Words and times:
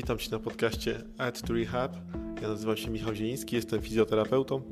Witam 0.00 0.18
Cię 0.18 0.30
na 0.30 0.38
podcaście 0.38 1.02
Add 1.18 1.42
to 1.42 1.52
Rehab. 1.52 1.96
Ja 2.42 2.48
nazywam 2.48 2.76
się 2.76 2.90
Michał 2.90 3.14
Zieliński, 3.14 3.56
jestem 3.56 3.82
fizjoterapeutą. 3.82 4.62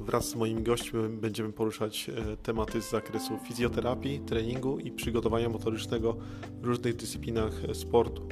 Wraz 0.00 0.28
z 0.28 0.34
moimi 0.34 0.62
gośćmi 0.62 1.08
będziemy 1.08 1.52
poruszać 1.52 2.10
e, 2.10 2.36
tematy 2.36 2.82
z 2.82 2.90
zakresu 2.90 3.38
fizjoterapii, 3.48 4.20
treningu 4.20 4.78
i 4.78 4.90
przygotowania 4.90 5.48
motorycznego 5.48 6.16
w 6.62 6.64
różnych 6.64 6.96
dyscyplinach 6.96 7.52
sportu. 7.72 8.28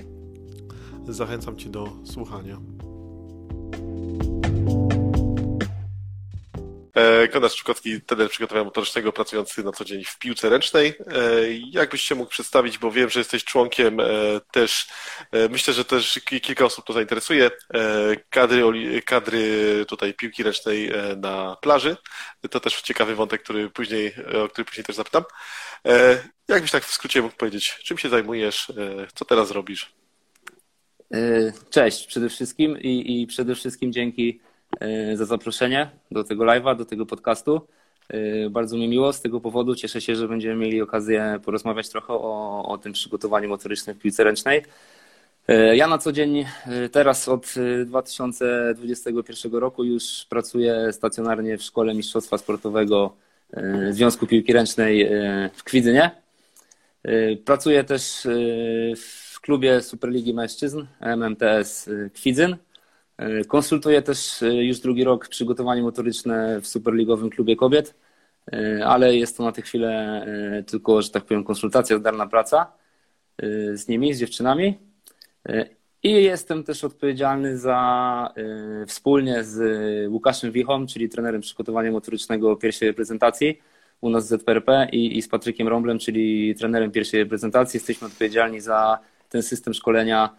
Zachęcam 1.08 1.57
Cię 1.57 1.70
do 1.70 1.88
słuchania. 2.04 2.61
Konrad 7.37 7.53
Szczukowski, 7.53 8.00
trener 8.00 8.30
przygotowania 8.30 8.64
motorycznego, 8.64 9.12
pracujący 9.12 9.64
na 9.64 9.73
co 9.73 9.85
dzień 9.85 10.05
w 10.05 10.18
piłce 10.18 10.48
ręcznej. 10.48 10.89
E, 10.89 11.23
jakbyś 11.71 12.03
się 12.03 12.14
mógł 12.14 12.31
przedstawić, 12.31 12.79
bo 12.79 12.90
wiem, 12.90 13.11
że 13.11 13.21
jesteś 13.21 13.44
członkiem 13.44 14.00
e, 14.00 14.04
też, 14.53 14.86
myślę, 15.50 15.75
że 15.75 15.85
też 15.85 16.21
kilka 16.25 16.64
osób 16.64 16.86
to 16.86 16.93
zainteresuje, 16.93 17.50
kadry, 18.30 19.03
kadry 19.03 19.85
tutaj 19.89 20.14
piłki 20.14 20.43
ręcznej 20.43 20.91
na 21.17 21.57
plaży. 21.63 21.96
To 22.50 22.61
też 22.61 22.82
ciekawy 22.82 23.14
wątek, 23.14 23.43
który 23.43 23.71
później, 23.71 24.14
o 24.44 24.49
który 24.49 24.64
później 24.64 24.85
też 24.85 24.96
zapytam. 24.96 25.25
Jakbyś 26.49 26.71
tak 26.71 26.85
w 26.85 26.93
skrócie 26.93 27.22
mógł 27.22 27.36
powiedzieć, 27.36 27.79
czym 27.85 27.99
się 27.99 28.08
zajmujesz, 28.08 28.72
co 29.14 29.25
teraz 29.25 29.50
robisz? 29.50 29.93
Cześć 31.71 32.06
przede 32.06 32.28
wszystkim 32.28 32.80
i, 32.80 33.22
i 33.22 33.27
przede 33.27 33.55
wszystkim 33.55 33.92
dzięki 33.92 34.41
E, 34.41 34.45
za 35.14 35.25
zaproszenie 35.25 35.91
do 36.11 36.25
tego 36.25 36.44
live'a, 36.44 36.77
do 36.77 36.84
tego 36.84 37.06
podcastu. 37.06 37.61
E, 38.08 38.50
bardzo 38.50 38.77
mi 38.77 38.89
miło 38.89 39.12
z 39.12 39.20
tego 39.20 39.41
powodu. 39.41 39.75
Cieszę 39.75 40.00
się, 40.00 40.16
że 40.16 40.28
będziemy 40.28 40.56
mieli 40.56 40.83
okazję 40.83 41.41
porozmawiać 41.44 41.89
trochę 41.89 42.12
o, 42.12 42.64
o 42.69 42.78
tym 42.78 42.92
przygotowaniu 42.92 43.48
motorycznym 43.48 43.97
w 43.97 43.98
piłce 43.98 44.25
ręcznej. 44.25 44.64
E, 45.48 45.77
ja 45.77 45.86
na 45.86 45.98
co 45.98 46.12
dzień 46.12 46.47
teraz 46.92 47.28
od 47.28 47.54
2021 47.86 49.54
roku 49.54 49.84
już 49.84 50.27
pracuję 50.28 50.92
stacjonarnie 50.92 51.58
w 51.58 51.62
Szkole 51.62 51.94
Mistrzostwa 51.94 52.38
Sportowego 52.38 53.16
Związku 53.91 54.27
Piłki 54.27 54.52
Ręcznej 54.52 55.10
w 55.54 55.64
Kwidzynie. 55.64 56.10
Pracuję 57.44 57.84
też 57.84 58.27
w 58.97 59.41
klubie 59.41 59.82
Superligi 59.82 60.34
Mężczyzn 60.34 60.86
MMTS 61.00 61.91
Kwidzyn. 62.14 62.56
E, 63.19 63.45
konsultuję 63.45 64.03
też 64.03 64.42
e, 64.42 64.64
już 64.64 64.81
drugi 64.81 65.05
rok 65.05 65.28
przygotowanie 65.28 65.83
motoryczne 65.83 66.61
w 66.61 66.67
Superligowym 66.67 67.31
Klubie 67.31 67.56
Kobiet, 67.56 67.95
e, 68.53 68.86
ale 68.86 69.17
jest 69.17 69.36
to 69.36 69.42
na 69.42 69.53
tę 69.53 69.62
chwilę 69.62 70.27
tylko, 70.67 71.03
że 71.03 71.11
tak 71.11 71.25
powiem, 71.25 71.44
konsultacja, 71.44 71.98
zdalna 71.98 72.27
praca 72.27 72.72
z 73.72 73.89
nimi, 73.89 74.14
z 74.14 74.19
dziewczynami. 74.19 74.78
I 76.03 76.12
jestem 76.12 76.64
też 76.64 76.84
odpowiedzialny 76.84 77.59
za 77.59 78.34
wspólnie 78.87 79.44
z 79.44 79.59
Łukaszem 80.12 80.53
Wichą, 80.53 80.87
czyli 80.87 81.09
trenerem 81.09 81.41
przygotowania 81.41 81.92
motorycznego 81.92 82.56
pierwszej 82.56 82.89
reprezentacji 82.89 83.59
u 84.00 84.11
nas 84.11 84.25
w 84.25 84.28
ZPRP 84.28 84.89
i, 84.92 85.19
i 85.19 85.22
z 85.22 85.28
Patrykiem 85.28 85.69
Romblem, 85.69 85.98
czyli 85.98 86.55
trenerem 86.55 86.91
pierwszej 86.91 87.20
reprezentacji. 87.20 87.77
Jesteśmy 87.77 88.06
odpowiedzialni 88.06 88.61
za 88.61 88.98
ten 89.28 89.42
system 89.42 89.75
szkolenia 89.75 90.37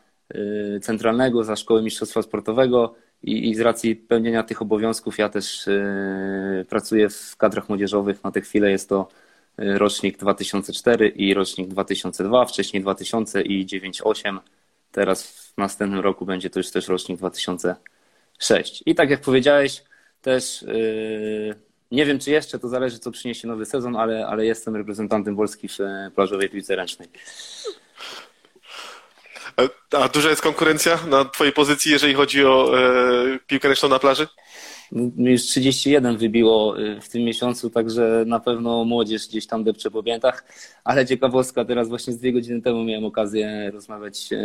centralnego, 0.81 1.43
za 1.43 1.55
Szkołę 1.55 1.81
Mistrzostwa 1.81 2.21
Sportowego 2.21 2.95
i, 3.23 3.49
i 3.49 3.55
z 3.55 3.59
racji 3.59 3.95
pełnienia 3.95 4.43
tych 4.43 4.61
obowiązków 4.61 5.17
ja 5.17 5.29
też 5.29 5.67
y, 5.67 6.65
pracuję 6.69 7.09
w 7.09 7.37
kadrach 7.37 7.69
młodzieżowych. 7.69 8.23
Na 8.23 8.31
tę 8.31 8.41
chwilę 8.41 8.71
jest 8.71 8.89
to 8.89 9.07
y, 9.59 9.77
rocznik 9.77 10.17
2004 10.17 11.07
i 11.07 11.33
rocznik 11.33 11.67
2002, 11.67 12.45
wcześniej 12.45 12.81
2000 12.83 13.41
i 13.41 13.65
98. 13.65 14.39
Teraz 14.91 15.27
w 15.27 15.57
następnym 15.57 15.99
roku 15.99 16.25
będzie 16.25 16.49
to 16.49 16.59
już 16.59 16.71
też 16.71 16.87
rocznik 16.87 17.17
2006. 17.17 18.83
I 18.85 18.95
tak 18.95 19.09
jak 19.09 19.21
powiedziałeś, 19.21 19.83
też 20.21 20.65
nie 21.91 22.05
wiem, 22.05 22.19
czy 22.19 22.31
jeszcze 22.31 22.59
to 22.59 22.67
zależy, 22.67 22.99
co 22.99 23.11
przyniesie 23.11 23.47
nowy 23.47 23.65
sezon, 23.65 23.95
ale, 23.95 24.27
ale 24.27 24.45
jestem 24.45 24.75
reprezentantem 24.75 25.35
Polski 25.35 25.67
w 25.67 25.77
plażowej 26.15 26.49
piłce 26.49 26.75
ręcznej. 26.75 27.09
A 29.91 30.07
duża 30.07 30.29
jest 30.29 30.41
konkurencja 30.41 30.99
na 31.09 31.25
Twojej 31.25 31.53
pozycji, 31.53 31.91
jeżeli 31.91 32.13
chodzi 32.13 32.45
o 32.45 32.79
e, 32.79 33.39
piłkę 33.47 33.67
ręczną 33.67 33.89
na 33.89 33.99
plaży? 33.99 34.27
Już 35.17 35.41
31 35.41 36.17
wybiło 36.17 36.79
e, 36.79 37.01
w 37.01 37.09
tym 37.09 37.23
miesiącu, 37.23 37.69
także 37.69 38.23
na 38.27 38.39
pewno 38.39 38.85
młodzież 38.85 39.27
gdzieś 39.27 39.47
tam 39.47 39.63
depcze 39.63 39.91
po 39.91 40.03
piętach, 40.03 40.45
ale 40.83 41.05
ciekawostka, 41.05 41.65
teraz 41.65 41.89
właśnie 41.89 42.13
z 42.13 42.17
dwie 42.17 42.33
godziny 42.33 42.61
temu 42.61 42.83
miałem 42.83 43.05
okazję 43.05 43.71
rozmawiać 43.73 44.29
e, 44.33 44.37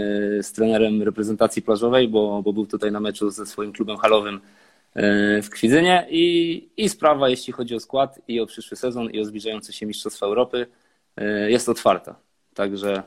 z 0.43 0.53
trenerem 0.53 1.03
reprezentacji 1.03 1.63
plażowej, 1.63 2.09
bo, 2.09 2.43
bo 2.43 2.53
był 2.53 2.67
tutaj 2.67 2.93
na 2.93 3.01
meczu 3.01 3.31
ze 3.31 3.47
swoim 3.47 3.73
klubem 3.73 3.97
halowym 3.97 4.41
e, 4.95 5.43
w 5.43 5.51
Kwidzynie 5.51 6.07
i, 6.11 6.69
i 6.77 6.89
sprawa, 6.89 7.29
jeśli 7.29 7.53
chodzi 7.53 7.75
o 7.75 7.81
skład 7.81 8.21
i 8.29 8.41
o 8.41 8.47
przyszły 8.47 8.77
sezon 8.77 9.11
i 9.11 9.21
o 9.21 9.25
zbliżające 9.25 9.73
się 9.73 9.87
Mistrzostwa 9.87 10.27
Europy, 10.27 10.67
jest 11.49 11.69
otwarta. 11.69 12.15
Także 12.55 13.03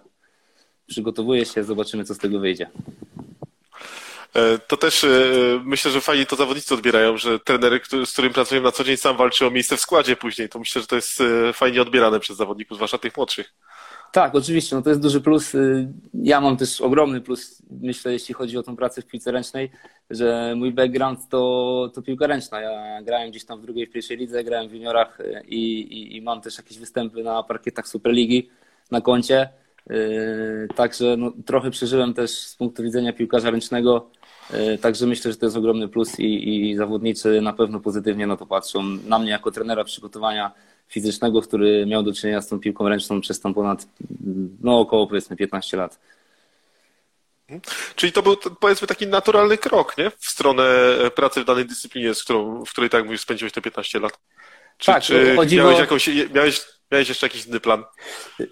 przygotowuję 0.88 1.46
się, 1.46 1.64
zobaczymy, 1.64 2.04
co 2.04 2.14
z 2.14 2.18
tego 2.18 2.40
wyjdzie. 2.40 2.70
E, 4.36 4.60
to 4.60 4.78
też 4.78 5.04
e, 5.04 5.10
myślę, 5.66 5.92
że 5.92 6.02
fajnie 6.02 6.26
to 6.26 6.36
zawodnicy 6.36 6.74
odbierają, 6.74 7.18
że 7.18 7.40
trener, 7.40 7.82
z 8.06 8.14
którym 8.14 8.34
pracuję 8.34 8.62
na 8.62 8.72
co 8.72 8.84
dzień, 8.84 8.98
sam 8.98 9.18
walczy 9.18 9.46
o 9.46 9.52
miejsce 9.52 9.78
w 9.78 9.82
składzie 9.82 10.16
później. 10.16 10.50
To 10.50 10.60
myślę, 10.60 10.82
że 10.82 10.88
to 10.88 10.96
jest 10.96 11.22
e, 11.22 11.54
fajnie 11.54 11.82
odbierane 11.82 12.20
przez 12.20 12.38
zawodników, 12.38 12.78
zwłaszcza 12.78 12.98
tych 12.98 13.18
młodszych. 13.18 13.54
Tak, 14.12 14.36
oczywiście, 14.36 14.76
no 14.76 14.82
to 14.82 14.90
jest 14.90 15.02
duży 15.02 15.22
plus. 15.22 15.54
Ja 16.14 16.42
mam 16.42 16.58
też 16.58 16.82
ogromny 16.82 17.22
plus, 17.22 17.62
myślę, 17.82 18.14
jeśli 18.14 18.34
chodzi 18.34 18.58
o 18.58 18.64
tą 18.64 18.76
pracę 18.76 19.02
w 19.02 19.06
piłce 19.06 19.32
ręcznej, 19.32 19.72
że 20.10 20.54
mój 20.58 20.72
background 20.72 21.20
to, 21.30 21.92
to 21.94 22.02
piłka 22.02 22.28
ręczna. 22.28 22.62
Ja 22.62 23.02
grałem 23.02 23.30
gdzieś 23.30 23.46
tam 23.46 23.60
w 23.60 23.62
drugiej, 23.62 23.88
w 23.88 23.92
pierwszej 23.92 24.18
lidze, 24.18 24.44
grałem 24.44 24.70
w 24.70 24.74
juniorach 24.74 25.18
i, 25.48 25.80
i, 25.80 26.18
i 26.18 26.22
mam 26.22 26.42
też 26.42 26.58
jakieś 26.58 26.78
występy 26.80 27.24
na 27.24 27.44
parkietach 27.44 27.88
Superligi 27.88 28.50
na 28.92 29.02
koncie. 29.02 29.50
Yy, 29.90 30.68
także 30.76 31.18
no, 31.18 31.32
trochę 31.46 31.72
przeżyłem 31.72 32.14
też 32.14 32.32
z 32.32 32.56
punktu 32.56 32.84
widzenia 32.84 33.14
piłkarza 33.14 33.52
ręcznego. 33.52 34.10
Yy, 34.54 34.78
także 34.78 35.08
myślę, 35.08 35.32
że 35.32 35.38
to 35.38 35.46
jest 35.46 35.58
ogromny 35.58 35.88
plus 35.88 36.20
i, 36.20 36.70
i 36.72 36.76
zawodnicy 36.76 37.42
na 37.42 37.54
pewno 37.54 37.80
pozytywnie 37.80 38.28
na 38.28 38.38
to 38.38 38.46
patrzą. 38.46 38.84
Na 38.84 39.20
mnie 39.20 39.32
jako 39.32 39.52
trenera 39.52 39.84
przygotowania 39.84 40.52
fizycznego, 40.88 41.42
który 41.42 41.86
miał 41.86 42.04
do 42.04 42.14
czynienia 42.14 42.42
z 42.42 42.48
tą 42.48 42.60
piłką 42.60 42.90
ręczną 42.90 43.22
przez 43.22 43.40
tam 43.40 43.54
ponad 43.54 43.88
no, 44.62 44.80
około 44.80 45.08
powiedzmy 45.08 45.36
15 45.36 45.78
lat. 45.78 46.00
Czyli 47.96 48.12
to 48.12 48.22
był 48.22 48.38
powiedzmy 48.60 48.88
taki 48.88 49.08
naturalny 49.08 49.58
krok, 49.58 49.98
nie? 49.98 50.10
W 50.10 50.26
stronę 50.26 50.64
pracy 51.16 51.42
w 51.42 51.46
danej 51.46 51.66
dyscyplinie, 51.66 52.14
z 52.14 52.24
którą, 52.24 52.66
w 52.66 52.70
której 52.70 52.90
tak 52.90 53.06
mówisz, 53.06 53.22
spędziłeś 53.22 53.54
te 53.54 53.62
15 53.62 54.00
lat. 54.00 54.20
Czy, 54.78 54.86
tak, 54.86 55.04
czy 55.04 55.38
miałeś, 55.52 55.80
jakąś, 55.80 56.10
miałeś 56.34 56.62
Miałeś 56.92 57.10
jeszcze 57.10 57.26
jakiś 57.26 57.48
inny 57.48 57.60
plan? 57.60 57.84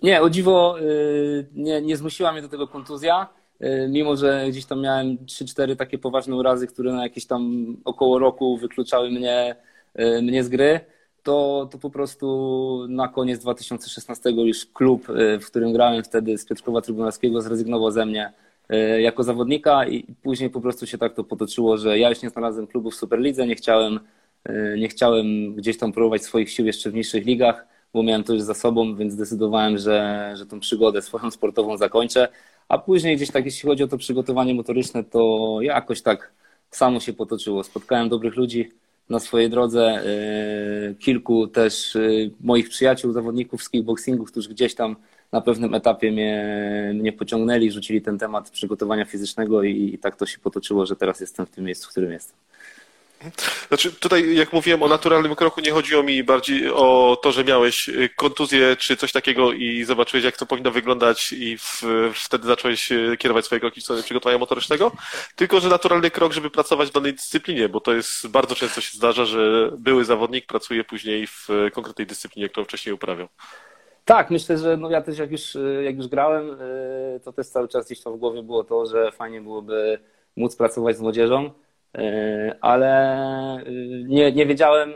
Nie, 0.03 0.21
o 0.21 0.29
dziwo 0.29 0.79
y, 0.79 1.47
nie, 1.53 1.81
nie 1.81 1.97
zmusiła 1.97 2.31
mnie 2.31 2.41
do 2.41 2.49
tego 2.49 2.67
kontuzja, 2.67 3.27
y, 3.61 3.87
mimo 3.89 4.15
że 4.15 4.45
gdzieś 4.49 4.65
tam 4.65 4.81
miałem 4.81 5.17
3-4 5.17 5.75
takie 5.75 5.97
poważne 5.97 6.35
urazy, 6.35 6.67
które 6.67 6.93
na 6.93 7.03
jakieś 7.03 7.25
tam 7.25 7.65
około 7.85 8.19
roku 8.19 8.57
wykluczały 8.57 9.11
mnie, 9.11 9.55
y, 9.99 10.21
mnie 10.21 10.43
z 10.43 10.49
gry. 10.49 10.79
To, 11.23 11.69
to 11.71 11.77
po 11.77 11.89
prostu 11.89 12.85
na 12.89 13.07
koniec 13.07 13.39
2016 13.39 14.29
już 14.29 14.65
klub, 14.65 15.07
w 15.41 15.45
którym 15.47 15.73
grałem 15.73 16.03
wtedy 16.03 16.37
z 16.37 16.45
Piotrkowa 16.45 16.81
Trybunalskiego 16.81 17.41
zrezygnował 17.41 17.91
ze 17.91 18.05
mnie 18.05 18.33
jako 18.99 19.23
zawodnika 19.23 19.87
i 19.87 20.15
później 20.23 20.49
po 20.49 20.61
prostu 20.61 20.87
się 20.87 20.97
tak 20.97 21.13
to 21.13 21.23
potoczyło, 21.23 21.77
że 21.77 21.99
ja 21.99 22.09
już 22.09 22.21
nie 22.21 22.29
znalazłem 22.29 22.67
klubu 22.67 22.91
w 22.91 22.95
Superlidze, 22.95 23.47
nie 23.47 23.55
chciałem, 23.55 23.99
nie 24.77 24.87
chciałem 24.87 25.55
gdzieś 25.55 25.77
tam 25.77 25.91
próbować 25.91 26.23
swoich 26.23 26.51
sił 26.51 26.65
jeszcze 26.65 26.91
w 26.91 26.93
niższych 26.93 27.25
ligach 27.25 27.65
bo 27.93 28.03
miałem 28.03 28.23
to 28.23 28.33
już 28.33 28.41
za 28.41 28.53
sobą, 28.53 28.95
więc 28.95 29.13
zdecydowałem, 29.13 29.77
że, 29.77 30.33
że 30.37 30.45
tą 30.45 30.59
przygodę 30.59 31.01
swoją 31.01 31.31
sportową 31.31 31.77
zakończę. 31.77 32.27
A 32.69 32.77
później 32.77 33.15
gdzieś 33.15 33.31
tak, 33.31 33.45
jeśli 33.45 33.69
chodzi 33.69 33.83
o 33.83 33.87
to 33.87 33.97
przygotowanie 33.97 34.53
motoryczne, 34.53 35.03
to 35.03 35.57
jakoś 35.61 36.01
tak 36.01 36.33
samo 36.71 36.99
się 36.99 37.13
potoczyło. 37.13 37.63
Spotkałem 37.63 38.09
dobrych 38.09 38.35
ludzi 38.35 38.71
na 39.09 39.19
swojej 39.19 39.49
drodze, 39.49 40.03
yy, 40.87 40.95
kilku 40.95 41.47
też 41.47 41.95
yy, 41.95 42.31
moich 42.41 42.69
przyjaciół, 42.69 43.11
zawodników 43.11 43.63
z 43.63 43.69
kickboxingu, 43.69 44.25
którzy 44.25 44.49
gdzieś 44.49 44.75
tam 44.75 44.95
na 45.31 45.41
pewnym 45.41 45.73
etapie 45.73 46.11
mnie, 46.11 46.91
mnie 46.95 47.13
pociągnęli, 47.13 47.71
rzucili 47.71 48.01
ten 48.01 48.17
temat 48.17 48.49
przygotowania 48.49 49.05
fizycznego 49.05 49.63
i, 49.63 49.93
i 49.93 49.97
tak 49.97 50.15
to 50.15 50.25
się 50.25 50.39
potoczyło, 50.39 50.85
że 50.85 50.95
teraz 50.95 51.19
jestem 51.19 51.45
w 51.45 51.49
tym 51.49 51.65
miejscu, 51.65 51.87
w 51.87 51.91
którym 51.91 52.11
jestem. 52.11 52.37
Znaczy, 53.67 53.91
tutaj, 53.91 54.35
jak 54.35 54.53
mówiłem 54.53 54.83
o 54.83 54.87
naturalnym 54.87 55.35
kroku, 55.35 55.61
nie 55.61 55.71
chodziło 55.71 56.03
mi 56.03 56.23
bardziej 56.23 56.69
o 56.69 57.17
to, 57.21 57.31
że 57.31 57.43
miałeś 57.43 57.89
y, 57.89 58.09
kontuzję 58.15 58.75
czy 58.75 58.97
coś 58.97 59.11
takiego 59.11 59.51
i 59.51 59.83
zobaczyłeś, 59.83 60.25
jak 60.25 60.37
to 60.37 60.45
powinno 60.45 60.71
wyglądać, 60.71 61.33
i 61.33 61.57
w, 61.57 61.83
wtedy 62.13 62.47
zacząłeś 62.47 62.91
y, 62.91 63.17
kierować 63.19 63.45
swoje 63.45 63.61
kroki 63.61 63.81
w 63.81 63.83
stronę 63.83 64.03
przygotowania 64.03 64.37
motorycznego, 64.37 64.91
tylko 65.35 65.59
że 65.59 65.69
naturalny 65.69 66.11
krok, 66.11 66.33
żeby 66.33 66.49
pracować 66.49 66.89
w 66.89 66.93
danej 66.93 67.13
dyscyplinie, 67.13 67.69
bo 67.69 67.79
to 67.79 67.93
jest 67.93 68.27
bardzo 68.27 68.55
często 68.55 68.81
się 68.81 68.97
zdarza, 68.97 69.25
że 69.25 69.71
były 69.77 70.05
zawodnik 70.05 70.45
pracuje 70.45 70.83
później 70.83 71.27
w 71.27 71.47
konkretnej 71.73 72.07
dyscyplinie, 72.07 72.49
którą 72.49 72.65
wcześniej 72.65 72.93
uprawiał. 72.93 73.27
Tak, 74.05 74.29
myślę, 74.29 74.57
że 74.57 74.77
no 74.77 74.89
ja 74.89 75.01
też 75.01 75.17
jak 75.17 75.31
już, 75.31 75.57
jak 75.83 75.97
już 75.97 76.07
grałem, 76.07 76.57
to 77.23 77.33
też 77.33 77.47
cały 77.47 77.67
czas 77.67 77.85
gdzieś 77.85 78.01
tam 78.01 78.13
w 78.13 78.17
głowie 78.17 78.43
było 78.43 78.63
to, 78.63 78.85
że 78.85 79.11
fajnie 79.11 79.41
byłoby 79.41 79.99
móc 80.35 80.55
pracować 80.55 80.97
z 80.97 81.01
młodzieżą, 81.01 81.51
ale 82.61 83.63
nie, 84.07 84.31
nie 84.31 84.45
wiedziałem, 84.45 84.93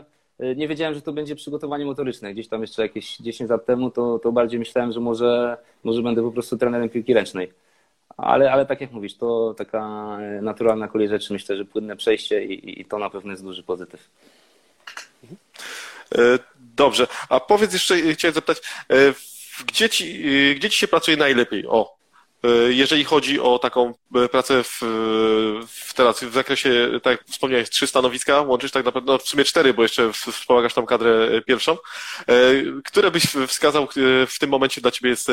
nie 0.56 0.68
wiedziałem, 0.68 0.94
że 0.94 1.02
to 1.02 1.12
będzie 1.12 1.36
przygotowanie 1.36 1.84
motoryczne. 1.84 2.32
Gdzieś 2.34 2.48
tam 2.48 2.60
jeszcze 2.60 2.82
jakieś 2.82 3.16
10 3.16 3.50
lat 3.50 3.66
temu 3.66 3.90
to, 3.90 4.18
to 4.18 4.32
bardziej 4.32 4.58
myślałem, 4.58 4.92
że 4.92 5.00
może, 5.00 5.56
może 5.84 6.02
będę 6.02 6.22
po 6.22 6.32
prostu 6.32 6.56
trenerem 6.56 6.88
piłki 6.88 7.14
ręcznej. 7.14 7.52
Ale, 8.16 8.52
ale 8.52 8.66
tak 8.66 8.80
jak 8.80 8.92
mówisz, 8.92 9.16
to 9.16 9.54
taka 9.58 10.18
naturalna 10.42 10.88
kolej 10.88 11.08
rzeczy, 11.08 11.32
myślę, 11.32 11.56
że 11.56 11.64
płynne 11.64 11.96
przejście 11.96 12.44
i, 12.44 12.80
i 12.80 12.84
to 12.84 12.98
na 12.98 13.10
pewno 13.10 13.30
jest 13.30 13.44
duży 13.44 13.62
pozytyw. 13.62 14.10
E, 16.14 16.38
dobrze, 16.76 17.06
a 17.28 17.40
powiedz 17.40 17.72
jeszcze, 17.72 17.96
chciałem 18.12 18.34
zapytać, 18.34 18.58
e, 18.90 18.94
gdzie 19.66 19.88
ci, 19.88 20.24
gdzie 20.56 20.70
ci 20.70 20.78
się 20.78 20.88
pracuje 20.88 21.16
najlepiej? 21.16 21.66
O, 21.66 21.97
E, 21.97 21.97
jeżeli 22.68 23.04
chodzi 23.04 23.40
o 23.40 23.58
taką 23.58 23.94
e, 24.14 24.28
pracę 24.28 24.62
w, 24.62 24.80
w 25.66 25.94
teraz 25.94 26.24
w 26.24 26.32
zakresie, 26.32 26.90
tak 27.02 27.10
jak 27.10 27.28
wspomniałeś, 27.28 27.70
trzy 27.70 27.86
stanowiska, 27.86 28.40
łączysz 28.42 28.70
tak 28.70 28.84
naprawdę, 28.84 29.12
no 29.12 29.18
w 29.18 29.28
sumie 29.28 29.44
cztery, 29.44 29.74
bo 29.74 29.82
jeszcze 29.82 30.12
wspomagasz 30.12 30.74
tam 30.74 30.86
kadrę 30.86 31.42
pierwszą. 31.46 31.72
E, 31.72 32.36
które 32.84 33.10
byś 33.10 33.26
wskazał 33.46 33.88
w 34.28 34.38
tym 34.40 34.50
momencie 34.50 34.80
dla 34.80 34.90
Ciebie 34.90 35.10
jest 35.10 35.28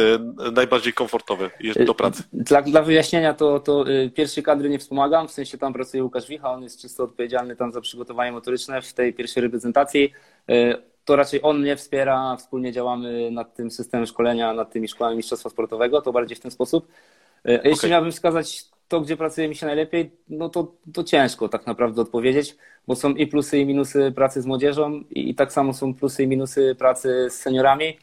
najbardziej 0.52 0.94
komfortowe 0.94 1.50
do 1.86 1.96
pracy? 1.96 2.24
Dla, 2.34 2.62
dla 2.62 2.81
wyjaśnienia 2.81 3.34
to, 3.34 3.60
to 3.60 3.86
pierwszej 4.16 4.44
kadry 4.44 4.69
nie 4.69 4.80
wspomagam, 4.80 5.28
w 5.28 5.31
sensie 5.31 5.57
tam 5.57 5.74
pracuje 5.74 6.04
Łukasz 6.04 6.28
Wicha, 6.28 6.52
on 6.52 6.63
jest 6.63 6.81
czysto 6.81 7.04
odpowiedzialny 7.04 7.56
tam 7.56 7.72
za 7.72 7.81
przygotowanie 7.81 8.31
motoryczne 8.31 8.81
w 8.81 8.94
tej 8.94 9.13
pierwszej 9.13 9.44
reprezentacji 9.44 10.12
to 11.06 11.16
raczej 11.16 11.40
on 11.44 11.60
mnie 11.60 11.75
wspiera, 11.75 12.36
wspólnie 12.38 12.72
działamy 12.72 13.31
nad 13.31 13.56
tym 13.56 13.72
systemem 13.72 14.06
szkolenia, 14.06 14.54
nad 14.54 14.72
tymi 14.72 14.88
szkołami 14.88 15.18
mistrzostwa 15.18 15.50
sportowego, 15.50 16.02
to 16.02 16.12
bardziej 16.12 16.38
w 16.38 16.40
ten 16.40 16.52
sposób. 16.52 16.88
E, 17.46 17.54
jeśli 17.54 17.74
okay. 17.74 17.90
miałbym 17.90 18.12
wskazać 18.12 18.66
to, 18.88 19.02
gdzie 19.02 19.18
pracuje 19.18 19.48
mi 19.48 19.56
się 19.56 19.66
najlepiej, 19.66 20.12
no 20.30 20.50
to, 20.50 20.72
to 20.94 21.04
ciężko 21.04 21.50
tak 21.50 21.68
naprawdę 21.68 22.02
odpowiedzieć, 22.02 22.57
bo 22.88 22.96
są 22.96 23.10
i 23.10 23.28
plusy 23.28 23.57
i 23.57 23.66
minusy 23.66 24.12
pracy 24.16 24.42
z 24.42 24.46
młodzieżą 24.46 24.92
i, 24.92 25.30
i 25.30 25.36
tak 25.36 25.54
samo 25.54 25.74
są 25.74 25.94
plusy 25.94 26.24
i 26.24 26.28
minusy 26.28 26.75
pracy 26.75 27.28
z 27.30 27.34
seniorami. 27.34 27.98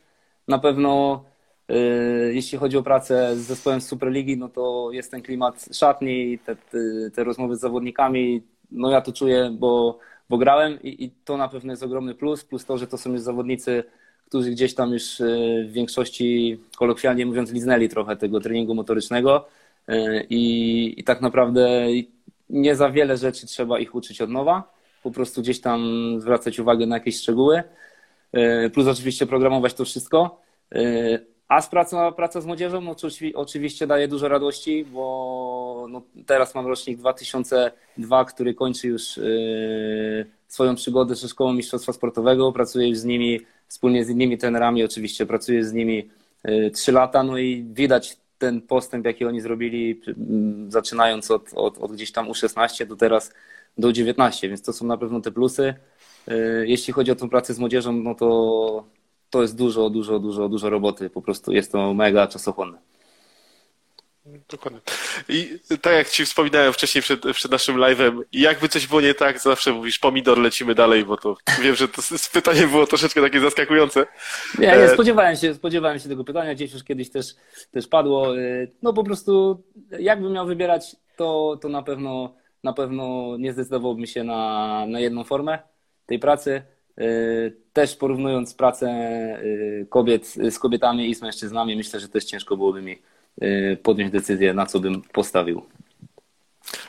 Na 0.48 0.58
pewno 0.58 1.24
yy, 1.68 2.34
jeśli 2.34 2.58
chodzi 2.58 2.76
o 2.76 2.82
pracę 2.82 3.36
z 3.36 3.40
zespołem 3.40 3.80
z 3.80 3.88
Superligi, 3.88 4.36
no 4.36 4.48
to 4.48 4.88
jest 4.92 5.10
ten 5.10 5.22
klimat 5.22 5.68
szatni, 5.72 6.38
te, 6.38 6.56
te, 6.56 6.78
te 7.14 7.24
rozmowy 7.24 7.56
z 7.56 7.60
zawodnikami, 7.60 8.42
no 8.70 8.90
ja 8.90 9.00
to 9.00 9.12
czuję, 9.12 9.50
bo 9.58 9.98
bo 10.32 10.38
grałem 10.38 10.82
i, 10.82 11.04
i, 11.04 11.10
to 11.24 11.36
na 11.36 11.48
pewno 11.48 11.72
jest 11.72 11.82
ogromny 11.82 12.14
plus, 12.14 12.44
plus 12.44 12.64
to, 12.64 12.78
że 12.78 12.86
to 12.86 12.98
są 12.98 13.12
już 13.12 13.20
zawodnicy, 13.20 13.84
którzy 14.26 14.50
gdzieś 14.50 14.74
tam 14.74 14.92
już 14.92 15.20
e, 15.20 15.24
w 15.68 15.72
większości, 15.72 16.60
kolokwialnie 16.76 17.26
mówiąc, 17.26 17.52
liznęli 17.52 17.88
trochę 17.88 18.16
tego 18.16 18.40
treningu 18.40 18.74
motorycznego 18.74 19.44
e, 19.88 20.24
i, 20.24 20.94
i 21.00 21.04
tak 21.04 21.20
naprawdę 21.20 21.86
nie 22.50 22.76
za 22.76 22.90
wiele 22.90 23.16
rzeczy 23.16 23.46
trzeba 23.46 23.78
ich 23.78 23.94
uczyć 23.94 24.20
od 24.20 24.30
nowa, 24.30 24.72
po 25.02 25.10
prostu 25.10 25.42
gdzieś 25.42 25.60
tam 25.60 25.80
zwracać 26.20 26.58
uwagę 26.58 26.86
na 26.86 26.96
jakieś 26.96 27.16
szczegóły, 27.16 27.62
e, 28.32 28.70
plus 28.70 28.86
oczywiście 28.86 29.26
programować 29.26 29.74
to 29.74 29.84
wszystko. 29.84 30.40
A 31.48 31.60
z 31.60 31.68
praca, 31.68 32.12
praca 32.12 32.40
z 32.40 32.46
młodzieżą 32.46 32.94
oczywiście 33.34 33.86
daje 33.86 34.08
dużo 34.08 34.28
radości, 34.28 34.84
bo 34.84 35.02
no, 35.88 36.02
teraz 36.26 36.54
mam 36.54 36.66
rocznik 36.66 36.98
2002, 36.98 38.24
który 38.24 38.54
kończy 38.54 38.88
już 38.88 39.16
yy, 39.16 40.26
swoją 40.48 40.74
przygodę 40.74 41.14
ze 41.14 41.28
Szkołą 41.28 41.52
Mistrzostwa 41.52 41.92
Sportowego. 41.92 42.52
Pracuję 42.52 42.88
już 42.88 42.98
z 42.98 43.04
nimi, 43.04 43.40
wspólnie 43.68 44.04
z 44.04 44.10
innymi 44.10 44.38
trenerami 44.38 44.84
oczywiście, 44.84 45.26
pracuję 45.26 45.64
z 45.64 45.72
nimi 45.72 46.10
yy, 46.44 46.70
3 46.70 46.92
lata, 46.92 47.22
no 47.22 47.38
i 47.38 47.66
widać 47.72 48.16
ten 48.38 48.60
postęp, 48.60 49.06
jaki 49.06 49.24
oni 49.24 49.40
zrobili, 49.40 50.00
yy, 50.06 50.14
zaczynając 50.68 51.30
od, 51.30 51.50
od, 51.54 51.78
od 51.78 51.92
gdzieś 51.92 52.12
tam 52.12 52.28
U16 52.28 52.86
do 52.86 52.96
teraz 52.96 53.32
do 53.78 53.88
U19, 53.88 54.48
więc 54.48 54.62
to 54.62 54.72
są 54.72 54.86
na 54.86 54.96
pewno 54.96 55.20
te 55.20 55.30
plusy. 55.30 55.74
Yy, 56.26 56.34
jeśli 56.66 56.92
chodzi 56.92 57.10
o 57.10 57.16
tą 57.16 57.28
pracę 57.28 57.54
z 57.54 57.58
młodzieżą, 57.58 57.92
no 57.92 58.14
to 58.14 58.84
to 59.32 59.42
jest 59.42 59.56
dużo, 59.56 59.90
dużo, 59.90 60.18
dużo, 60.18 60.48
dużo 60.48 60.70
roboty. 60.70 61.10
Po 61.10 61.22
prostu 61.22 61.52
jest 61.52 61.72
to 61.72 61.94
mega 61.94 62.26
czasochłonne. 62.26 62.91
Dokładnie. 64.48 64.80
I 65.28 65.58
tak 65.82 65.92
jak 65.92 66.08
Ci 66.08 66.24
wspominałem 66.24 66.72
wcześniej 66.72 67.02
przed, 67.02 67.22
przed 67.32 67.50
naszym 67.50 67.76
live'em, 67.76 68.20
jakby 68.32 68.68
coś 68.68 68.86
było 68.86 69.00
nie 69.00 69.14
tak, 69.14 69.40
zawsze 69.40 69.72
mówisz 69.72 69.98
pomidor, 69.98 70.38
lecimy 70.38 70.74
dalej, 70.74 71.04
bo 71.04 71.16
to 71.16 71.36
wiem, 71.62 71.74
że 71.74 71.88
to 71.88 72.02
pytanie 72.32 72.66
było 72.66 72.86
troszeczkę 72.86 73.22
takie 73.22 73.40
zaskakujące. 73.40 74.06
Nie, 74.58 74.66
nie, 74.66 74.74
e, 74.74 74.94
spodziewałem 74.94 75.36
się, 75.36 75.54
spodziewałem 75.54 75.98
się 75.98 76.08
tego 76.08 76.24
pytania, 76.24 76.54
gdzieś 76.54 76.72
już 76.72 76.84
kiedyś 76.84 77.10
też, 77.10 77.26
też 77.70 77.88
padło. 77.88 78.38
E, 78.38 78.66
no 78.82 78.92
po 78.92 79.04
prostu 79.04 79.62
jakbym 79.98 80.32
miał 80.32 80.46
wybierać, 80.46 80.96
to, 81.16 81.58
to 81.62 81.68
na 81.68 81.82
pewno 81.82 82.34
na 82.62 82.72
pewno 82.72 83.36
nie 83.38 83.52
zdecydowałbym 83.52 84.06
się 84.06 84.24
na, 84.24 84.84
na 84.88 85.00
jedną 85.00 85.24
formę 85.24 85.58
tej 86.06 86.18
pracy. 86.18 86.62
Y, 87.00 87.56
też 87.72 87.96
porównując 87.96 88.54
pracę 88.54 88.88
kobiet 89.88 90.26
z 90.26 90.58
kobietami 90.58 91.10
i 91.10 91.14
z 91.14 91.22
mężczyznami, 91.22 91.76
myślę, 91.76 92.00
że 92.00 92.08
też 92.08 92.24
ciężko 92.24 92.56
byłoby 92.56 92.82
mi 92.82 92.98
podjąć 93.82 94.12
decyzję, 94.12 94.54
na 94.54 94.66
co 94.66 94.80
bym 94.80 95.02
postawił. 95.02 95.62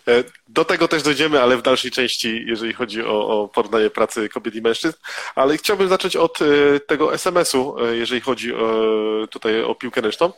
E, 0.08 0.24
do 0.48 0.66
tego 0.66 0.88
też 0.88 1.04
dojdziemy, 1.04 1.42
ale 1.42 1.58
w 1.58 1.62
dalszej 1.62 1.92
części, 1.92 2.44
jeżeli 2.48 2.74
chodzi 2.74 3.04
o, 3.04 3.42
o 3.42 3.48
porównanie 3.48 3.90
pracy 3.90 4.30
kobiet 4.30 4.56
i 4.56 4.62
mężczyzn. 4.62 4.98
Ale 5.36 5.58
chciałbym 5.58 5.90
zacząć 5.90 6.16
od 6.16 6.40
e, 6.42 6.80
tego 6.80 7.14
SMS-u, 7.14 7.76
e, 7.80 7.96
jeżeli 7.96 8.22
chodzi 8.22 8.54
o, 8.54 9.28
tutaj 9.30 9.64
o 9.64 9.76
piłkę 9.76 10.02
ręczną. 10.02 10.32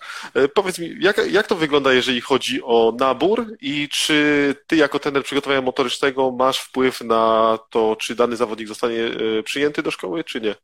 Powiedz 0.54 0.80
mi, 0.80 0.96
jak, 1.00 1.31
jak 1.31 1.48
to 1.48 1.56
wygląda, 1.56 1.94
jeżeli 1.94 2.22
chodzi 2.22 2.62
o 2.63 2.94
nabór 3.00 3.58
i 3.62 3.90
czy 3.90 4.56
ty 4.68 4.75
jako 4.75 5.00
trener 5.00 5.24
przygotowania 5.24 5.62
motorycznego 5.62 6.31
masz 6.31 6.60
wpływ 6.60 7.01
na 7.01 7.60
to, 7.69 7.96
czy 7.96 8.16
dany 8.16 8.36
zawodnik 8.36 8.68
zostanie 8.68 9.00
przyjęty 9.44 9.84
do 9.84 9.92
szkoły, 9.92 10.24
czy 10.24 10.42
nie? 10.42 10.56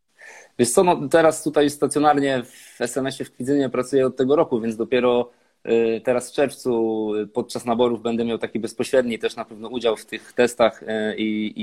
Wiesz 0.61 0.71
co, 0.71 0.83
no 0.83 1.07
teraz 1.07 1.43
tutaj 1.43 1.69
stacjonarnie 1.69 2.43
w 2.43 2.81
SMS-ie 2.81 3.25
w 3.25 3.31
Kwidzynie 3.31 3.69
pracuję 3.69 4.05
od 4.05 4.15
tego 4.15 4.35
roku, 4.35 4.61
więc 4.61 4.75
dopiero 4.75 5.31
Y, 5.65 6.01
teraz 6.03 6.31
w 6.31 6.33
czerwcu 6.33 7.15
y, 7.15 7.27
podczas 7.27 7.65
naborów 7.65 8.01
będę 8.01 8.25
miał 8.25 8.37
taki 8.37 8.59
bezpośredni 8.59 9.19
też 9.19 9.35
na 9.35 9.45
pewno 9.45 9.69
udział 9.69 9.97
w 9.97 10.05
tych 10.05 10.33
testach 10.33 10.83
y, 10.83 11.15
i, 11.17 11.53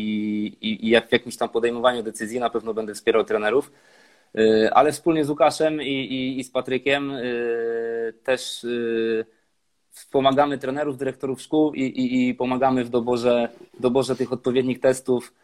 i, 0.63 0.89
i 0.89 1.01
w 1.01 1.13
jakimś 1.13 1.37
tam 1.37 1.49
podejmowaniu 1.49 2.03
decyzji. 2.03 2.41
Na 2.41 2.51
pewno 2.51 2.75
będę 2.75 2.95
wspierał 2.95 3.25
trenerów, 3.25 3.73
ale 4.73 4.93
wspólnie 4.93 5.25
z 5.25 5.31
Łukaszem 5.31 5.83
i, 5.83 6.39
i, 6.39 6.45
z 6.45 6.51
Patrykiem 6.51 7.13
też 8.25 8.67
wspomagamy 9.91 10.59
trenerów, 10.59 10.97
dyrektorów 10.97 11.43
szkół 11.43 11.73
i 11.75 12.35
pomagamy 12.39 12.85
w 12.85 12.89
doborze, 12.89 13.49
doborze 13.81 14.17
tych 14.17 14.33
odpowiednich 14.33 14.81
testów. 14.81 15.35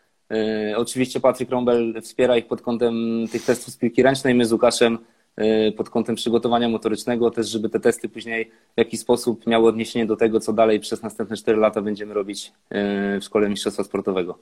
Oczywiście 0.76 1.20
Patryk 1.20 1.50
Rombel 1.50 2.02
wspiera 2.02 2.36
ich 2.36 2.46
pod 2.46 2.62
kątem 2.62 2.94
tych 3.32 3.44
testów 3.44 3.74
z 3.74 3.76
piłki 3.76 4.02
ręcznej. 4.02 4.34
My 4.34 4.46
z 4.46 4.52
Łukaszem 4.52 4.98
Y, 5.40 5.72
pod 5.72 5.90
kątem 5.90 6.14
przygotowania 6.16 6.68
motorycznego, 6.68 7.30
też 7.30 7.48
żeby 7.48 7.68
te 7.68 7.80
testy 7.80 8.08
później 8.08 8.50
w 8.74 8.78
jakiś 8.78 9.00
sposób 9.00 9.46
miały 9.46 9.68
odniesienie 9.68 10.06
do 10.06 10.16
tego, 10.16 10.40
co 10.40 10.52
dalej 10.52 10.80
przez 10.80 11.02
następne 11.02 11.36
4 11.36 11.58
lata 11.58 11.82
będziemy 11.82 12.14
robić 12.14 12.46
y, 12.46 13.20
w 13.20 13.24
szkole 13.24 13.48
mistrzostwa 13.48 13.84
sportowego. 13.84 14.38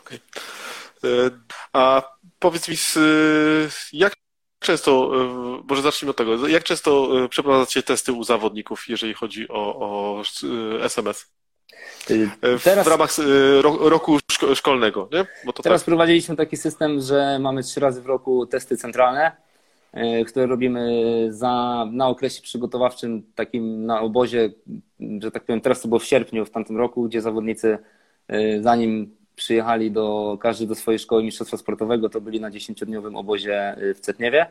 Okay. 0.00 0.18
A 1.72 2.02
powiedz 2.38 2.68
mi, 2.68 2.76
jak 3.92 4.16
często, 4.58 5.10
może 5.68 5.82
zacznijmy 5.82 6.10
od 6.10 6.16
tego, 6.16 6.48
jak 6.48 6.64
często 6.64 7.08
przeprowadzacie 7.28 7.82
testy 7.82 8.12
u 8.12 8.24
zawodników, 8.24 8.88
jeżeli 8.88 9.14
chodzi 9.14 9.48
o, 9.48 9.76
o 9.78 10.22
SMS? 10.80 11.32
Y, 12.10 12.28
teraz, 12.64 12.86
w 12.86 12.90
ramach 12.90 13.18
y, 13.18 13.62
roku 13.62 14.18
szkolnego, 14.54 15.08
nie? 15.12 15.26
teraz 15.62 15.80
tak. 15.80 15.86
prowadziliśmy 15.86 16.36
taki 16.36 16.56
system, 16.56 17.00
że 17.00 17.38
mamy 17.38 17.62
trzy 17.62 17.80
razy 17.80 18.02
w 18.02 18.06
roku 18.06 18.46
testy 18.46 18.76
centralne, 18.76 19.32
y, 19.96 20.24
które 20.24 20.46
robimy 20.46 20.90
za, 21.30 21.86
na 21.92 22.08
okresie 22.08 22.42
przygotowawczym, 22.42 23.22
takim 23.34 23.86
na 23.86 24.00
obozie, 24.00 24.50
że 25.18 25.30
tak 25.30 25.44
powiem, 25.44 25.60
teraz 25.60 25.80
to 25.80 25.88
było 25.88 25.98
w 25.98 26.04
sierpniu 26.04 26.44
w 26.44 26.50
tamtym 26.50 26.76
roku, 26.76 27.08
gdzie 27.08 27.20
zawodnicy 27.20 27.78
zanim 28.60 29.16
przyjechali 29.36 29.90
do, 29.90 30.38
każdy 30.40 30.66
do 30.66 30.74
swojej 30.74 30.98
szkoły 30.98 31.24
mistrzostwa 31.24 31.56
sportowego, 31.56 32.08
to 32.08 32.20
byli 32.20 32.40
na 32.40 32.50
dziesięciodniowym 32.50 33.16
obozie 33.16 33.76
w 33.94 34.00
Cetniewie. 34.00 34.46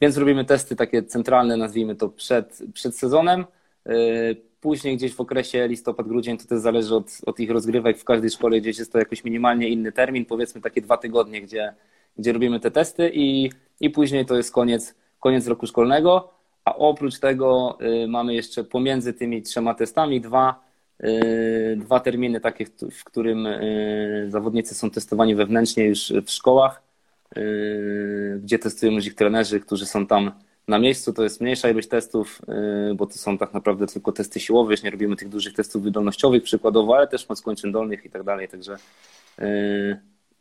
Więc 0.00 0.16
robimy 0.16 0.44
testy 0.44 0.76
takie 0.76 1.02
centralne, 1.02 1.56
nazwijmy 1.56 1.96
to 1.96 2.08
przed, 2.08 2.62
przed 2.74 2.98
sezonem 2.98 3.44
Później 4.62 4.96
gdzieś 4.96 5.14
w 5.14 5.20
okresie 5.20 5.68
listopad-grudzień 5.68 6.38
to 6.38 6.46
też 6.46 6.60
zależy 6.60 6.94
od, 6.94 7.06
od 7.26 7.40
ich 7.40 7.50
rozgrywek. 7.50 7.98
W 7.98 8.04
każdej 8.04 8.30
szkole 8.30 8.60
gdzieś 8.60 8.78
jest 8.78 8.92
to 8.92 8.98
jakoś 8.98 9.24
minimalnie 9.24 9.68
inny 9.68 9.92
termin, 9.92 10.24
powiedzmy 10.24 10.60
takie 10.60 10.80
dwa 10.80 10.96
tygodnie, 10.96 11.42
gdzie, 11.42 11.74
gdzie 12.18 12.32
robimy 12.32 12.60
te 12.60 12.70
testy 12.70 13.10
i, 13.14 13.50
i 13.80 13.90
później 13.90 14.26
to 14.26 14.36
jest 14.36 14.52
koniec, 14.52 14.94
koniec 15.20 15.46
roku 15.46 15.66
szkolnego. 15.66 16.32
A 16.64 16.76
oprócz 16.76 17.18
tego 17.18 17.78
y, 18.04 18.08
mamy 18.08 18.34
jeszcze 18.34 18.64
pomiędzy 18.64 19.12
tymi 19.12 19.42
trzema 19.42 19.74
testami 19.74 20.20
dwa, 20.20 20.64
y, 21.04 21.76
dwa 21.76 22.00
terminy 22.00 22.40
takie, 22.40 22.66
w 22.92 23.04
którym 23.04 23.46
y, 23.46 24.26
zawodnicy 24.28 24.74
są 24.74 24.90
testowani 24.90 25.34
wewnętrznie 25.34 25.84
już 25.84 26.12
w 26.26 26.30
szkołach. 26.30 26.82
gdzie 28.40 28.58
testują 28.58 28.92
ich 28.92 29.14
trenerzy, 29.14 29.60
którzy 29.60 29.86
są 29.86 30.06
tam 30.06 30.32
na 30.68 30.78
miejscu. 30.78 31.12
To 31.12 31.22
jest 31.22 31.40
mniejsza 31.40 31.70
ilość 31.70 31.88
testów, 31.88 32.42
bo 32.94 33.06
to 33.06 33.12
są 33.12 33.38
tak 33.38 33.54
naprawdę 33.54 33.86
tylko 33.86 34.12
testy 34.12 34.40
siłowe, 34.40 34.72
już 34.72 34.82
nie 34.82 34.90
robimy 34.90 35.16
tych 35.16 35.28
dużych 35.28 35.54
testów 35.54 35.82
wydolnościowych 35.82 36.42
przykładowo, 36.42 36.96
ale 36.96 37.06
też 37.06 37.28
moc 37.28 37.42
kończyn 37.42 37.72
dolnych 37.72 38.04
i 38.04 38.10
tak 38.10 38.22
dalej, 38.22 38.48
także 38.48 38.76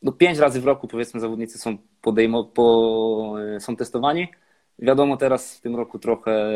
no 0.03 0.11
pięć 0.11 0.37
razy 0.37 0.61
w 0.61 0.65
roku 0.65 0.87
powiedzmy 0.87 1.19
zawodnicy 1.19 1.57
są 1.57 1.77
podejmo, 2.01 2.43
po, 2.43 3.35
są 3.59 3.75
testowani. 3.75 4.27
Wiadomo, 4.79 5.17
teraz 5.17 5.57
w 5.57 5.61
tym 5.61 5.75
roku 5.75 5.99
trochę 5.99 6.51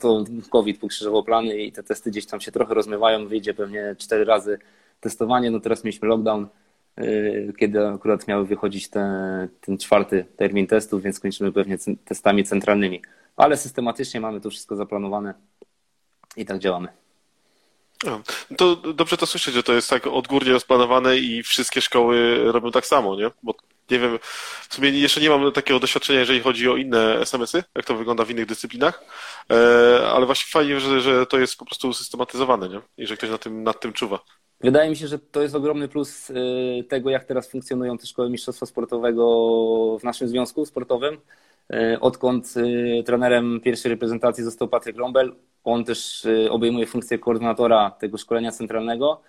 to 0.00 0.24
COVID 0.50 0.80
pokrzyżował 0.80 1.24
plany 1.24 1.56
i 1.56 1.72
te 1.72 1.82
testy 1.82 2.10
gdzieś 2.10 2.26
tam 2.26 2.40
się 2.40 2.52
trochę 2.52 2.74
rozmywają. 2.74 3.28
Wyjdzie 3.28 3.54
pewnie 3.54 3.96
cztery 3.98 4.24
razy 4.24 4.58
testowanie. 5.00 5.50
No 5.50 5.60
teraz 5.60 5.84
mieliśmy 5.84 6.08
lockdown, 6.08 6.44
y, 6.44 6.48
kiedy 7.58 7.86
akurat 7.86 8.28
miały 8.28 8.46
wychodzić 8.46 8.88
te, 8.88 9.48
ten 9.60 9.78
czwarty 9.78 10.26
termin 10.36 10.66
testów, 10.66 11.02
więc 11.02 11.20
kończymy 11.20 11.52
pewnie 11.52 11.78
testami 12.04 12.44
centralnymi. 12.44 13.02
Ale 13.36 13.56
systematycznie 13.56 14.20
mamy 14.20 14.40
to 14.40 14.50
wszystko 14.50 14.76
zaplanowane 14.76 15.34
i 16.36 16.46
tak 16.46 16.58
działamy. 16.58 16.88
No, 18.04 18.20
to 18.56 18.76
dobrze 18.76 19.16
to 19.16 19.26
słyszeć, 19.26 19.54
że 19.54 19.62
to 19.62 19.72
jest 19.72 19.90
tak 19.90 20.06
odgórnie 20.06 20.52
rozplanowane 20.52 21.16
i 21.18 21.42
wszystkie 21.42 21.80
szkoły 21.80 22.38
robią 22.52 22.70
tak 22.70 22.86
samo, 22.86 23.16
nie? 23.16 23.30
Bo 23.42 23.54
nie 23.90 23.98
wiem, 23.98 24.18
w 24.68 24.74
sumie 24.74 24.90
jeszcze 24.90 25.20
nie 25.20 25.30
mam 25.30 25.52
takiego 25.52 25.80
doświadczenia, 25.80 26.20
jeżeli 26.20 26.40
chodzi 26.40 26.68
o 26.68 26.76
inne 26.76 27.20
SMS-y, 27.20 27.64
jak 27.74 27.84
to 27.84 27.94
wygląda 27.94 28.24
w 28.24 28.30
innych 28.30 28.46
dyscyplinach, 28.46 29.04
e, 29.50 30.08
ale 30.08 30.26
właśnie 30.26 30.50
fajnie, 30.50 30.80
że, 30.80 31.00
że 31.00 31.26
to 31.26 31.38
jest 31.38 31.56
po 31.56 31.64
prostu 31.64 31.92
systematyzowane, 31.92 32.68
nie? 32.68 32.80
I 32.98 33.06
że 33.06 33.16
ktoś 33.16 33.30
nad 33.30 33.42
tym, 33.42 33.62
nad 33.62 33.80
tym 33.80 33.92
czuwa. 33.92 34.18
Wydaje 34.64 34.90
mi 34.90 34.96
się, 34.96 35.06
że 35.06 35.18
to 35.18 35.42
jest 35.42 35.54
ogromny 35.54 35.88
plus 35.88 36.30
e, 36.30 36.34
tego, 36.84 37.10
jak 37.10 37.24
teraz 37.24 37.50
funkcjonują 37.50 37.98
te 37.98 38.06
szkoły 38.06 38.30
mistrzostwa 38.30 38.66
sportowego 38.66 39.98
w 40.00 40.04
naszym 40.04 40.28
związku 40.28 40.66
sportowym. 40.66 41.18
E, 41.72 42.00
odkąd 42.00 42.54
trenerem 43.06 43.60
pierwszej 43.60 43.90
reprezentacji 43.90 44.44
został 44.44 44.68
Patryk 44.68 44.96
Rombel, 44.96 45.34
on 45.64 45.84
też 45.84 46.26
obejmuje 46.50 46.86
funkcję 46.86 47.18
koordynatora 47.18 47.90
tego 47.90 48.18
szkolenia 48.18 48.50
centralnego 48.50 49.20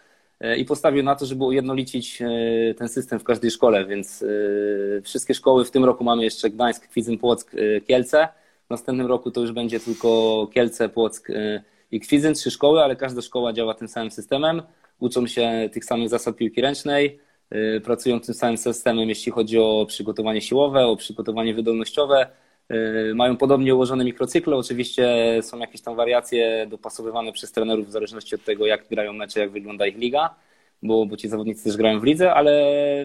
i 0.58 0.66
postawił 0.66 1.04
na 1.04 1.16
to, 1.16 1.26
żeby 1.26 1.44
ujednolicić 1.44 2.20
ten 2.78 2.90
system 2.90 3.20
w 3.20 3.24
każdej 3.24 3.52
szkole, 3.52 3.86
więc 3.86 4.26
wszystkie 5.04 5.34
szkoły 5.34 5.66
w 5.66 5.72
tym 5.72 5.86
roku 5.86 6.04
mamy 6.04 6.24
jeszcze 6.24 6.50
Gdańsk, 6.50 6.88
Kwidzyn, 6.88 7.18
Płock, 7.18 7.52
Kielce. 7.88 8.28
W 8.68 8.70
następnym 8.70 9.08
roku 9.08 9.32
to 9.32 9.42
już 9.42 9.52
będzie 9.52 9.80
tylko 9.80 10.48
Kielce, 10.54 10.90
Płock 10.90 11.28
i 11.92 12.00
Kwidzyn, 12.00 12.34
trzy 12.34 12.52
szkoły, 12.52 12.84
ale 12.84 12.96
każda 12.96 13.22
szkoła 13.22 13.54
działa 13.54 13.74
tym 13.74 13.88
samym 13.88 14.12
systemem. 14.12 14.62
Uczą 15.00 15.28
się 15.28 15.70
tych 15.74 15.86
samych 15.86 16.10
zasad 16.10 16.36
piłki 16.36 16.62
ręcznej, 16.62 17.20
pracują 17.84 18.20
tym 18.20 18.34
samym 18.34 18.58
systemem, 18.58 19.10
jeśli 19.10 19.32
chodzi 19.32 19.60
o 19.60 19.86
przygotowanie 19.88 20.42
siłowe, 20.42 20.86
o 20.86 20.96
przygotowanie 20.96 21.54
wydolnościowe, 21.54 22.28
Y, 22.72 23.16
mają 23.16 23.38
podobnie 23.38 23.76
ułożone 23.76 24.06
mikrocykle. 24.06 24.56
Oczywiście 24.56 25.08
są 25.42 25.60
jakieś 25.60 25.82
tam 25.82 25.96
wariacje 25.96 26.68
dopasowywane 26.68 27.32
przez 27.32 27.52
trenerów 27.52 27.88
w 27.88 27.92
zależności 27.92 28.36
od 28.36 28.44
tego, 28.44 28.66
jak 28.66 28.88
grają 28.88 29.14
mecze, 29.14 29.40
jak 29.40 29.52
wygląda 29.52 29.88
ich 29.88 29.98
liga, 29.98 30.36
bo, 30.84 31.06
bo 31.06 31.18
ci 31.18 31.30
zawodnicy 31.30 31.64
też 31.64 31.78
grają 31.78 32.00
w 32.00 32.04
lidze, 32.04 32.34
ale 32.34 32.52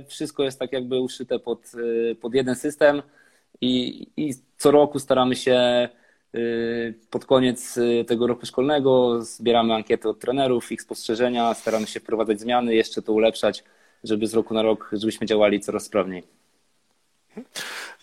wszystko 0.09 0.42
jest 0.42 0.59
tak 0.59 0.73
jakby 0.73 1.00
uszyte 1.00 1.38
pod, 1.38 1.75
y, 1.75 2.16
pod 2.20 2.35
jeden 2.35 2.54
system 2.54 3.02
i, 3.61 4.06
i 4.16 4.35
co 4.56 4.70
roku 4.70 4.99
staramy 4.99 5.37
się 5.37 5.88
y, 5.88 6.00
pod 7.10 7.25
koniec 7.25 7.78
tego 8.06 8.26
roku 8.26 8.46
szkolnego 8.46 9.22
zbieramy 9.22 9.75
ankiety 9.75 10.08
od 10.08 10.18
trenerów, 10.18 10.72
ich 10.72 10.82
spostrzeżenia, 10.82 11.54
staramy 11.54 11.87
się 11.87 12.00
wprowadzać 12.00 12.40
zmiany, 12.40 12.75
jeszcze 12.75 13.02
to 13.02 13.12
ulepszać, 13.12 13.64
żeby 14.04 14.26
z 14.26 14.34
roku 14.34 14.54
na 14.54 14.62
rok, 14.62 14.90
żebyśmy 14.92 15.26
działali 15.26 15.60
coraz 15.60 15.84
sprawniej. 15.84 16.22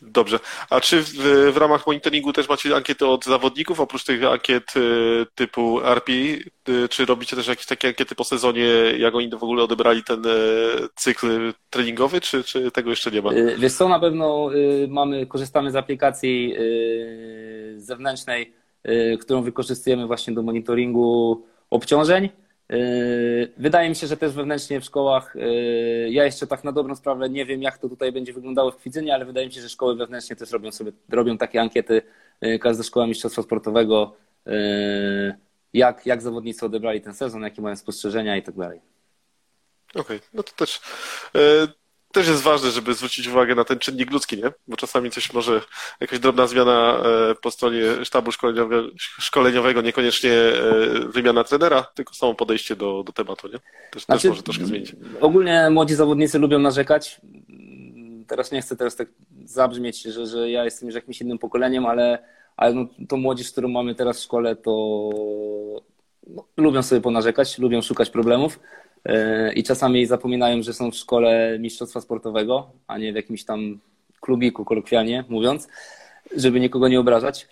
Dobrze. 0.01 0.39
A 0.69 0.81
czy 0.81 1.01
w, 1.01 1.09
w, 1.53 1.57
ramach 1.57 1.87
monitoringu 1.87 2.33
też 2.33 2.49
macie 2.49 2.75
ankiety 2.75 3.07
od 3.07 3.25
zawodników, 3.25 3.79
oprócz 3.79 4.03
tych 4.03 4.23
ankiet 4.23 4.77
y, 4.77 5.25
typu 5.35 5.81
RPI? 5.81 6.43
Y, 6.69 6.89
czy 6.89 7.05
robicie 7.05 7.35
też 7.35 7.47
jakieś 7.47 7.65
takie 7.65 7.87
ankiety 7.87 8.15
po 8.15 8.23
sezonie, 8.23 8.65
jak 8.97 9.15
oni 9.15 9.29
w 9.29 9.43
ogóle 9.43 9.63
odebrali 9.63 10.03
ten 10.03 10.25
y, 10.25 10.29
cykl 10.95 11.53
treningowy, 11.69 12.21
czy, 12.21 12.43
czy 12.43 12.71
tego 12.71 12.89
jeszcze 12.89 13.11
nie 13.11 13.21
ma? 13.21 13.31
Wiesz 13.57 13.73
co, 13.73 13.89
na 13.89 13.99
pewno 13.99 14.49
mamy, 14.87 15.25
korzystamy 15.25 15.71
z 15.71 15.75
aplikacji 15.75 16.55
zewnętrznej, 17.75 18.53
którą 19.19 19.41
wykorzystujemy 19.41 20.07
właśnie 20.07 20.33
do 20.33 20.41
monitoringu 20.43 21.43
obciążeń. 21.69 22.29
Yy, 22.69 23.53
wydaje 23.57 23.89
mi 23.89 23.95
się, 23.95 24.07
że 24.07 24.17
też 24.17 24.33
wewnętrznie 24.33 24.79
w 24.81 24.85
szkołach, 24.85 25.35
yy, 25.35 26.09
ja 26.11 26.25
jeszcze 26.25 26.47
tak 26.47 26.63
na 26.63 26.71
dobrą 26.71 26.95
sprawę 26.95 27.29
nie 27.29 27.45
wiem, 27.45 27.61
jak 27.61 27.77
to 27.77 27.89
tutaj 27.89 28.11
będzie 28.11 28.33
wyglądało 28.33 28.71
w 28.71 28.77
Kwidzynie, 28.77 29.13
ale 29.13 29.25
wydaje 29.25 29.47
mi 29.47 29.53
się, 29.53 29.61
że 29.61 29.69
szkoły 29.69 29.95
wewnętrznie 29.95 30.35
też 30.35 30.51
robią 30.51 30.71
sobie, 30.71 30.91
robią 31.09 31.37
takie 31.37 31.61
ankiety, 31.61 32.01
yy, 32.41 32.59
każda 32.59 32.83
szkoła 32.83 33.07
mistrzostwa 33.07 33.41
sportowego, 33.41 34.15
jak, 35.73 36.05
jak 36.05 36.21
zawodnicy 36.21 36.65
odebrali 36.65 37.01
ten 37.01 37.13
sezon, 37.13 37.41
jakie 37.41 37.61
mają 37.61 37.75
spostrzeżenia 37.75 38.37
i 38.37 38.43
tak 38.43 38.55
dalej. 38.55 38.81
Okej, 39.89 40.17
okay. 40.17 40.19
no 40.33 40.43
to 40.43 40.51
też 40.51 40.81
też 42.11 42.27
jest 42.27 42.41
ważne, 42.41 42.71
żeby 42.71 42.93
zwrócić 42.93 43.27
uwagę 43.27 43.55
na 43.55 43.63
ten 43.63 43.79
czynnik 43.79 44.11
ludzki, 44.11 44.37
nie? 44.37 44.51
Bo 44.67 44.77
czasami 44.77 45.11
coś 45.11 45.33
może, 45.33 45.61
jakaś 45.99 46.19
drobna 46.19 46.47
zmiana 46.47 47.03
e, 47.31 47.35
po 47.35 47.51
stronie 47.51 47.81
sztabu 48.05 48.31
szkoleniowego, 48.31 48.89
szkoleniowego 48.97 49.81
niekoniecznie 49.81 50.31
e, 50.31 50.53
wymiana 51.07 51.43
trenera, 51.43 51.83
tylko 51.83 52.13
samo 52.13 52.33
podejście 52.33 52.75
do, 52.75 53.03
do 53.03 53.13
tematu, 53.13 53.47
nie? 53.47 53.59
Też, 53.91 54.05
znaczy, 54.05 54.21
też 54.21 54.29
może 54.29 54.43
troszkę 54.43 54.65
zmienić. 54.65 54.95
Ogólnie 55.21 55.69
młodzi 55.69 55.95
zawodnicy 55.95 56.39
lubią 56.39 56.59
narzekać. 56.59 57.21
Teraz 58.27 58.51
nie 58.51 58.61
chcę 58.61 58.75
teraz 58.75 58.95
tak 58.95 59.07
zabrzmieć, 59.45 60.01
że, 60.01 60.27
że 60.27 60.49
ja 60.49 60.65
jestem 60.65 60.87
już 60.87 60.95
jakimś 60.95 61.21
innym 61.21 61.37
pokoleniem, 61.39 61.85
ale, 61.85 62.23
ale 62.57 62.73
no, 62.73 62.85
to 63.09 63.17
młodzież, 63.17 63.51
którą 63.51 63.67
mamy 63.67 63.95
teraz 63.95 64.19
w 64.19 64.23
szkole, 64.23 64.55
to 64.55 65.09
no, 66.27 66.45
lubią 66.57 66.83
sobie 66.83 67.01
ponarzekać, 67.01 67.59
lubią 67.59 67.81
szukać 67.81 68.09
problemów 68.09 68.59
i 69.55 69.63
czasami 69.63 70.05
zapominają, 70.05 70.63
że 70.63 70.73
są 70.73 70.91
w 70.91 70.95
szkole 70.95 71.59
mistrzostwa 71.59 72.01
sportowego, 72.01 72.69
a 72.87 72.97
nie 72.97 73.13
w 73.13 73.15
jakimś 73.15 73.43
tam 73.43 73.79
klubiku, 74.21 74.65
kolokwialnie 74.65 75.23
mówiąc, 75.29 75.67
żeby 76.35 76.59
nikogo 76.59 76.87
nie 76.87 76.99
obrażać. 76.99 77.47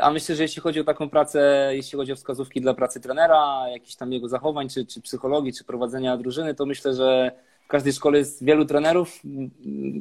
A 0.00 0.10
myślę, 0.10 0.36
że 0.36 0.42
jeśli 0.42 0.62
chodzi 0.62 0.80
o 0.80 0.84
taką 0.84 1.08
pracę, 1.10 1.70
jeśli 1.72 1.98
chodzi 1.98 2.12
o 2.12 2.16
wskazówki 2.16 2.60
dla 2.60 2.74
pracy 2.74 3.00
trenera, 3.00 3.68
jakichś 3.68 3.94
tam 3.94 4.12
jego 4.12 4.28
zachowań, 4.28 4.68
czy, 4.68 4.86
czy 4.86 5.00
psychologii, 5.00 5.52
czy 5.52 5.64
prowadzenia 5.64 6.16
drużyny, 6.16 6.54
to 6.54 6.66
myślę, 6.66 6.94
że 6.94 7.32
w 7.64 7.68
każdej 7.68 7.92
szkole 7.92 8.18
jest 8.18 8.44
wielu 8.44 8.64
trenerów 8.64 9.20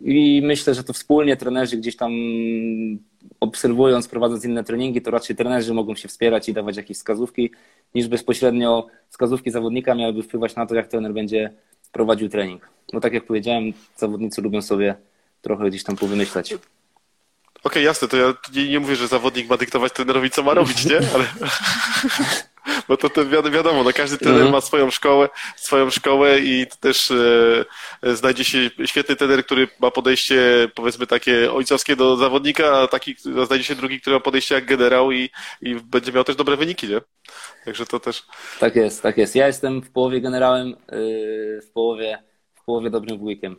i 0.03 0.41
myślę, 0.43 0.73
że 0.73 0.83
to 0.83 0.93
wspólnie 0.93 1.37
trenerzy 1.37 1.77
gdzieś 1.77 1.95
tam 1.95 2.11
obserwując, 3.39 4.07
prowadząc 4.07 4.45
inne 4.45 4.63
treningi, 4.63 5.01
to 5.01 5.11
raczej 5.11 5.35
trenerzy 5.35 5.73
mogą 5.73 5.95
się 5.95 6.07
wspierać 6.07 6.49
i 6.49 6.53
dawać 6.53 6.77
jakieś 6.77 6.97
wskazówki, 6.97 7.51
niż 7.95 8.07
bezpośrednio 8.07 8.87
wskazówki 9.09 9.51
zawodnika 9.51 9.95
miałyby 9.95 10.23
wpływać 10.23 10.55
na 10.55 10.65
to, 10.65 10.75
jak 10.75 10.87
trener 10.87 11.13
będzie 11.13 11.53
prowadził 11.91 12.29
trening. 12.29 12.69
No 12.93 12.99
tak 12.99 13.13
jak 13.13 13.25
powiedziałem, 13.25 13.73
zawodnicy 13.97 14.41
lubią 14.41 14.61
sobie 14.61 14.95
trochę 15.41 15.69
gdzieś 15.69 15.83
tam 15.83 15.95
powymyślać. 15.95 16.53
Okej, 16.53 16.63
okay, 17.63 17.83
jasne, 17.83 18.07
to 18.07 18.17
ja 18.17 18.33
nie, 18.55 18.69
nie 18.69 18.79
mówię, 18.79 18.95
że 18.95 19.07
zawodnik 19.07 19.49
ma 19.49 19.57
dyktować 19.57 19.93
trenerowi, 19.93 20.29
co 20.29 20.43
ma 20.43 20.53
robić, 20.53 20.85
nie? 20.85 20.97
Ale... 20.97 21.25
Bo 22.87 22.97
to, 22.97 23.09
to 23.09 23.25
wiadomo, 23.29 23.83
no 23.83 23.93
każdy 23.93 24.17
trener 24.17 24.35
mhm. 24.35 24.51
ma 24.51 24.61
swoją 24.61 24.91
szkołę, 24.91 25.29
swoją 25.55 25.89
szkołę 25.89 26.39
i 26.39 26.67
też 26.79 27.11
e, 27.11 28.15
znajdzie 28.15 28.43
się 28.43 28.69
świetny 28.85 29.15
trener, 29.15 29.45
który 29.45 29.67
ma 29.79 29.91
podejście 29.91 30.67
powiedzmy 30.75 31.07
takie 31.07 31.53
ojcowskie 31.53 31.95
do 31.95 32.17
zawodnika, 32.17 32.77
a 32.77 32.87
taki 32.87 33.15
znajdzie 33.45 33.63
się 33.63 33.75
drugi, 33.75 34.01
który 34.01 34.15
ma 34.15 34.19
podejście 34.19 34.55
jak 34.55 34.65
generał 34.65 35.11
i, 35.11 35.29
i 35.61 35.75
będzie 35.75 36.11
miał 36.11 36.23
też 36.23 36.35
dobre 36.35 36.57
wyniki, 36.57 36.87
nie? 36.87 37.01
Także 37.65 37.85
to 37.85 37.99
też. 37.99 38.23
Tak 38.59 38.75
jest, 38.75 39.01
tak 39.01 39.17
jest. 39.17 39.35
Ja 39.35 39.47
jestem 39.47 39.81
w 39.81 39.91
połowie 39.91 40.21
generałem, 40.21 40.67
yy, 40.67 41.61
w 41.61 41.71
połowie, 41.73 42.23
w 42.55 42.63
połowie 42.65 42.89
dobrym 42.89 43.17
wujkiem. 43.17 43.55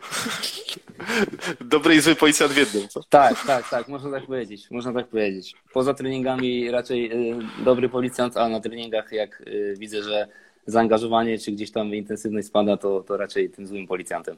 Dobry 1.60 1.94
i 1.94 2.00
zły 2.00 2.14
policjant 2.14 2.52
w 2.52 2.56
jednym, 2.56 2.88
co? 2.88 3.02
Tak, 3.02 3.46
tak, 3.46 3.70
tak, 3.70 3.88
można 3.88 4.10
tak 4.10 4.26
powiedzieć, 4.26 4.70
można 4.70 4.92
tak 4.92 5.08
powiedzieć. 5.08 5.54
Poza 5.72 5.94
treningami 5.94 6.70
raczej 6.70 7.12
y, 7.32 7.38
dobry 7.64 7.88
policjant, 7.88 8.36
a 8.36 8.48
na 8.48 8.60
treningach 8.60 9.12
jak 9.12 9.40
y, 9.40 9.74
widzę, 9.78 10.02
że 10.02 10.28
zaangażowanie 10.66 11.38
czy 11.38 11.52
gdzieś 11.52 11.70
tam 11.72 11.94
intensywność 11.94 12.46
spada, 12.46 12.76
to, 12.76 13.02
to 13.02 13.16
raczej 13.16 13.50
tym 13.50 13.66
złym 13.66 13.86
policjantem. 13.86 14.36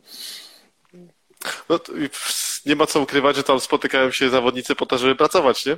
No, 1.68 1.80
nie 2.66 2.76
ma 2.76 2.86
co 2.86 3.00
ukrywać, 3.00 3.36
że 3.36 3.42
tam 3.42 3.60
spotykają 3.60 4.10
się 4.10 4.30
zawodnicy 4.30 4.74
po 4.74 4.86
to, 4.86 4.98
żeby 4.98 5.14
pracować, 5.14 5.66
nie? 5.66 5.76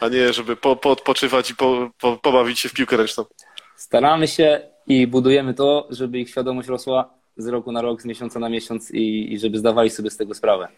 A 0.00 0.08
nie, 0.08 0.32
żeby 0.32 0.56
po, 0.56 0.76
po 0.76 0.90
odpoczywać 0.90 1.50
i 1.50 1.56
po, 1.56 1.90
po, 2.00 2.16
pobawić 2.16 2.60
się 2.60 2.68
w 2.68 2.72
piłkę 2.72 2.96
ręczną. 2.96 3.24
Staramy 3.76 4.28
się 4.28 4.60
i 4.86 5.06
budujemy 5.06 5.54
to, 5.54 5.86
żeby 5.90 6.18
ich 6.18 6.30
świadomość 6.30 6.68
rosła 6.68 7.17
z 7.38 7.46
roku 7.46 7.72
na 7.72 7.82
rok, 7.82 8.02
z 8.02 8.04
miesiąca 8.04 8.38
na 8.38 8.48
miesiąc 8.48 8.90
i, 8.90 9.32
i 9.32 9.38
żeby 9.38 9.58
zdawali 9.58 9.90
sobie 9.90 10.10
z 10.10 10.16
tego 10.16 10.34
sprawę, 10.34 10.68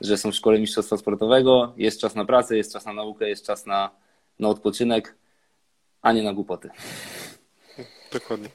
że 0.00 0.16
są 0.16 0.32
w 0.32 0.34
szkole 0.34 0.58
mistrzostwa 0.58 0.96
sportowego, 0.96 1.72
jest 1.76 2.00
czas 2.00 2.14
na 2.14 2.24
pracę, 2.24 2.56
jest 2.56 2.72
czas 2.72 2.86
na 2.86 2.92
naukę, 2.92 3.28
jest 3.28 3.46
czas 3.46 3.66
na, 3.66 3.90
na 4.38 4.48
odpoczynek, 4.48 5.14
a 6.02 6.12
nie 6.12 6.22
na 6.22 6.32
głupoty. 6.32 6.70
Dokładnie. 8.12 8.48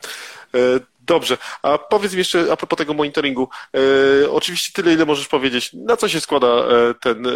Dobrze, 1.05 1.37
a 1.61 1.77
powiedz 1.77 2.11
mi 2.11 2.17
jeszcze 2.17 2.51
a 2.51 2.57
propos 2.57 2.77
tego 2.77 2.93
monitoringu. 2.93 3.49
E, 4.23 4.31
oczywiście 4.31 4.73
tyle, 4.73 4.93
ile 4.93 5.05
możesz 5.05 5.27
powiedzieć. 5.27 5.73
Na 5.73 5.97
co 5.97 6.09
się 6.09 6.21
składa 6.21 6.47
e, 6.47 6.93
ten 7.01 7.27
e, 7.27 7.31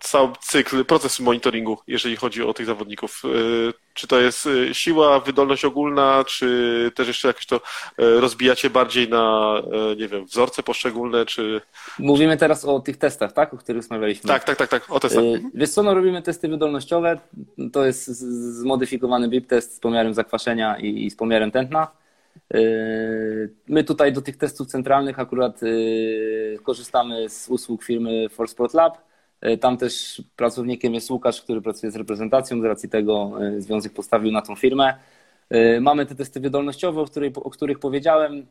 cały 0.00 0.32
cykl, 0.40 0.84
proces 0.84 1.20
monitoringu, 1.20 1.78
jeżeli 1.86 2.16
chodzi 2.16 2.42
o 2.42 2.54
tych 2.54 2.66
zawodników? 2.66 3.22
Czy 3.96 4.06
to 4.06 4.20
jest 4.20 4.46
e, 4.46 4.74
siła, 4.74 5.20
wydolność 5.20 5.64
ogólna, 5.64 6.24
czy 6.26 6.92
też 6.94 7.08
jeszcze 7.08 7.28
jakoś 7.28 7.46
to 7.46 7.56
e, 7.56 7.60
rozbijacie 8.20 8.70
bardziej 8.70 9.08
na, 9.08 9.54
nie 9.96 10.08
wiem, 10.08 10.24
wzorce 10.24 10.62
poszczególne, 10.62 11.26
czy... 11.26 11.60
Mówimy 11.98 12.36
teraz 12.36 12.64
o 12.64 12.80
tych 12.80 12.96
testach, 12.96 13.32
tak? 13.32 13.54
O 13.54 13.56
których 13.56 13.82
rozmawialiśmy. 13.82 14.28
Tak, 14.28 14.44
tak, 14.44 14.56
tak, 14.56 14.68
tak, 14.68 14.92
o 14.92 15.00
testach. 15.00 15.24
Wiesz 15.54 15.70
co, 15.70 15.82
no 15.82 15.94
robimy 15.94 16.22
testy 16.22 16.48
wydolnościowe. 16.48 17.18
To 17.72 17.86
jest 17.86 18.06
zmodyfikowany 18.60 19.28
BIP 19.28 19.46
test 19.46 19.76
z 19.76 19.80
pomiarem 19.80 20.14
zakwaszenia 20.14 20.78
i 20.78 21.10
z 21.10 21.16
pomiarem 21.16 21.50
tętna. 21.50 21.88
My 23.68 23.84
tutaj 23.84 24.12
do 24.12 24.22
tych 24.22 24.36
testów 24.36 24.66
centralnych 24.66 25.18
akurat 25.18 25.60
korzystamy 26.62 27.28
z 27.28 27.48
usług 27.48 27.84
firmy 27.84 28.28
Forsport 28.28 28.74
Lab. 28.74 29.05
Yy, 29.42 29.58
tam 29.58 29.76
też 29.76 30.22
pracownikiem 30.36 30.94
jest 30.94 31.10
Łukasz, 31.10 31.42
który 31.42 31.62
pracuje 31.62 31.92
z 31.92 31.96
reprezentacją, 31.96 32.60
z 32.60 32.64
racji 32.64 32.88
tego 32.88 33.32
związek 33.58 33.92
postawił 33.92 34.32
na 34.32 34.42
tą 34.42 34.54
firmę. 34.54 34.94
Mamy 35.80 36.06
te 36.06 36.14
testy 36.14 36.40
wydolnościowe, 36.40 37.00
o, 37.00 37.04
której, 37.04 37.32
o 37.34 37.50
których 37.50 37.78
powiedziałem. 37.78 38.46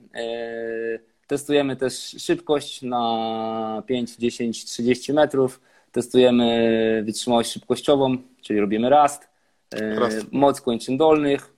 Testujemy 1.28 1.76
też 1.76 2.16
szybkość 2.20 2.82
na 2.82 3.84
5, 3.88 4.16
10, 4.16 4.66
30 4.66 5.14
metrów. 5.14 5.62
Testujemy 5.92 7.04
wytrzymałość 7.06 7.52
szybkościową, 7.52 8.18
czyli 8.42 8.60
robimy 8.60 8.90
rast. 8.90 9.28
rast. 9.72 10.26
Moc 10.32 10.62
kończyn 10.62 10.98
dolnych 10.98 11.54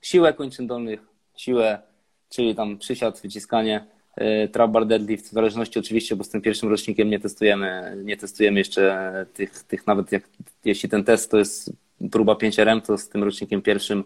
siłę 0.00 0.34
kończyn 0.34 0.66
dolnych, 0.66 1.00
siłę, 1.36 1.82
czyli 2.28 2.54
tam 2.54 2.78
przysiad, 2.78 3.20
wyciskanie, 3.20 3.86
e, 4.20 4.48
trap 4.48 4.70
bar 4.70 4.86
deadlift, 4.86 5.28
w 5.28 5.32
zależności 5.32 5.78
oczywiście, 5.78 6.16
bo 6.16 6.24
z 6.24 6.28
tym 6.28 6.40
pierwszym 6.40 6.68
rocznikiem 6.68 7.10
nie 7.10 7.20
testujemy, 7.20 7.96
nie 8.04 8.16
testujemy 8.16 8.58
jeszcze 8.58 9.26
tych, 9.34 9.62
tych 9.62 9.86
nawet 9.86 10.12
jak, 10.12 10.22
jeśli 10.64 10.88
ten 10.88 11.04
test 11.04 11.30
to 11.30 11.38
jest 11.38 11.72
próba 12.12 12.32
5RM, 12.32 12.80
to 12.80 12.98
z 12.98 13.08
tym 13.08 13.24
rocznikiem 13.24 13.62
pierwszym 13.62 14.04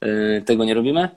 e, 0.00 0.40
tego 0.42 0.64
nie 0.64 0.74
robimy. 0.74 1.08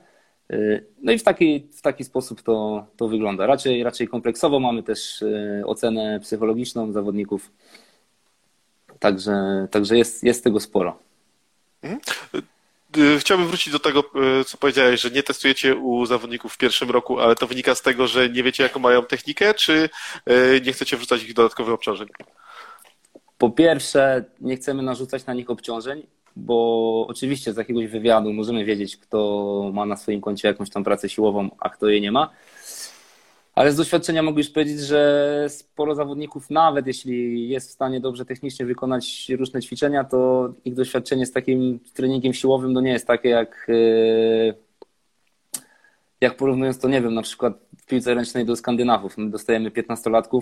E, 0.50 0.57
no 1.01 1.12
i 1.12 1.17
w 1.17 1.24
taki, 1.24 1.67
w 1.71 1.81
taki 1.81 2.03
sposób 2.03 2.41
to, 2.41 2.86
to 2.98 3.07
wygląda. 3.07 3.45
Raczej, 3.45 3.83
raczej 3.83 4.07
kompleksowo 4.07 4.60
mamy 4.60 4.83
też 4.83 5.24
ocenę 5.65 6.19
psychologiczną 6.19 6.91
zawodników, 6.91 7.51
także, 9.00 9.67
także 9.71 9.98
jest, 9.98 10.24
jest 10.24 10.43
tego 10.43 10.60
sporo. 10.60 11.00
Y, 12.98 13.19
chciałbym 13.19 13.48
wrócić 13.48 13.74
do 13.74 13.79
tego, 13.79 14.03
y, 14.39 14.43
co 14.43 14.57
powiedziałeś, 14.57 15.01
że 15.01 15.12
nie 15.12 15.24
testujecie 15.24 15.75
u 15.75 16.05
zawodników 16.05 16.53
w 16.53 16.57
pierwszym 16.57 16.91
roku, 16.91 17.19
ale 17.19 17.36
to 17.36 17.48
wynika 17.48 17.75
z 17.75 17.81
tego, 17.81 18.07
że 18.07 18.29
nie 18.29 18.43
wiecie, 18.43 18.63
jaką 18.63 18.79
mają 18.79 19.03
technikę, 19.03 19.53
czy 19.53 19.89
y, 20.29 20.62
nie 20.65 20.74
chcecie 20.74 20.98
wrzucać 20.98 21.24
ich 21.24 21.33
dodatkowych 21.33 21.74
obciążeń? 21.74 22.07
Po 23.38 23.50
pierwsze, 23.50 24.25
nie 24.41 24.55
chcemy 24.55 24.83
narzucać 24.83 25.25
na 25.25 25.33
nich 25.33 25.50
obciążeń, 25.50 26.07
bo 26.36 27.05
oczywiście 27.10 27.53
z 27.53 27.57
jakiegoś 27.57 27.88
wywiadu 27.88 28.33
możemy 28.33 28.65
wiedzieć, 28.65 28.98
kto 28.98 29.71
ma 29.74 29.86
na 29.86 29.98
swoim 29.98 30.21
koncie 30.21 30.48
jakąś 30.48 30.69
tam 30.69 30.83
pracę 30.83 31.10
siłową, 31.10 31.50
a 31.60 31.69
kto 31.69 31.88
jej 31.88 32.01
nie 32.01 32.12
ma. 32.12 32.29
Ale 33.53 33.72
z 33.72 33.75
doświadczenia 33.75 34.24
mogę 34.24 34.38
już 34.38 34.50
powiedzieć, 34.50 34.79
że 34.79 35.46
sporo 35.50 35.96
zawodników, 35.96 36.50
nawet 36.50 36.88
jeśli 36.88 37.50
jest 37.50 37.70
w 37.70 37.72
stanie 37.72 38.00
dobrze 38.00 38.25
technicznie 38.25 38.65
wykonać 38.65 39.29
różne 39.29 39.62
ćwiczenia, 39.62 40.03
to 40.03 40.50
ich 40.65 40.74
doświadczenie 40.74 41.25
z 41.25 41.31
takim 41.31 41.79
treningiem 41.93 42.34
siłowym 42.34 42.74
no 42.74 42.81
nie 42.81 42.91
jest 42.91 43.08
takie 43.08 43.29
jak, 43.29 43.67
e, 43.70 44.53
jak 46.22 46.38
porównując 46.38 46.79
to, 46.79 46.89
nie 46.89 47.01
wiem, 47.01 47.13
na 47.13 47.22
przykład 47.22 47.53
w 47.77 47.86
piłce 47.86 48.13
ręcznej 48.13 48.46
do 48.46 48.55
Skandynawów. 48.55 49.17
My 49.17 49.29
dostajemy 49.29 49.70
15-latków, 49.70 50.41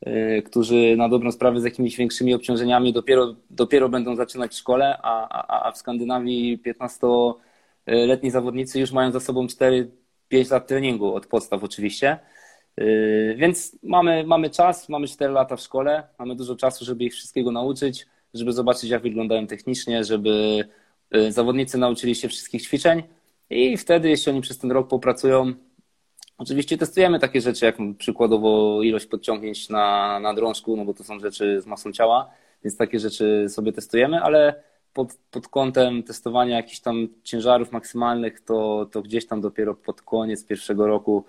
e, 0.00 0.42
którzy 0.42 0.94
na 0.96 1.08
dobrą 1.08 1.32
sprawę 1.32 1.60
z 1.60 1.64
jakimiś 1.64 1.96
większymi 1.96 2.34
obciążeniami 2.34 2.92
dopiero, 2.92 3.34
dopiero 3.50 3.88
będą 3.88 4.16
zaczynać 4.16 4.56
szkole, 4.56 4.98
a, 5.02 5.28
a, 5.28 5.68
a 5.68 5.72
w 5.72 5.78
Skandynawii 5.78 6.62
15-letni 6.66 8.30
zawodnicy 8.30 8.80
już 8.80 8.92
mają 8.92 9.10
za 9.10 9.20
sobą 9.20 9.46
4-5 9.46 9.86
lat 10.50 10.66
treningu 10.66 11.14
od 11.14 11.26
podstaw 11.26 11.64
oczywiście. 11.64 12.18
Yy, 12.78 13.34
więc 13.36 13.78
mamy, 13.82 14.24
mamy 14.26 14.50
czas, 14.50 14.88
mamy 14.88 15.08
4 15.08 15.32
lata 15.32 15.56
w 15.56 15.60
szkole, 15.60 16.08
mamy 16.18 16.36
dużo 16.36 16.56
czasu, 16.56 16.84
żeby 16.84 17.04
ich 17.04 17.12
wszystkiego 17.12 17.52
nauczyć, 17.52 18.06
żeby 18.34 18.52
zobaczyć, 18.52 18.90
jak 18.90 19.02
wyglądają 19.02 19.46
technicznie, 19.46 20.04
żeby 20.04 20.64
yy, 21.10 21.32
zawodnicy 21.32 21.78
nauczyli 21.78 22.14
się 22.14 22.28
wszystkich 22.28 22.62
ćwiczeń. 22.62 23.02
I 23.50 23.76
wtedy, 23.76 24.08
jeśli 24.08 24.32
oni 24.32 24.40
przez 24.40 24.58
ten 24.58 24.72
rok 24.72 24.88
popracują, 24.88 25.52
oczywiście 26.38 26.78
testujemy 26.78 27.18
takie 27.18 27.40
rzeczy, 27.40 27.64
jak 27.64 27.76
przykładowo 27.98 28.82
ilość 28.82 29.06
podciągnięć 29.06 29.68
na, 29.68 30.20
na 30.20 30.34
drążku, 30.34 30.76
no 30.76 30.84
bo 30.84 30.94
to 30.94 31.04
są 31.04 31.18
rzeczy 31.18 31.60
z 31.60 31.66
masą 31.66 31.92
ciała, 31.92 32.30
więc 32.64 32.76
takie 32.76 32.98
rzeczy 32.98 33.46
sobie 33.48 33.72
testujemy, 33.72 34.20
ale 34.20 34.62
pod, 34.92 35.14
pod 35.30 35.48
kątem 35.48 36.02
testowania 36.02 36.56
jakichś 36.56 36.80
tam 36.80 37.08
ciężarów 37.22 37.72
maksymalnych, 37.72 38.40
to, 38.40 38.86
to 38.92 39.02
gdzieś 39.02 39.26
tam 39.26 39.40
dopiero 39.40 39.74
pod 39.74 40.02
koniec 40.02 40.44
pierwszego 40.44 40.86
roku 40.86 41.24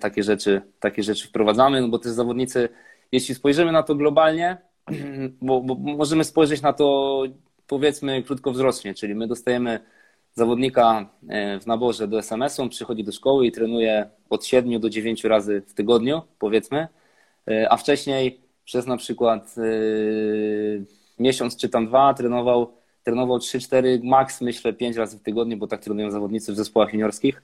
takie 0.00 0.22
rzeczy, 0.22 0.62
takie 0.80 1.02
rzeczy 1.02 1.28
wprowadzamy, 1.28 1.80
no 1.80 1.88
bo 1.88 1.98
też 1.98 2.12
zawodnicy, 2.12 2.68
jeśli 3.12 3.34
spojrzymy 3.34 3.72
na 3.72 3.82
to 3.82 3.94
globalnie, 3.94 4.56
bo, 5.42 5.60
bo 5.60 5.74
możemy 5.74 6.24
spojrzeć 6.24 6.62
na 6.62 6.72
to 6.72 7.22
powiedzmy 7.66 8.22
krótkowzrocznie, 8.22 8.94
czyli 8.94 9.14
my 9.14 9.26
dostajemy 9.26 9.80
zawodnika 10.34 11.10
y, 11.22 11.60
w 11.60 11.66
naborze 11.66 12.08
do 12.08 12.18
SMS-u, 12.18 12.62
on 12.62 12.68
przychodzi 12.68 13.04
do 13.04 13.12
szkoły 13.12 13.46
i 13.46 13.52
trenuje 13.52 14.10
od 14.30 14.46
7 14.46 14.80
do 14.80 14.90
9 14.90 15.24
razy 15.24 15.62
w 15.66 15.74
tygodniu, 15.74 16.22
powiedzmy, 16.38 16.88
y, 17.50 17.70
a 17.70 17.76
wcześniej 17.76 18.40
przez 18.64 18.86
na 18.86 18.96
przykład 18.96 19.54
miesiąc 21.18 21.56
czy 21.56 21.68
tam 21.68 21.86
dwa 21.86 22.14
trenował, 22.14 22.74
trenował 23.02 23.38
3-4, 23.38 24.04
maks 24.04 24.40
myślę 24.40 24.72
5 24.72 24.96
razy 24.96 25.18
w 25.18 25.22
tygodniu, 25.22 25.56
bo 25.56 25.66
tak 25.66 25.80
trenują 25.80 26.10
zawodnicy 26.10 26.52
w 26.52 26.56
zespołach 26.56 26.92
juniorskich 26.92 27.42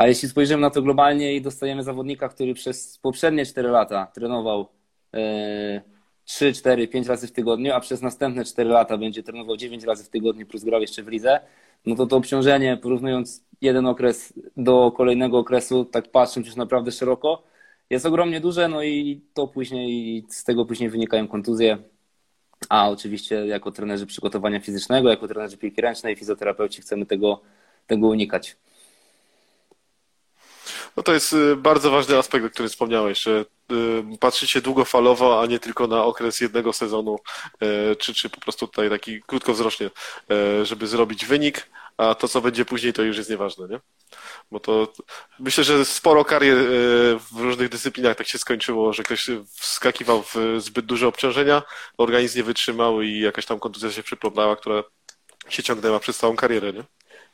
a 0.00 0.06
jeśli 0.06 0.28
spojrzymy 0.28 0.60
na 0.60 0.70
to 0.70 0.82
globalnie 0.82 1.34
i 1.34 1.42
dostajemy 1.42 1.82
zawodnika, 1.82 2.28
który 2.28 2.54
przez 2.54 2.98
poprzednie 2.98 3.46
4 3.46 3.68
lata 3.68 4.06
trenował 4.14 4.68
3, 6.24 6.52
4, 6.52 6.88
5 6.88 7.06
razy 7.06 7.26
w 7.26 7.32
tygodniu, 7.32 7.72
a 7.72 7.80
przez 7.80 8.02
następne 8.02 8.44
4 8.44 8.70
lata 8.70 8.98
będzie 8.98 9.22
trenował 9.22 9.56
9 9.56 9.84
razy 9.84 10.04
w 10.04 10.08
tygodniu 10.08 10.46
plus 10.46 10.64
grał 10.64 10.80
jeszcze 10.80 11.02
w 11.02 11.08
lidze, 11.08 11.40
no 11.86 11.96
to 11.96 12.06
to 12.06 12.16
obciążenie, 12.16 12.76
porównując 12.76 13.44
jeden 13.60 13.86
okres 13.86 14.32
do 14.56 14.92
kolejnego 14.92 15.38
okresu, 15.38 15.84
tak 15.84 16.10
patrząc 16.10 16.46
już 16.46 16.56
naprawdę 16.56 16.92
szeroko, 16.92 17.42
jest 17.90 18.06
ogromnie 18.06 18.40
duże, 18.40 18.68
no 18.68 18.82
i 18.82 19.20
to 19.34 19.46
później, 19.46 20.24
z 20.28 20.44
tego 20.44 20.66
później 20.66 20.90
wynikają 20.90 21.28
kontuzje, 21.28 21.78
a 22.68 22.90
oczywiście 22.90 23.46
jako 23.46 23.70
trenerzy 23.72 24.06
przygotowania 24.06 24.60
fizycznego, 24.60 25.08
jako 25.08 25.28
trenerzy 25.28 25.56
piłki 25.56 25.80
ręcznej, 25.80 26.16
fizjoterapeuci 26.16 26.82
chcemy 26.82 27.06
tego, 27.06 27.40
tego 27.86 28.06
unikać. 28.08 28.56
No 30.96 31.02
to 31.02 31.12
jest 31.12 31.32
y, 31.32 31.56
bardzo 31.56 31.90
ważny 31.90 32.18
aspekt, 32.18 32.46
o 32.46 32.50
którym 32.50 32.68
wspomniałeś, 32.68 33.22
że 33.22 33.44
y, 33.72 34.18
patrzycie 34.20 34.60
długofalowo, 34.60 35.42
a 35.42 35.46
nie 35.46 35.58
tylko 35.58 35.86
na 35.86 36.04
okres 36.04 36.40
jednego 36.40 36.72
sezonu, 36.72 37.18
y, 37.92 37.96
czy, 37.96 38.14
czy 38.14 38.30
po 38.30 38.40
prostu 38.40 38.66
tutaj 38.66 38.90
taki 38.90 39.22
krótkowzrocznie, 39.22 39.90
żeby 40.62 40.86
zrobić 40.86 41.26
wynik, 41.26 41.70
a 41.96 42.14
to, 42.14 42.28
co 42.28 42.40
będzie 42.40 42.64
później, 42.64 42.92
to 42.92 43.02
już 43.02 43.16
jest 43.16 43.30
nieważne, 43.30 43.68
nie? 43.68 43.80
Bo 44.50 44.60
to 44.60 44.92
myślę, 45.38 45.64
że 45.64 45.84
sporo 45.84 46.24
karier 46.24 46.56
w 47.32 47.40
różnych 47.40 47.68
dyscyplinach 47.68 48.16
tak 48.16 48.26
się 48.26 48.38
skończyło, 48.38 48.92
że 48.92 49.02
ktoś 49.02 49.30
wskakiwał 49.50 50.22
w 50.22 50.36
zbyt 50.58 50.86
duże 50.86 51.08
obciążenia, 51.08 51.62
organizm 51.98 52.38
nie 52.38 52.44
wytrzymał 52.44 53.02
i 53.02 53.20
jakaś 53.20 53.46
tam 53.46 53.60
kontuzja 53.60 53.92
się 53.92 54.02
przypomniała, 54.02 54.56
która 54.56 54.82
się 55.48 55.62
ciągnęła 55.62 56.00
przez 56.00 56.18
całą 56.18 56.36
karierę, 56.36 56.72
nie? 56.72 56.84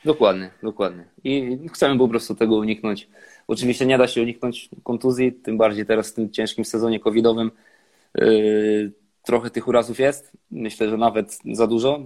Dokładnie, 0.04 0.50
dokładnie. 0.62 1.08
I 1.24 1.58
chcemy 1.74 1.98
po 1.98 2.08
prostu 2.08 2.34
tego 2.34 2.56
uniknąć. 2.56 3.08
Oczywiście 3.48 3.86
nie 3.86 3.98
da 3.98 4.08
się 4.08 4.22
uniknąć 4.22 4.68
kontuzji, 4.82 5.32
tym 5.32 5.58
bardziej 5.58 5.86
teraz 5.86 6.10
w 6.10 6.14
tym 6.14 6.30
ciężkim 6.30 6.64
sezonie 6.64 7.00
covidowym. 7.00 7.50
Yy, 8.14 8.92
trochę 9.22 9.50
tych 9.50 9.68
urazów 9.68 9.98
jest. 9.98 10.32
Myślę, 10.50 10.88
że 10.88 10.96
nawet 10.96 11.38
za 11.52 11.66
dużo. 11.66 12.00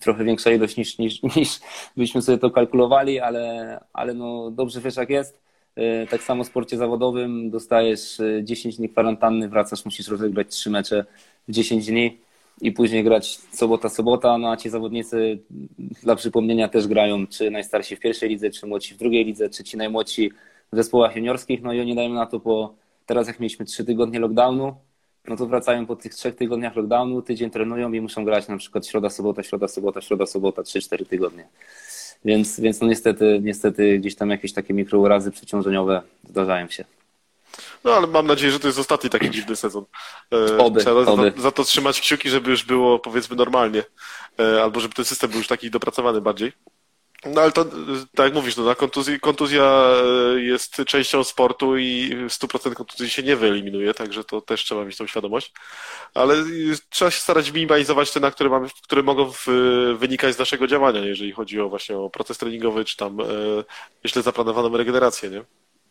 Trochę 0.00 0.24
większa 0.24 0.50
ilość 0.50 0.76
niż, 0.76 0.98
niż, 0.98 1.22
niż 1.36 1.60
byśmy 1.96 2.22
sobie 2.22 2.38
to 2.38 2.50
kalkulowali, 2.50 3.20
ale, 3.20 3.80
ale 3.92 4.14
no 4.14 4.50
dobrze 4.50 4.80
wiesz 4.80 4.96
jak 4.96 5.10
jest. 5.10 5.42
Yy, 5.76 6.06
tak 6.10 6.22
samo 6.22 6.44
w 6.44 6.46
sporcie 6.46 6.76
zawodowym 6.76 7.50
dostajesz 7.50 8.20
10 8.42 8.74
yy, 8.74 8.78
dni 8.78 8.88
kwarantanny, 8.88 9.48
wracasz, 9.48 9.84
musisz 9.84 10.08
rozegrać 10.08 10.48
3 10.48 10.70
mecze 10.70 11.04
w 11.48 11.52
10 11.52 11.86
dni 11.86 12.18
i 12.60 12.72
później 12.72 13.04
grać 13.04 13.38
sobota, 13.52 13.88
sobota, 13.88 14.38
no 14.38 14.50
a 14.50 14.56
ci 14.56 14.70
zawodnicy 14.70 15.38
dla 16.02 16.16
przypomnienia 16.16 16.68
też 16.68 16.86
grają, 16.86 17.26
czy 17.26 17.50
najstarsi 17.50 17.96
w 17.96 18.00
pierwszej 18.00 18.28
lidze, 18.28 18.50
czy 18.50 18.66
młodsi 18.66 18.94
w 18.94 18.96
drugiej 18.96 19.24
lidze, 19.24 19.50
czy 19.50 19.64
ci 19.64 19.76
najmłodsi 19.76 20.32
w 20.72 20.76
zespołach 20.76 21.16
juniorskich, 21.16 21.62
no 21.62 21.72
i 21.72 21.80
oni 21.80 21.94
dają 21.94 22.08
na 22.08 22.26
to 22.26 22.40
po, 22.40 22.74
teraz 23.06 23.26
jak 23.26 23.40
mieliśmy 23.40 23.64
trzy 23.64 23.84
tygodnie 23.84 24.20
lockdownu, 24.20 24.76
no 25.28 25.36
to 25.36 25.46
wracają 25.46 25.86
po 25.86 25.96
tych 25.96 26.14
trzech 26.14 26.36
tygodniach 26.36 26.76
lockdownu, 26.76 27.22
tydzień 27.22 27.50
trenują 27.50 27.92
i 27.92 28.00
muszą 28.00 28.24
grać 28.24 28.48
na 28.48 28.56
przykład 28.56 28.86
środa, 28.86 29.10
sobota, 29.10 29.42
środa, 29.42 29.68
sobota, 29.68 30.00
środa, 30.00 30.26
sobota, 30.26 30.62
trzy, 30.62 30.80
cztery 30.80 31.06
tygodnie. 31.06 31.48
Więc, 32.24 32.60
więc 32.60 32.80
no 32.80 32.86
niestety, 32.86 33.40
niestety 33.42 33.98
gdzieś 33.98 34.14
tam 34.14 34.30
jakieś 34.30 34.52
takie 34.52 34.74
mikrourazy 34.74 35.30
przeciążeniowe 35.30 36.02
zdarzają 36.28 36.68
się. 36.68 36.84
No 37.84 37.94
ale 37.94 38.06
mam 38.06 38.26
nadzieję, 38.26 38.52
że 38.52 38.60
to 38.60 38.66
jest 38.66 38.78
ostatni 38.78 39.10
taki 39.10 39.30
dziwny 39.30 39.56
sezon. 39.56 39.84
E, 40.32 40.58
oby, 40.58 40.80
Trzeba 40.80 41.00
oby. 41.00 41.32
Za, 41.36 41.42
za, 41.42 41.50
to 41.50 41.64
trzymać 41.64 42.00
kciuki, 42.00 42.30
żeby 42.30 42.50
już 42.50 42.64
było 42.64 42.98
powiedzmy 42.98 43.36
normalnie. 43.36 43.82
E, 44.40 44.62
albo 44.62 44.80
żeby 44.80 44.94
ten 44.94 45.04
system 45.04 45.30
był 45.30 45.38
już 45.38 45.48
taki 45.48 45.70
dopracowany 45.70 46.20
bardziej. 46.20 46.52
No 47.26 47.40
ale 47.40 47.52
to, 47.52 47.64
tak 48.14 48.24
jak 48.24 48.34
mówisz, 48.34 48.56
no, 48.56 48.64
na 48.64 48.74
kontuzji, 48.74 49.20
kontuzja 49.20 49.92
e, 50.34 50.40
jest 50.40 50.76
częścią 50.86 51.24
sportu 51.24 51.78
i 51.78 52.10
100% 52.26 52.74
kontuzji 52.74 53.10
się 53.10 53.22
nie 53.22 53.36
wyeliminuje, 53.36 53.94
także 53.94 54.24
to 54.24 54.40
też 54.40 54.64
trzeba 54.64 54.84
mieć 54.84 54.96
tą 54.96 55.06
świadomość. 55.06 55.52
Ale 56.14 56.34
trzeba 56.90 57.10
się 57.10 57.20
starać 57.20 57.52
minimalizować 57.52 58.12
te, 58.12 58.20
na 58.20 58.30
które, 58.30 58.50
mamy, 58.50 58.68
które 58.82 59.02
mogą 59.02 59.32
w, 59.32 59.46
wynikać 59.98 60.34
z 60.34 60.38
naszego 60.38 60.66
działania, 60.66 61.00
jeżeli 61.00 61.32
chodzi 61.32 61.60
o 61.60 61.68
właśnie 61.68 61.96
o 61.98 62.10
proces 62.10 62.38
treningowy, 62.38 62.84
czy 62.84 62.96
tam 62.96 63.18
źle 64.06 64.22
zaplanowaną 64.22 64.76
regenerację, 64.76 65.30
nie? 65.30 65.44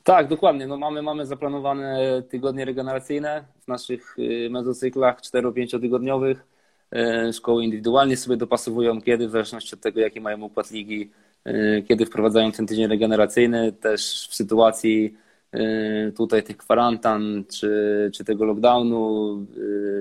Tak, 0.04 0.28
dokładnie. 0.28 0.68
No 0.68 0.78
mamy, 0.78 1.02
mamy 1.02 1.26
zaplanowane 1.26 2.24
tygodnie 2.30 2.66
regeneracyjne 2.66 3.46
w 3.64 3.68
naszych 3.68 4.20
y, 4.20 4.50
mezocyklach 4.52 5.22
4-5 5.22 5.82
tygodniowych. 5.82 6.44
E, 6.92 7.34
szkoły 7.34 7.64
indywidualnie 7.64 8.18
sobie 8.18 8.38
dopasowują 8.38 9.02
kiedy, 9.02 9.28
w 9.28 9.32
zależności 9.32 9.76
od 9.76 9.82
tego, 9.82 10.00
jaki 10.00 10.22
mają 10.22 10.42
układ 10.42 10.72
ligi, 10.72 11.12
e, 11.44 11.82
kiedy 11.82 12.06
wprowadzają 12.06 12.52
ten 12.52 12.68
tydzień 12.68 12.88
regeneracyjny. 12.88 13.72
Też 13.72 14.28
w 14.30 14.36
sytuacji 14.36 15.18
e, 15.52 16.12
tutaj 16.12 16.44
tych 16.44 16.58
kwarantan 16.58 17.44
czy, 17.50 18.12
czy 18.14 18.24
tego 18.24 18.46
lockdownu 18.46 19.46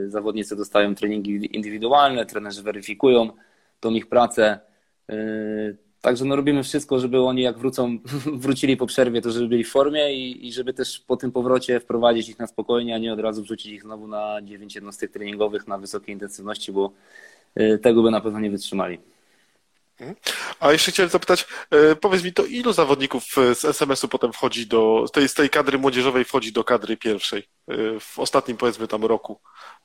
zawodnicy 0.07 0.57
dostają 0.57 0.95
treningi 0.95 1.57
indywidualne, 1.57 2.27
trenerzy 2.27 2.63
weryfikują 2.63 3.31
tą 3.81 3.91
ich 3.91 4.09
pracę. 4.09 4.61
Także 6.01 6.25
no 6.25 6.37
robimy 6.37 6.63
wszystko, 6.63 7.01
żeby 7.01 7.21
oni 7.21 7.43
jak 7.43 7.59
wrócą, 7.59 7.99
wrócili 8.45 8.77
po 8.77 8.87
przerwie, 8.87 9.23
to 9.23 9.31
żeby 9.31 9.49
byli 9.49 9.65
w 9.65 9.71
formie 9.71 10.15
i, 10.15 10.49
i 10.49 10.53
żeby 10.53 10.75
też 10.75 11.01
po 11.01 11.17
tym 11.17 11.33
powrocie 11.33 11.81
wprowadzić 11.81 12.29
ich 12.29 12.39
na 12.39 12.47
spokojnie, 12.47 12.95
a 12.95 12.99
nie 12.99 13.13
od 13.13 13.21
razu 13.21 13.43
wrzucić 13.43 13.73
ich 13.73 13.83
znowu 13.83 14.07
na 14.07 14.43
9 14.43 14.75
jednostek 14.75 15.11
treningowych 15.11 15.69
na 15.69 15.79
wysokiej 15.79 16.13
intensywności, 16.13 16.73
bo 16.73 16.93
y, 17.61 17.79
tego 17.83 18.03
by 18.03 18.11
na 18.11 18.21
pewno 18.21 18.41
nie 18.41 18.51
wytrzymali. 18.51 18.99
A 20.61 20.73
jeszcze 20.73 20.93
chciałem 20.93 21.11
zapytać, 21.11 21.47
y, 21.93 21.97
powiedz 21.97 22.25
mi, 22.25 22.33
to 22.33 22.45
ilu 22.45 22.73
zawodników 22.73 23.25
z 23.55 23.65
SMS-u 23.65 24.09
potem 24.09 24.33
wchodzi 24.33 24.67
do, 24.67 25.05
tej, 25.13 25.29
z 25.29 25.35
tej 25.35 25.51
kadry 25.51 25.79
młodzieżowej 25.79 26.25
wchodzi 26.25 26.53
do 26.53 26.65
kadry 26.65 26.97
pierwszej 26.97 27.49
y, 27.71 28.01
w 28.01 28.19
ostatnim 28.19 28.57
powiedzmy 28.57 28.89
tam 28.89 29.05
roku? 29.05 29.41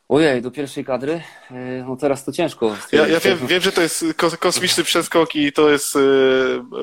Ojej, 0.10 0.41
do 0.41 0.51
pierwszej 0.51 0.86
kadry? 0.86 1.21
E, 1.51 1.56
no 1.88 1.95
teraz 1.95 2.25
to 2.25 2.32
ciężko. 2.32 2.75
Ja, 2.91 3.08
ja 3.08 3.19
wiem, 3.19 3.47
wiem, 3.47 3.62
że 3.62 3.71
to 3.71 3.82
jest 3.82 4.06
kosmiczny 4.39 4.84
przeskok 4.84 5.36
i 5.36 5.51
to 5.51 5.69
jest 5.69 5.95
e, 5.95 5.99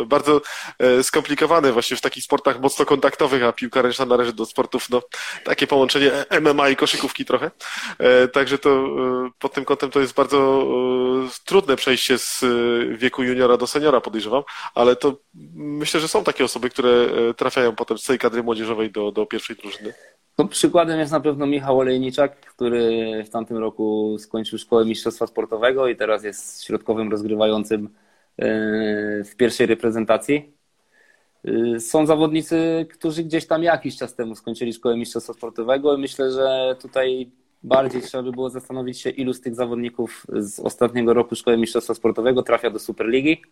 bardzo 0.07 0.41
e, 0.79 1.03
skomplikowane 1.03 1.73
właśnie 1.73 1.97
w 1.97 2.01
takich 2.01 2.25
sportach 2.25 2.61
mocno 2.61 2.85
kontaktowych, 2.85 3.43
a 3.43 3.53
piłka 3.53 3.83
ręczna 3.83 4.07
należy 4.07 4.33
do 4.33 4.47
sportów, 4.47 4.91
no, 4.91 5.03
takie 5.45 5.67
połączenie 5.67 6.11
MMA 6.41 6.69
i 6.69 6.77
koszykówki 6.77 7.25
trochę. 7.25 7.51
Także 8.33 8.59
to 8.59 8.87
pod 9.39 9.53
tym 9.53 9.65
kątem 9.65 9.91
to 9.91 10.01
jest 10.01 10.15
bardzo 10.15 10.67
trudne 11.45 11.77
przejście 11.77 12.19
z 12.19 12.45
wieku 12.99 13.22
juniora 13.23 13.57
do 13.57 13.67
seniora, 13.67 14.01
podejrzewam, 14.01 14.43
ale 14.75 14.97
to 14.97 15.17
myślę, 15.55 16.01
że 16.01 16.09
są 16.09 16.25
takie 16.25 16.45
osoby, 16.45 16.71
które 16.71 17.07
trafiają 17.37 17.75
potem 17.77 17.99
z 17.99 18.05
tej 18.05 18.19
kadry 18.19 18.43
młodzieżowej 18.43 18.91
do, 18.91 19.13
do 19.13 19.27
pierwszej 19.27 19.57
drużyny. 19.57 19.95
No, 20.39 20.49
przykładem 20.49 21.01
jest 21.01 21.13
na 21.13 21.21
pewno 21.21 21.47
Michał 21.47 21.79
Olejniczak, 21.79 22.41
który 22.41 23.25
w 23.25 23.31
tamtym 23.31 23.57
roku 23.57 24.17
skończył 24.19 24.59
szkołę 24.59 24.85
mistrzostwa 24.85 25.27
sportowego 25.27 25.89
i 25.89 25.97
teraz 25.97 26.25
jest 26.25 26.65
środkowym 26.65 27.11
rozgrywającym 27.11 27.89
e, 28.39 28.49
w 29.25 29.37
pierwszej 29.37 29.67
reprezentacji. 29.67 30.53
E, 31.45 31.81
są 31.81 32.07
zawodnicy, 32.07 32.87
którzy 32.93 33.25
gdzieś 33.25 33.47
tam 33.47 33.63
jakiś 33.63 33.97
czas 33.97 34.15
temu 34.15 34.35
skończyli 34.35 34.73
szkołę 34.73 34.97
mistrzostwa 34.97 35.33
sportowego 35.33 35.97
i 35.97 36.01
myślę, 36.01 36.33
że 36.33 36.77
tutaj 36.81 37.31
bardziej 37.65 38.03
trzeba 38.03 38.23
by 38.23 38.33
było 38.33 38.51
zastanowić 38.51 39.01
się, 39.01 39.11
ilu 39.11 39.33
z 39.33 39.41
tych 39.41 39.55
zawodników 39.55 40.27
z 40.29 40.61
ostatniego 40.61 41.15
roku 41.15 41.37
szkoły 41.37 41.57
mistrzostwa 41.57 41.95
sportowego 41.95 42.43
trafia 42.43 42.71
do 42.71 42.79
Superligi, 42.79 43.43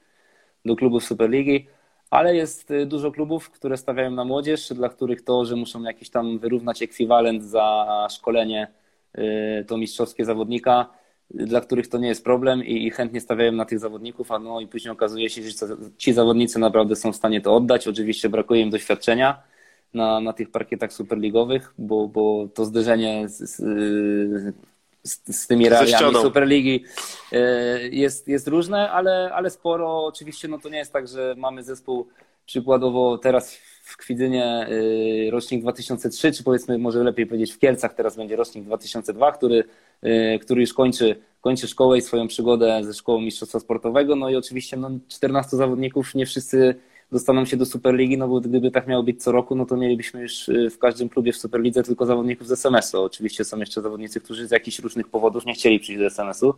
do 0.65 0.77
klubów 0.77 1.05
Superligi 1.05 1.67
ale 2.11 2.37
jest 2.37 2.71
y, 2.71 2.87
dużo 2.87 3.13
klubów, 3.13 3.51
które 3.51 3.77
stawiają 3.77 4.11
na 4.11 4.25
młodzież, 4.25 4.69
dla 4.69 4.89
których 4.89 5.23
to, 5.23 5.45
że 5.45 5.57
muszą 5.57 5.83
jakiś 5.83 6.11
tam 6.11 6.39
wyrównać 6.39 6.83
ekwiwalent 6.83 7.45
za 7.45 7.87
szkolenie, 8.11 8.69
y, 9.19 9.65
to 9.69 9.77
mistrzowskie 9.77 10.25
zawodnika, 10.25 10.87
dla 11.31 11.61
których 11.61 11.89
to 11.89 11.99
nie 11.99 12.09
jest 12.09 12.25
problem 12.25 12.65
i 12.65 12.91
chętnie 12.91 13.21
stawiają 13.21 13.53
na 13.53 13.65
tych 13.65 13.79
zawodników, 13.79 14.33
a 14.33 14.39
no 14.39 14.61
i 14.61 14.67
później 14.67 14.93
okazuje 14.93 15.31
się, 15.31 15.43
że 15.43 15.51
ci 15.99 16.13
zawodnicy 16.13 16.59
naprawdę 16.59 16.97
są 16.97 17.13
w 17.13 17.17
stanie 17.17 17.41
to 17.41 17.55
oddać. 17.55 17.89
Oczywiście 17.89 18.29
brakuje 18.29 18.61
im 18.61 18.71
doświadczenia 18.71 19.43
na, 19.95 20.21
na 20.21 20.33
tych 20.33 20.51
parkietach 20.51 20.93
superligowych, 20.93 21.75
bo, 21.79 22.09
bo 22.09 22.49
to 22.55 22.65
zderzenie 22.65 23.29
z, 23.29 23.39
z, 23.39 23.57
z, 25.03 25.37
z 25.37 25.47
tymi 25.47 25.69
realiami 25.69 26.15
Superligi 26.23 26.85
e, 27.33 27.89
jest, 27.89 28.29
jest 28.29 28.49
różne, 28.49 28.91
ale, 28.91 29.31
ale 29.35 29.51
sporo. 29.51 30.05
Oczywiście 30.05 30.49
no 30.49 30.59
to 30.59 30.69
nie 30.69 30.79
jest 30.79 30.93
tak, 30.93 31.09
że 31.09 31.35
mamy 31.39 31.63
zespół 31.63 32.07
przykładowo 32.47 33.19
teraz 33.19 33.55
w 33.83 33.97
Kwidzynie 33.97 34.45
e, 34.45 35.31
rocznik 35.31 35.63
2003, 35.63 36.33
czy 36.33 36.45
powiedzmy 36.45 36.79
może 36.79 37.05
lepiej 37.05 37.27
powiedzieć 37.27 37.53
w 37.53 37.59
Kielcach 37.59 37.95
teraz 37.95 38.17
będzie 38.17 38.37
rocznik 38.37 38.65
2002, 38.65 39.33
który, 39.33 39.65
e, 40.03 40.39
który 40.39 40.61
już 40.61 40.75
kończy, 40.75 41.17
kończy 41.41 41.69
szkołę 41.69 41.99
i 41.99 42.03
swoją 42.03 42.29
przygodę 42.29 42.81
ze 42.85 42.95
szkołą 42.95 43.21
mistrzostwa 43.21 43.61
sportowego. 43.61 44.17
No 44.17 44.31
i 44.31 44.37
oczywiście 44.37 44.77
no, 44.77 44.91
14 45.09 45.57
zawodników, 45.57 46.15
nie 46.15 46.27
wszyscy 46.27 46.75
dostaną 47.13 47.45
się 47.45 47.57
do 47.57 47.67
Superligi, 47.67 48.19
no 48.19 48.29
bo 48.29 48.41
gdyby 48.41 48.71
tak 48.71 48.87
miało 48.87 49.03
być 49.03 49.23
co 49.23 49.33
roku, 49.33 49.55
no 49.55 49.67
to 49.67 49.77
mielibyśmy 49.77 50.23
już 50.23 50.49
y, 50.49 50.71
w 50.71 50.79
każdym 50.79 51.09
klubie 51.09 51.33
w 51.33 51.37
Superlidze 51.37 51.83
tylko 51.83 52.07
zawodników 52.07 52.49
z 52.49 52.53
SMS-u. 52.53 53.03
Oczywiście 53.03 53.45
są 53.45 53.59
jeszcze 53.59 53.83
zawodnicy, 53.83 54.21
którzy 54.21 54.49
z 54.49 54.51
jakichś 54.51 54.79
różnych 54.79 55.09
powodów 55.09 55.47
nie 55.47 55.55
chcieli 55.55 55.81
przyjść 55.81 55.99
do 56.01 56.07
SMS-u, 56.07 56.55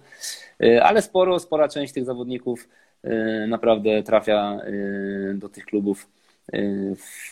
y, 0.62 0.82
ale 0.82 1.02
sporo, 1.02 1.38
spora 1.38 1.68
część 1.68 1.92
tych 1.92 2.04
zawodników 2.04 2.68
y, 3.04 3.46
naprawdę 3.48 4.02
trafia 4.02 4.60
do 5.34 5.48
tych 5.48 5.64
klubów 5.64 6.08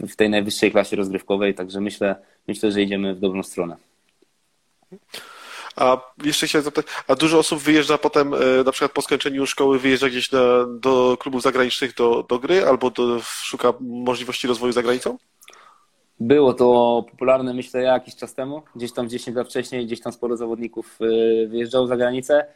w 0.00 0.16
tej 0.16 0.30
najwyższej 0.30 0.70
klasie 0.70 0.96
rozgrywkowej, 0.96 1.54
także 1.54 1.80
myślę, 1.80 2.16
myślę, 2.48 2.72
że 2.72 2.82
idziemy 2.82 3.14
w 3.14 3.20
dobrą 3.20 3.42
stronę. 3.42 3.76
A 5.80 6.12
jeszcze 6.24 6.46
chciałem 6.46 6.64
zapytać, 6.64 6.86
a 7.08 7.14
dużo 7.14 7.38
osób 7.38 7.58
wyjeżdża 7.58 7.98
potem, 7.98 8.34
e, 8.34 8.38
na 8.64 8.72
przykład 8.72 8.92
po 8.92 9.02
skończeniu 9.02 9.46
szkoły, 9.46 9.78
wyjeżdża 9.78 10.08
gdzieś 10.08 10.32
na, 10.32 10.40
do 10.80 11.16
klubów 11.20 11.42
zagranicznych 11.42 11.94
do, 11.94 12.22
do 12.28 12.38
gry 12.38 12.66
albo 12.66 12.90
do, 12.90 13.20
szuka 13.22 13.72
możliwości 13.80 14.48
rozwoju 14.48 14.72
za 14.72 14.82
granicą? 14.82 15.18
Było 16.20 16.54
to 16.54 17.04
popularne, 17.10 17.54
myślę, 17.54 17.82
jakiś 17.82 18.16
czas 18.16 18.34
temu. 18.34 18.62
Gdzieś 18.76 18.92
tam 18.92 19.08
10 19.08 19.36
lat 19.36 19.48
wcześniej, 19.48 19.86
gdzieś 19.86 20.00
tam 20.00 20.12
sporo 20.12 20.36
zawodników 20.36 20.98
e, 21.00 21.46
wyjeżdżało 21.46 21.86
za 21.86 21.96
granicę. 21.96 22.46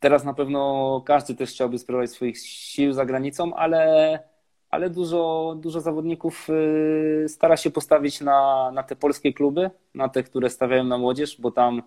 Teraz 0.00 0.24
na 0.24 0.34
pewno 0.34 1.02
każdy 1.06 1.34
też 1.34 1.50
chciałby 1.50 1.78
spróbować 1.78 2.10
swoich 2.10 2.38
sił 2.38 2.92
za 2.92 3.06
granicą, 3.06 3.54
ale, 3.54 4.18
ale 4.70 4.90
dużo, 4.90 5.54
dużo 5.58 5.80
zawodników 5.80 6.48
e, 7.24 7.28
stara 7.28 7.56
się 7.56 7.70
postawić 7.70 8.20
na, 8.20 8.70
na 8.74 8.82
te 8.82 8.96
polskie 8.96 9.32
kluby, 9.32 9.70
na 9.94 10.08
te, 10.08 10.22
które 10.22 10.50
stawiają 10.50 10.84
na 10.84 10.98
młodzież, 10.98 11.40
bo 11.40 11.50
tam 11.50 11.82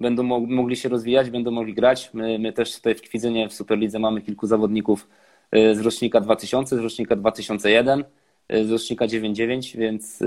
będą 0.00 0.22
mogli 0.46 0.76
się 0.76 0.88
rozwijać, 0.88 1.30
będą 1.30 1.50
mogli 1.50 1.74
grać. 1.74 2.10
My, 2.14 2.38
my 2.38 2.52
też 2.52 2.76
tutaj 2.76 2.94
w 2.94 3.02
Kwidzynie 3.02 3.48
w 3.48 3.54
Superlidze 3.54 3.98
mamy 3.98 4.22
kilku 4.22 4.46
zawodników 4.46 5.08
y, 5.56 5.74
z 5.74 5.80
rocznika 5.80 6.20
2000, 6.20 6.76
z 6.76 6.78
rocznika 6.78 7.16
2001, 7.16 8.04
y, 8.52 8.64
z 8.66 8.70
rocznika 8.70 9.06
99, 9.06 9.76
więc, 9.76 10.22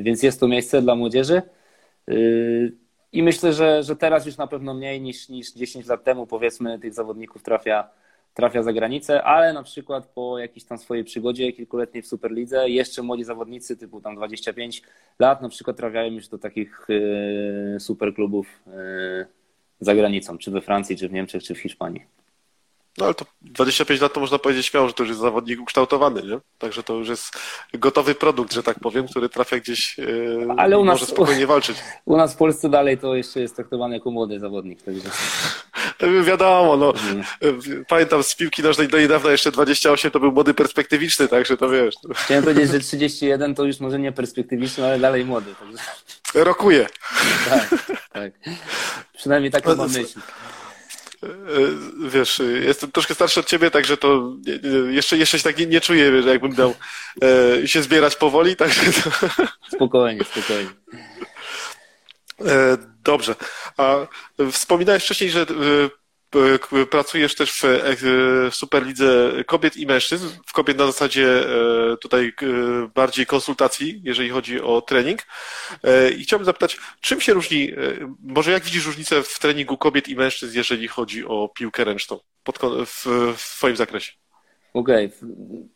więc 0.00 0.22
jest 0.22 0.40
to 0.40 0.48
miejsce 0.48 0.82
dla 0.82 0.94
młodzieży. 0.94 1.42
I 3.12 3.22
myślę, 3.22 3.52
że, 3.52 3.82
że 3.82 3.96
teraz 3.96 4.26
już 4.26 4.36
na 4.36 4.46
pewno 4.46 4.74
mniej 4.74 5.00
niż, 5.00 5.28
niż 5.28 5.52
10 5.52 5.86
lat 5.86 6.04
temu, 6.04 6.26
powiedzmy, 6.26 6.78
tych 6.78 6.94
zawodników 6.94 7.42
trafia 7.42 7.88
trafia 8.34 8.62
za 8.62 8.72
granicę, 8.72 9.22
ale 9.22 9.52
na 9.52 9.62
przykład 9.62 10.06
po 10.06 10.38
jakiejś 10.38 10.64
tam 10.64 10.78
swojej 10.78 11.04
przygodzie 11.04 11.52
kilkuletniej 11.52 12.02
w 12.02 12.06
Superlidze 12.06 12.70
jeszcze 12.70 13.02
młodzi 13.02 13.24
zawodnicy 13.24 13.76
typu 13.76 14.00
tam 14.00 14.16
25 14.16 14.82
lat 15.18 15.42
na 15.42 15.48
przykład 15.48 15.76
trafiają 15.76 16.12
już 16.12 16.28
do 16.28 16.38
takich 16.38 16.86
e, 16.90 17.80
superklubów 17.80 18.46
e, 18.66 19.26
za 19.80 19.94
granicą, 19.94 20.38
czy 20.38 20.50
we 20.50 20.60
Francji, 20.60 20.96
czy 20.96 21.08
w 21.08 21.12
Niemczech, 21.12 21.42
czy 21.42 21.54
w 21.54 21.58
Hiszpanii. 21.58 22.02
No 22.98 23.04
ale 23.04 23.14
to 23.14 23.24
25 23.42 24.00
lat 24.00 24.12
to 24.12 24.20
można 24.20 24.38
powiedzieć 24.38 24.66
śmiało, 24.66 24.88
że 24.88 24.94
to 24.94 25.02
już 25.02 25.08
jest 25.08 25.20
zawodnik 25.20 25.60
ukształtowany, 25.60 26.22
nie? 26.22 26.38
Także 26.58 26.82
to 26.82 26.94
już 26.94 27.08
jest 27.08 27.38
gotowy 27.74 28.14
produkt, 28.14 28.52
że 28.52 28.62
tak 28.62 28.80
powiem, 28.80 29.08
który 29.08 29.28
trafia 29.28 29.58
gdzieś 29.58 29.98
yy, 29.98 30.46
ale 30.56 30.78
u 30.78 30.84
nas, 30.84 31.00
może 31.00 31.12
spokojnie 31.12 31.46
walczyć. 31.46 31.76
U 32.04 32.16
nas 32.16 32.34
w 32.34 32.36
Polsce 32.36 32.68
dalej 32.68 32.98
to 32.98 33.14
jeszcze 33.14 33.40
jest 33.40 33.56
traktowany 33.56 33.94
jako 33.94 34.10
młody 34.10 34.40
zawodnik. 34.40 34.82
Także... 34.82 35.10
Wiadomo, 36.24 36.76
no. 36.76 36.92
Pamiętam 37.88 38.22
z 38.22 38.34
piłki 38.34 38.62
nożnej 38.62 38.88
do 38.88 38.98
niedawna 38.98 39.30
jeszcze 39.30 39.52
28 39.52 40.10
to 40.10 40.20
był 40.20 40.32
młody 40.32 40.54
perspektywiczny, 40.54 41.28
także 41.28 41.56
to 41.56 41.68
wiesz. 41.68 41.94
Chciałem 42.14 42.44
powiedzieć, 42.44 42.70
że 42.70 42.80
31 42.80 43.54
to 43.54 43.64
już 43.64 43.80
może 43.80 43.98
nie 43.98 44.12
perspektywiczny, 44.12 44.86
ale 44.86 44.98
dalej 44.98 45.24
młody. 45.24 45.54
Także... 45.60 45.78
Rokuje. 46.34 46.86
Tak, 47.50 47.68
tak. 48.12 48.32
Przynajmniej 49.16 49.50
taką 49.50 49.76
mam 49.76 49.92
myśl. 49.92 50.20
wiesz, 52.08 52.42
jestem 52.62 52.92
troszkę 52.92 53.14
starszy 53.14 53.40
od 53.40 53.46
ciebie, 53.46 53.70
także 53.70 53.96
to 53.96 54.32
jeszcze, 54.90 55.18
jeszcze 55.18 55.38
się 55.38 55.44
tak 55.44 55.58
nie, 55.58 55.66
nie 55.66 55.80
czuję, 55.80 56.22
że 56.22 56.28
jakbym 56.28 56.54
dał 56.54 56.74
się 57.66 57.82
zbierać 57.82 58.16
powoli, 58.16 58.56
także 58.56 58.92
to... 58.92 59.10
Spokojnie, 59.76 60.24
spokojnie. 60.24 60.70
Dobrze. 63.04 63.34
A 63.76 63.96
wspominałeś 64.50 65.04
wcześniej, 65.04 65.30
że 65.30 65.46
pracujesz 66.90 67.34
też 67.34 67.62
w 67.62 68.48
Superlidze 68.50 69.32
kobiet 69.46 69.76
i 69.76 69.86
mężczyzn, 69.86 70.26
w 70.46 70.52
kobiet 70.52 70.78
na 70.78 70.86
zasadzie 70.86 71.28
e, 71.28 71.96
tutaj 71.96 72.32
e, 72.42 72.46
bardziej 72.94 73.26
konsultacji, 73.26 74.00
jeżeli 74.04 74.30
chodzi 74.30 74.60
o 74.60 74.80
trening. 74.80 75.20
E, 75.84 76.10
I 76.10 76.22
chciałbym 76.22 76.46
zapytać, 76.46 76.78
czym 77.00 77.20
się 77.20 77.32
różni, 77.32 77.72
może 78.22 78.52
jak 78.52 78.64
widzisz 78.64 78.86
różnicę 78.86 79.22
w 79.22 79.38
treningu 79.38 79.78
kobiet 79.78 80.08
i 80.08 80.16
mężczyzn, 80.16 80.56
jeżeli 80.56 80.88
chodzi 80.88 81.24
o 81.24 81.48
piłkę 81.48 81.84
ręczną 81.84 82.20
pod, 82.44 82.58
w, 82.86 83.06
w 83.36 83.56
Twoim 83.56 83.76
zakresie? 83.76 84.12
Okej, 84.74 85.06
okay. 85.06 85.28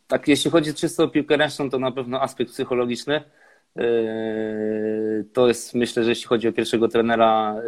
tak 0.07 0.29
jeśli 0.29 0.51
chodzi 0.51 0.75
czysto 0.75 1.05
o 1.05 1.09
piłkę 1.09 1.37
ręczną, 1.37 1.71
to 1.71 1.79
na 1.79 1.93
pewno 1.93 2.23
aspekt 2.23 2.51
psychologiczny. 2.51 3.25
To 5.33 5.49
jest, 5.49 5.75
myślę, 5.75 6.05
że 6.05 6.11
jeśli 6.11 6.27
chodzi 6.27 6.49
o 6.49 6.53
pierwszego 6.53 6.89
trenera, 6.89 7.63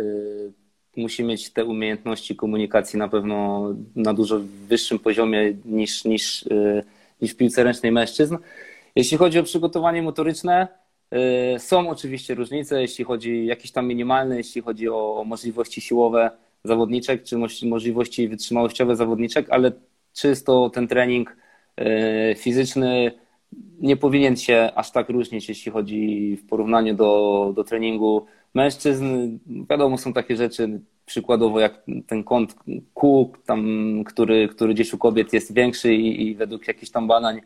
musi 0.96 1.24
mieć 1.24 1.50
te 1.50 1.64
umiejętności 1.64 2.36
komunikacji 2.36 2.98
na 2.98 3.08
pewno 3.08 3.68
na 3.96 4.14
dużo 4.14 4.40
wyższym 4.68 4.98
poziomie 4.98 5.54
niż, 5.64 6.04
niż, 6.04 6.42
y, 6.42 6.84
niż 7.22 7.32
w 7.32 7.36
piłce 7.36 7.64
ręcznej 7.64 7.92
mężczyzn. 7.92 8.36
Jeśli 8.96 9.18
chodzi 9.18 9.38
o 9.38 9.42
przygotowanie 9.42 10.02
motoryczne, 10.02 10.68
są 11.58 11.90
oczywiście 11.90 12.34
różnice, 12.34 12.80
jeśli 12.80 13.04
chodzi 13.04 13.46
jakieś 13.46 13.72
tam 13.72 13.86
minimalne, 13.86 14.36
jeśli 14.36 14.62
chodzi 14.62 14.88
o, 14.88 15.24
możliwości 15.26 15.80
siłowe 15.80 16.30
zawodniczek, 16.64 17.22
czy 17.22 17.36
możliwości 17.66 18.28
wytrzymałościowe 18.28 18.96
zawodniczek, 18.96 19.46
ale 19.50 19.72
czysto 20.12 20.70
ten 20.70 20.88
trening 20.88 21.36
fizyczny 22.36 23.12
nie 23.80 23.96
powinien 23.96 24.36
się 24.36 24.70
aż 24.74 24.90
tak 24.90 25.08
różnić, 25.08 25.48
jeśli 25.48 25.72
chodzi 25.72 26.36
w 26.36 26.46
porównaniu 26.46 26.94
do, 26.94 27.52
do 27.56 27.64
treningu 27.64 28.26
mężczyzn. 28.54 29.38
Wiadomo, 29.70 29.98
są 29.98 30.12
takie 30.12 30.36
rzeczy, 30.36 30.80
przykładowo 31.06 31.60
jak 31.60 31.82
ten 32.06 32.24
kąt 32.24 32.54
Q, 32.94 33.32
tam, 33.46 33.64
który, 34.06 34.48
który 34.48 34.74
gdzieś 34.74 34.92
u 34.92 34.98
kobiet 34.98 35.32
jest 35.32 35.54
większy 35.54 35.94
i, 35.94 36.28
i 36.28 36.34
według 36.34 36.68
jakichś 36.68 36.90
tam 36.92 37.06
badań 37.06 37.40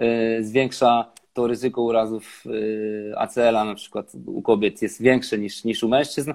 y, 0.00 0.44
zwiększa 0.44 1.12
to 1.32 1.46
ryzyko 1.46 1.82
urazów 1.82 2.44
y, 2.46 3.12
ACL-a 3.16 3.64
na 3.64 3.74
przykład 3.74 4.12
u 4.26 4.42
kobiet 4.42 4.82
jest 4.82 5.02
większe 5.02 5.38
niż, 5.38 5.64
niż 5.64 5.82
u 5.82 5.88
mężczyzn, 5.88 6.32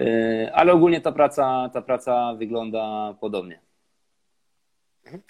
y, 0.00 0.50
ale 0.54 0.72
ogólnie 0.72 1.00
ta 1.00 1.12
praca, 1.12 1.70
ta 1.72 1.82
praca 1.82 2.34
wygląda 2.34 3.14
podobnie. 3.20 3.71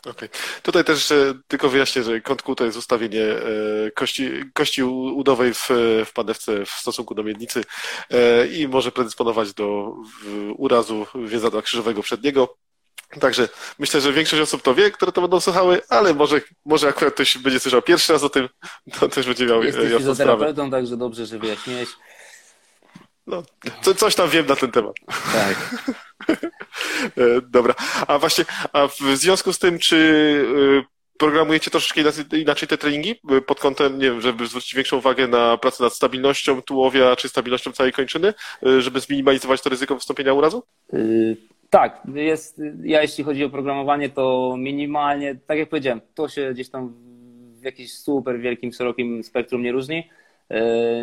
Okay. 0.06 0.28
Tutaj 0.62 0.84
też 0.84 1.12
tylko 1.48 1.68
wyjaśnię, 1.68 2.02
że 2.02 2.20
kąt 2.20 2.42
Q 2.42 2.54
to 2.54 2.64
jest 2.64 2.78
ustawienie 2.78 3.22
e, 3.22 3.90
kości, 3.90 4.30
kości 4.54 4.82
udowej 4.82 5.54
w, 5.54 5.68
w 6.06 6.12
panewce 6.14 6.66
w 6.66 6.70
stosunku 6.70 7.14
do 7.14 7.22
miednicy 7.22 7.64
e, 8.10 8.46
i 8.46 8.68
może 8.68 8.92
predysponować 8.92 9.54
do 9.54 9.96
urazu 10.56 11.06
więzadła 11.14 11.62
krzyżowego 11.62 12.02
przedniego. 12.02 12.56
Także 13.20 13.48
myślę, 13.78 14.00
że 14.00 14.12
większość 14.12 14.42
osób 14.42 14.62
to 14.62 14.74
wie, 14.74 14.90
które 14.90 15.12
to 15.12 15.20
będą 15.20 15.40
słuchały, 15.40 15.82
ale 15.88 16.14
może, 16.14 16.40
może 16.64 16.88
akurat 16.88 17.14
ktoś 17.14 17.38
będzie 17.38 17.60
słyszał 17.60 17.82
pierwszy 17.82 18.12
raz 18.12 18.22
o 18.22 18.28
tym, 18.28 18.48
to 19.00 19.08
też 19.08 19.26
będzie 19.26 19.46
miał 19.46 19.62
Jesteś 19.62 19.84
jasną 19.84 19.98
fizjoterapeutą, 19.98 20.70
także 20.70 20.96
dobrze, 20.96 21.26
że 21.26 21.38
wyjaśniłeś. 21.38 21.88
No, 23.26 23.42
co, 23.82 23.94
coś 23.94 24.14
tam 24.14 24.30
wiem 24.30 24.46
na 24.46 24.56
ten 24.56 24.70
temat. 24.70 24.94
Tak. 25.32 25.84
E, 27.16 27.40
dobra. 27.48 27.74
A 28.06 28.18
właśnie, 28.18 28.44
a 28.72 28.88
w 28.88 28.98
związku 29.14 29.52
z 29.52 29.58
tym, 29.58 29.78
czy 29.78 29.96
e, 30.80 31.18
programujecie 31.18 31.70
troszeczkę 31.70 32.00
inaczej 32.40 32.68
te 32.68 32.78
treningi 32.78 33.14
e, 33.30 33.40
pod 33.40 33.60
kątem, 33.60 33.98
nie 33.98 34.10
wiem, 34.10 34.20
żeby 34.20 34.46
zwrócić 34.46 34.74
większą 34.74 34.96
uwagę 34.96 35.28
na 35.28 35.58
pracę 35.58 35.84
nad 35.84 35.92
stabilnością 35.92 36.62
tułowia 36.62 37.16
czy 37.16 37.28
stabilnością 37.28 37.72
całej 37.72 37.92
kończyny, 37.92 38.34
żeby 38.78 39.00
zminimalizować 39.00 39.62
to 39.62 39.70
ryzyko 39.70 39.94
wystąpienia 39.94 40.32
urazu? 40.32 40.62
Yy, 40.92 41.36
tak, 41.70 42.02
jest, 42.14 42.60
ja 42.82 43.02
jeśli 43.02 43.24
chodzi 43.24 43.44
o 43.44 43.50
programowanie, 43.50 44.08
to 44.10 44.54
minimalnie, 44.58 45.34
tak 45.46 45.58
jak 45.58 45.68
powiedziałem, 45.68 46.00
to 46.14 46.28
się 46.28 46.50
gdzieś 46.54 46.70
tam 46.70 46.94
w 47.60 47.64
jakimś 47.64 47.92
super 47.92 48.40
wielkim, 48.40 48.72
szerokim 48.72 49.22
spektrum 49.22 49.62
nie 49.62 49.72
różni. 49.72 50.08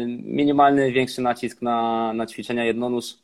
Minimalny, 0.08 0.92
większy 0.92 1.22
nacisk 1.22 1.62
na, 1.62 2.14
na 2.14 2.26
ćwiczenia 2.26 2.66
jednonóż, 2.66 3.16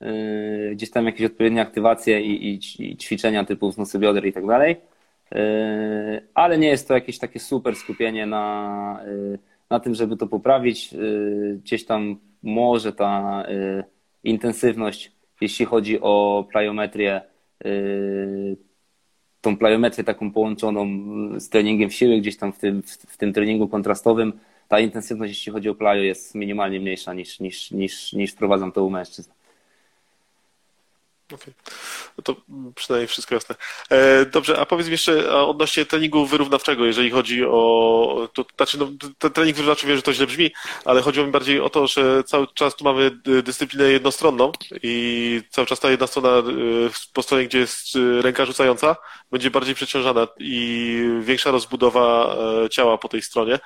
Yy, 0.00 0.74
gdzieś 0.74 0.90
tam 0.90 1.06
jakieś 1.06 1.26
odpowiednie 1.26 1.60
aktywacje 1.60 2.20
i, 2.20 2.54
i, 2.54 2.60
i 2.78 2.96
ćwiczenia 2.96 3.44
typu 3.44 3.70
wznosy 3.70 3.98
bioder 3.98 4.26
i 4.26 4.32
tak 4.32 4.46
dalej. 4.46 4.76
Yy, 5.32 5.40
ale 6.34 6.58
nie 6.58 6.68
jest 6.68 6.88
to 6.88 6.94
jakieś 6.94 7.18
takie 7.18 7.40
super 7.40 7.76
skupienie 7.76 8.26
na, 8.26 9.00
yy, 9.06 9.38
na 9.70 9.80
tym, 9.80 9.94
żeby 9.94 10.16
to 10.16 10.26
poprawić. 10.26 10.94
Gdzieś 11.64 11.84
tam 11.84 12.16
może 12.42 12.92
ta 12.92 13.44
intensywność, 14.24 15.12
jeśli 15.40 15.66
chodzi 15.66 16.00
o 16.00 16.46
plyometrię, 16.52 17.20
tą 19.40 19.56
plyometrię 19.56 20.04
taką 20.04 20.32
połączoną 20.32 20.86
z 21.40 21.48
treningiem 21.48 21.90
siły, 21.90 22.18
gdzieś 22.18 22.36
tam 22.36 22.52
w 22.52 22.58
tym, 22.58 22.82
w 22.82 23.16
tym 23.16 23.32
treningu 23.32 23.68
kontrastowym, 23.68 24.32
ta 24.68 24.80
intensywność, 24.80 25.30
jeśli 25.30 25.52
chodzi 25.52 25.68
o 25.68 25.74
plyo, 25.74 25.94
jest 25.94 26.34
minimalnie 26.34 26.80
mniejsza 26.80 27.14
niż, 27.14 27.40
niż, 27.40 27.70
niż, 27.70 28.12
niż 28.12 28.32
wprowadzam 28.32 28.72
to 28.72 28.84
u 28.84 28.90
mężczyzn. 28.90 29.30
Okay. 31.32 31.54
No 32.18 32.24
to 32.24 32.36
przynajmniej 32.74 33.08
wszystko 33.08 33.34
jasne. 33.34 33.54
E, 33.90 34.26
dobrze, 34.26 34.58
a 34.58 34.66
powiedz 34.66 34.86
mi 34.86 34.92
jeszcze 34.92 35.34
odnośnie 35.34 35.86
treningu 35.86 36.26
wyrównawczego, 36.26 36.84
jeżeli 36.84 37.10
chodzi 37.10 37.44
o. 37.44 38.28
To, 38.34 38.44
znaczy, 38.56 38.78
no, 38.78 38.88
ten 39.18 39.30
trening 39.30 39.56
wyrównawczy 39.56 39.86
wiem, 39.86 39.96
że 39.96 40.02
to 40.02 40.12
źle 40.12 40.26
brzmi, 40.26 40.50
ale 40.84 41.02
chodziło 41.02 41.26
mi 41.26 41.32
bardziej 41.32 41.60
o 41.60 41.70
to, 41.70 41.86
że 41.86 42.24
cały 42.24 42.46
czas 42.54 42.76
tu 42.76 42.84
mamy 42.84 43.10
dyscyplinę 43.42 43.84
jednostronną 43.84 44.52
i 44.82 45.42
cały 45.50 45.66
czas 45.66 45.80
ta 45.80 45.90
jedna 45.90 46.06
strona 46.06 46.28
e, 46.28 46.42
po 47.12 47.22
stronie, 47.22 47.44
gdzie 47.44 47.58
jest 47.58 47.96
e, 47.96 48.22
ręka 48.22 48.44
rzucająca, 48.44 48.96
będzie 49.30 49.50
bardziej 49.50 49.74
przeciążana 49.74 50.28
i 50.38 50.98
większa 51.20 51.50
rozbudowa 51.50 52.36
ciała 52.70 52.98
po 52.98 53.08
tej 53.08 53.22
stronie. 53.22 53.58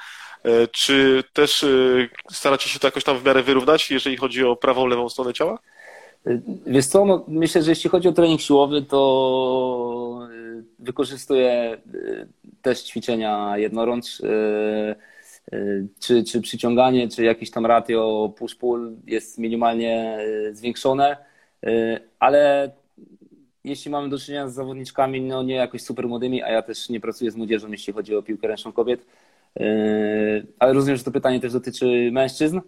Czy 0.72 1.24
też 1.32 1.66
staracie 2.30 2.68
się 2.68 2.78
to 2.78 2.86
jakoś 2.86 3.04
tam 3.04 3.18
w 3.18 3.24
miarę 3.24 3.42
wyrównać, 3.42 3.90
jeżeli 3.90 4.16
chodzi 4.16 4.44
o 4.44 4.56
prawą, 4.56 4.86
lewą 4.86 5.08
stronę 5.08 5.32
ciała? 5.32 5.58
Wiesz 6.66 6.86
co, 6.86 7.04
no, 7.04 7.24
myślę, 7.28 7.62
że 7.62 7.70
jeśli 7.70 7.90
chodzi 7.90 8.08
o 8.08 8.12
trening 8.12 8.40
siłowy, 8.40 8.82
to 8.82 10.28
wykorzystuję 10.78 11.78
też 12.62 12.82
ćwiczenia 12.82 13.58
jednorącz, 13.58 14.06
czy, 16.00 16.24
czy 16.24 16.40
przyciąganie, 16.40 17.08
czy 17.08 17.24
jakieś 17.24 17.50
tam 17.50 17.66
ratio 17.66 18.32
push-pull 18.38 18.96
jest 19.06 19.38
minimalnie 19.38 20.18
zwiększone, 20.52 21.16
ale 22.18 22.70
jeśli 23.64 23.90
mamy 23.90 24.08
do 24.08 24.18
czynienia 24.18 24.48
z 24.48 24.54
zawodniczkami, 24.54 25.20
no 25.20 25.42
nie 25.42 25.54
jakoś 25.54 25.82
super 25.82 26.08
młodymi, 26.08 26.42
a 26.42 26.50
ja 26.50 26.62
też 26.62 26.88
nie 26.88 27.00
pracuję 27.00 27.30
z 27.30 27.36
młodzieżą, 27.36 27.70
jeśli 27.70 27.92
chodzi 27.92 28.16
o 28.16 28.22
piłkę 28.22 28.48
ręczną 28.48 28.72
kobiet, 28.72 29.06
ale 30.58 30.72
rozumiem, 30.72 30.96
że 30.96 31.04
to 31.04 31.10
pytanie 31.10 31.40
też 31.40 31.52
dotyczy 31.52 32.10
mężczyzn, 32.12 32.60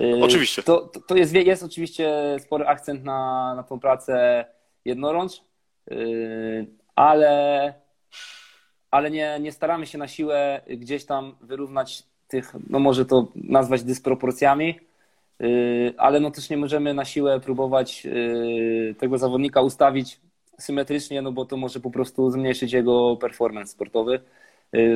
Y, 0.00 0.24
oczywiście. 0.24 0.62
To, 0.62 0.80
to, 0.80 1.00
to 1.00 1.16
jest, 1.16 1.34
jest 1.34 1.62
oczywiście 1.62 2.36
spory 2.38 2.66
akcent 2.66 3.04
na, 3.04 3.54
na 3.54 3.62
tą 3.62 3.80
pracę 3.80 4.44
jednorącz, 4.84 5.32
y, 5.92 6.66
ale, 6.94 7.74
ale 8.90 9.10
nie, 9.10 9.38
nie 9.40 9.52
staramy 9.52 9.86
się 9.86 9.98
na 9.98 10.08
siłę 10.08 10.60
gdzieś 10.68 11.04
tam 11.04 11.36
wyrównać 11.40 12.02
tych, 12.28 12.52
no 12.70 12.78
może 12.78 13.04
to 13.04 13.28
nazwać 13.34 13.82
dysproporcjami, 13.82 14.80
ale 15.96 16.20
no 16.20 16.30
też 16.30 16.50
nie 16.50 16.56
możemy 16.56 16.94
na 16.94 17.04
siłę 17.04 17.40
próbować 17.40 18.06
tego 18.98 19.18
zawodnika 19.18 19.60
ustawić 19.60 20.20
symetrycznie, 20.58 21.22
no 21.22 21.32
bo 21.32 21.44
to 21.44 21.56
może 21.56 21.80
po 21.80 21.90
prostu 21.90 22.30
zmniejszyć 22.30 22.72
jego 22.72 23.16
performance 23.16 23.72
sportowy. 23.72 24.20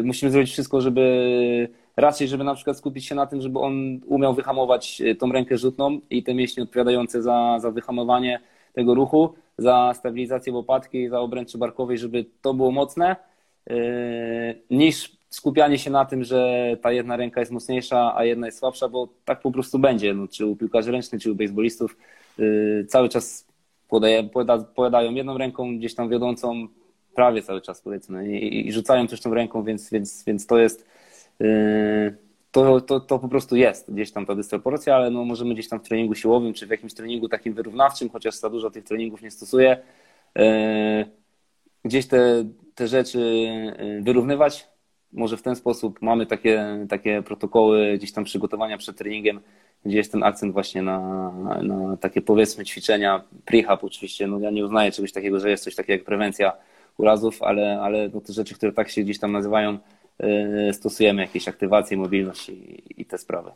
Musimy 0.03 0.31
zrobić 0.31 0.51
wszystko, 0.51 0.81
żeby 0.81 1.69
raczej, 1.97 2.29
żeby 2.29 2.45
na 2.45 2.55
przykład 2.55 2.79
skupić 2.79 3.07
się 3.07 3.15
na 3.15 3.27
tym, 3.27 3.41
żeby 3.41 3.59
on 3.59 4.01
umiał 4.07 4.35
wyhamować 4.35 5.01
e, 5.01 5.15
tą 5.15 5.33
rękę 5.33 5.59
rzutną 5.59 6.01
i 6.11 6.23
te 6.23 6.35
mięśnie 6.35 6.63
odpowiadające 6.63 7.23
za, 7.23 7.59
za 7.61 7.71
wyhamowanie 7.71 8.41
tego 8.73 8.95
ruchu, 8.95 9.35
za 9.59 9.93
stabilizację 9.95 10.53
łopatki, 10.53 11.09
za 11.09 11.21
obręczy 11.21 11.59
barkowej, 11.59 11.99
żeby 11.99 12.25
to 12.43 12.55
było 12.55 12.71
mocne, 12.71 13.17
e, 13.71 13.75
niż 14.71 15.17
skupianie 15.29 15.79
się 15.79 15.91
na 15.91 16.05
tym, 16.05 16.25
że 16.25 16.71
ta 16.83 16.93
jedna 16.93 17.17
ręka 17.17 17.41
jest 17.41 17.53
mocniejsza, 17.53 18.17
a 18.17 18.25
jedna 18.25 18.47
jest 18.47 18.59
słabsza, 18.59 18.89
bo 18.89 19.09
tak 19.25 19.41
po 19.41 19.53
prostu 19.53 19.79
będzie, 19.79 20.15
no, 20.15 20.29
czy 20.29 20.47
u 20.47 20.57
piłkarzy 20.57 20.93
ręcznych, 20.93 21.23
czy 21.23 21.33
u 21.33 21.35
baseballistów, 21.35 21.97
cały 22.89 23.09
czas 23.09 23.47
podają 24.75 25.15
jedną 25.15 25.39
ręką 25.39 25.79
gdzieś 25.79 25.95
tam 25.95 26.09
wiodącą, 26.09 26.69
prawie 27.17 27.43
cały 27.43 27.61
czas 27.61 27.81
powiedzmy 27.81 28.39
i, 28.39 28.69
i 28.69 28.73
rzucają 28.73 29.07
też 29.07 29.21
tą 29.21 29.35
ręką, 29.35 29.65
więc, 29.65 29.91
więc, 29.91 30.25
więc 30.25 30.47
to 30.47 30.59
jest 30.59 30.87
Yy, 31.41 32.17
to, 32.51 32.81
to, 32.81 33.01
to 33.01 33.19
po 33.19 33.29
prostu 33.29 33.57
jest 33.57 33.93
gdzieś 33.93 34.13
tam 34.13 34.27
ta 34.27 34.35
dysproporcja, 34.35 34.97
ale 34.97 35.11
no 35.11 35.25
możemy 35.25 35.55
gdzieś 35.55 35.69
tam 35.69 35.81
w 35.81 35.83
treningu 35.83 36.15
siłowym, 36.15 36.55
czy 36.55 36.67
w 36.67 36.71
jakimś 36.71 36.95
treningu 36.95 37.29
takim 37.29 37.55
wyrównawczym, 37.55 38.11
chociaż 38.11 38.35
za 38.35 38.51
dużo 38.51 38.71
tych 38.71 38.85
treningów 38.85 39.23
nie 39.23 39.31
stosuję, 39.31 39.77
gdzieś 41.85 42.07
te, 42.07 42.45
te 42.75 42.89
rzeczy 42.89 43.47
wyrównywać. 44.01 44.69
Może 45.13 45.37
w 45.37 45.43
ten 45.43 45.57
sposób 45.57 46.03
mamy 46.03 46.27
takie, 46.27 46.87
takie 46.89 47.23
protokoły 47.23 47.99
gdzieś 47.99 48.13
tam 48.13 48.25
przygotowania 48.25 48.79
przed 48.79 48.99
treningiem, 48.99 49.41
gdzie 49.85 49.97
jest 49.97 50.13
ten 50.13 50.23
akcent 50.23 50.53
właśnie 50.53 50.83
na, 50.83 51.33
na 51.63 51.97
takie 51.97 52.23
powiedzmy 52.23 52.65
ćwiczenia, 52.65 53.25
prehab 53.45 53.85
oczywiście. 53.85 54.27
No 54.27 54.39
ja 54.39 54.51
nie 54.51 54.65
uznaję 54.65 54.93
czegoś 54.93 55.13
takiego, 55.13 55.41
że 55.41 55.51
jest 55.51 55.65
coś 55.65 55.75
takiego 55.75 55.93
jak 55.93 56.05
prewencja 56.05 56.53
urazów, 56.99 57.43
ale, 57.43 57.81
ale 57.81 58.09
no 58.15 58.21
te 58.21 58.33
rzeczy, 58.33 58.55
które 58.55 58.73
tak 58.73 58.89
się 58.89 59.03
gdzieś 59.03 59.19
tam 59.19 59.33
nazywają, 59.33 59.79
stosujemy 60.73 61.23
jakieś 61.23 61.49
aktywacje, 61.49 61.97
mobilność 61.97 62.49
i, 62.49 62.83
i 62.97 63.05
te 63.05 63.19
sprawy. 63.19 63.51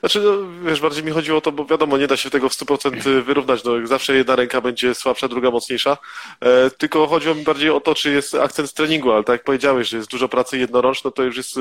Znaczy, 0.00 0.20
no, 0.20 0.30
wiesz, 0.70 0.80
bardziej 0.80 1.04
mi 1.04 1.10
chodziło 1.10 1.38
o 1.38 1.40
to, 1.40 1.52
bo 1.52 1.64
wiadomo, 1.64 1.98
nie 1.98 2.06
da 2.06 2.16
się 2.16 2.30
tego 2.30 2.48
w 2.48 2.52
100% 2.52 3.22
wyrównać. 3.22 3.64
No, 3.64 3.86
zawsze 3.86 4.14
jedna 4.14 4.36
ręka 4.36 4.60
będzie 4.60 4.94
słabsza, 4.94 5.28
druga 5.28 5.50
mocniejsza. 5.50 5.98
E, 6.40 6.70
tylko 6.70 7.06
chodziło 7.06 7.34
mi 7.34 7.44
bardziej 7.44 7.70
o 7.70 7.80
to, 7.80 7.94
czy 7.94 8.12
jest 8.12 8.34
akcent 8.34 8.72
treningu, 8.72 9.12
ale 9.12 9.24
tak 9.24 9.34
jak 9.34 9.44
powiedziałeś, 9.44 9.88
że 9.88 9.96
jest 9.96 10.10
dużo 10.10 10.28
pracy 10.28 10.58
jednorącz, 10.58 11.04
no 11.04 11.10
to 11.10 11.22
już 11.22 11.36
jest 11.36 11.56
e, 11.56 11.60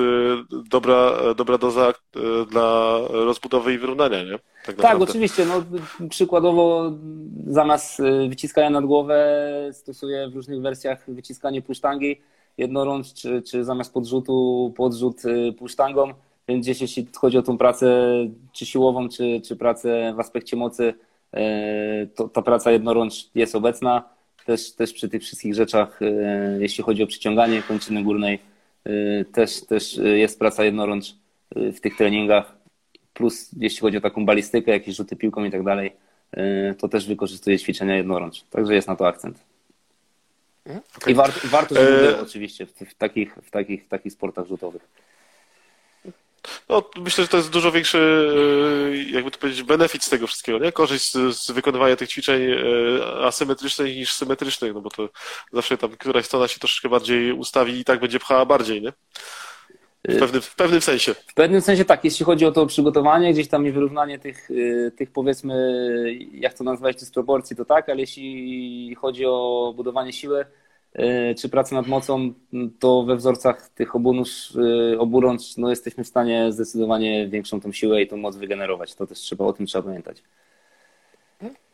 dobra, 0.70 1.12
dobra 1.36 1.58
doza 1.58 1.90
e, 1.90 2.46
dla 2.46 2.98
rozbudowy 3.10 3.74
i 3.74 3.78
wyrównania, 3.78 4.24
nie? 4.24 4.40
Tak, 4.66 4.76
tak 4.76 5.02
oczywiście. 5.02 5.46
No, 5.46 5.64
przykładowo 6.10 6.92
zamiast 7.48 8.00
e, 8.00 8.30
wyciskania 8.30 8.70
nad 8.70 8.86
głowę 8.86 9.44
stosuję 9.74 10.30
w 10.30 10.36
różnych 10.36 10.62
wersjach 10.62 11.04
wyciskanie 11.08 11.62
pusztangi 11.62 12.22
jednorącz, 12.58 13.14
czy, 13.14 13.42
czy 13.42 13.64
zamiast 13.64 13.94
podrzutu 13.94 14.74
podrzut 14.78 15.22
pusztangą 15.58 16.14
więc 16.48 16.66
gdzieś 16.66 16.82
jeśli 16.82 17.08
chodzi 17.16 17.38
o 17.38 17.42
tą 17.42 17.58
pracę 17.58 18.12
czy 18.52 18.66
siłową, 18.66 19.10
czy, 19.10 19.42
czy 19.46 19.56
pracę 19.56 20.14
w 20.16 20.20
aspekcie 20.20 20.58
mocy, 20.58 20.94
e, 21.34 22.08
to 22.16 22.30
ta 22.30 22.42
praca 22.42 22.72
jednorącz 22.72 23.30
jest 23.36 23.56
obecna. 23.56 24.04
Też, 24.46 24.72
też 24.72 24.94
przy 24.94 25.10
tych 25.10 25.22
wszystkich 25.22 25.56
rzeczach, 25.56 26.02
e, 26.02 26.58
jeśli 26.60 26.84
chodzi 26.84 27.04
o 27.04 27.08
przyciąganie 27.08 27.62
kończyny 27.62 28.04
górnej, 28.04 28.40
e, 28.84 29.26
też, 29.26 29.66
też 29.66 29.98
jest 29.98 30.40
praca 30.40 30.64
jednorącz 30.64 31.16
w 31.56 31.80
tych 31.80 31.98
treningach. 31.98 32.58
Plus 33.14 33.50
jeśli 33.58 33.80
chodzi 33.80 33.98
o 33.98 34.02
taką 34.02 34.26
balistykę, 34.26 34.72
jakieś 34.72 34.96
rzuty 34.96 35.16
piłką 35.16 35.44
i 35.44 35.52
tak 35.52 35.64
dalej, 35.64 35.92
to 36.78 36.88
też 36.88 37.08
wykorzystuje 37.08 37.60
ćwiczenia 37.60 37.96
jednorącz. 37.96 38.44
Także 38.44 38.76
jest 38.76 38.88
na 38.88 38.96
to 38.96 39.08
akcent. 39.08 39.40
Okay. 40.98 41.12
I 41.12 41.16
warto, 41.16 41.40
warto 41.44 41.76
żeby 41.76 41.98
było 41.98 42.20
oczywiście 42.22 42.66
w, 42.66 42.72
w, 42.72 42.94
takich, 42.96 43.36
w, 43.44 43.52
takich, 43.52 43.86
w 43.86 43.88
takich 43.88 44.14
sportach 44.14 44.48
rzutowych. 44.48 44.82
No, 46.70 46.84
myślę, 46.98 47.24
że 47.24 47.28
to 47.28 47.38
jest 47.38 47.50
dużo 47.50 47.72
większy, 47.72 47.98
e, 48.94 49.12
jakby 49.12 49.32
to 49.32 49.40
powiedzieć, 49.40 49.64
benefit 49.64 50.04
z 50.04 50.10
tego 50.10 50.28
wszystkiego, 50.28 50.60
nie? 50.60 50.72
Korzyść 50.72 51.12
z, 51.12 51.38
z 51.38 51.52
wykonywania 51.52 51.96
tych 51.96 52.10
ćwiczeń 52.10 52.42
e, 52.42 52.58
asymetrycznych 53.26 53.96
niż 53.96 54.14
symetrycznych, 54.14 54.74
no 54.74 54.82
bo 54.82 54.90
to 54.90 55.10
zawsze 55.54 55.78
tam 55.78 55.90
któraś 55.92 56.26
strona 56.26 56.48
się 56.48 56.60
troszeczkę 56.60 56.90
bardziej 56.90 57.32
ustawi 57.32 57.80
i 57.80 57.86
tak 57.86 58.00
będzie 58.00 58.20
pchała 58.20 58.46
bardziej, 58.46 58.82
nie? 58.82 58.94
W 60.08 60.16
y, 60.16 60.20
pewnym, 60.20 60.42
w 60.42 60.56
pewnym 60.56 60.82
sensie. 60.82 61.14
W 61.14 61.34
pewnym 61.34 61.62
sensie 61.62 61.86
tak, 61.86 62.04
jeśli 62.04 62.26
chodzi 62.26 62.46
o 62.46 62.52
to 62.52 62.66
przygotowanie, 62.66 63.34
gdzieś 63.34 63.48
tam 63.48 63.68
i 63.68 63.72
wyrównanie 63.72 64.20
tych, 64.20 64.52
y, 64.52 64.92
tych 64.98 65.12
powiedzmy, 65.12 65.56
jak 66.32 66.54
to 66.54 66.64
nazwać, 66.64 67.00
dysproporcji, 67.00 67.56
to 67.56 67.66
tak, 67.66 67.90
ale 67.90 68.00
jeśli 68.00 68.96
chodzi 68.96 69.26
o 69.26 69.74
budowanie 69.76 70.14
siły, 70.14 70.46
czy 71.38 71.50
pracę 71.50 71.76
nad 71.76 71.88
mocą, 71.88 72.34
to 72.80 73.04
we 73.04 73.16
wzorcach 73.16 73.70
tych 73.70 73.96
e, 73.96 75.00
obu 75.00 75.22
rącz 75.22 75.58
no, 75.58 75.70
jesteśmy 75.70 76.04
w 76.04 76.08
stanie 76.08 76.52
zdecydowanie 76.52 77.28
większą 77.30 77.62
tą 77.62 77.72
siłę 77.72 78.02
i 78.02 78.08
tą 78.08 78.18
moc 78.18 78.36
wygenerować. 78.36 78.96
To 78.96 79.08
też 79.08 79.20
trzeba, 79.20 79.46
o 79.46 79.54
tym 79.54 79.66
trzeba 79.66 79.84
pamiętać. 79.84 80.24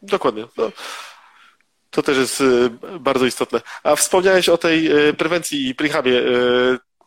Dokładnie. 0.02 0.46
No, 0.58 0.72
to 1.90 2.02
też 2.02 2.18
jest 2.18 2.42
e, 2.42 3.00
bardzo 3.00 3.26
istotne. 3.26 3.62
A 3.84 3.96
wspomniałeś 3.96 4.50
o 4.50 4.58
tej 4.58 4.90
prewencji 5.18 5.68
i 5.68 5.76
prehabie 5.76 6.22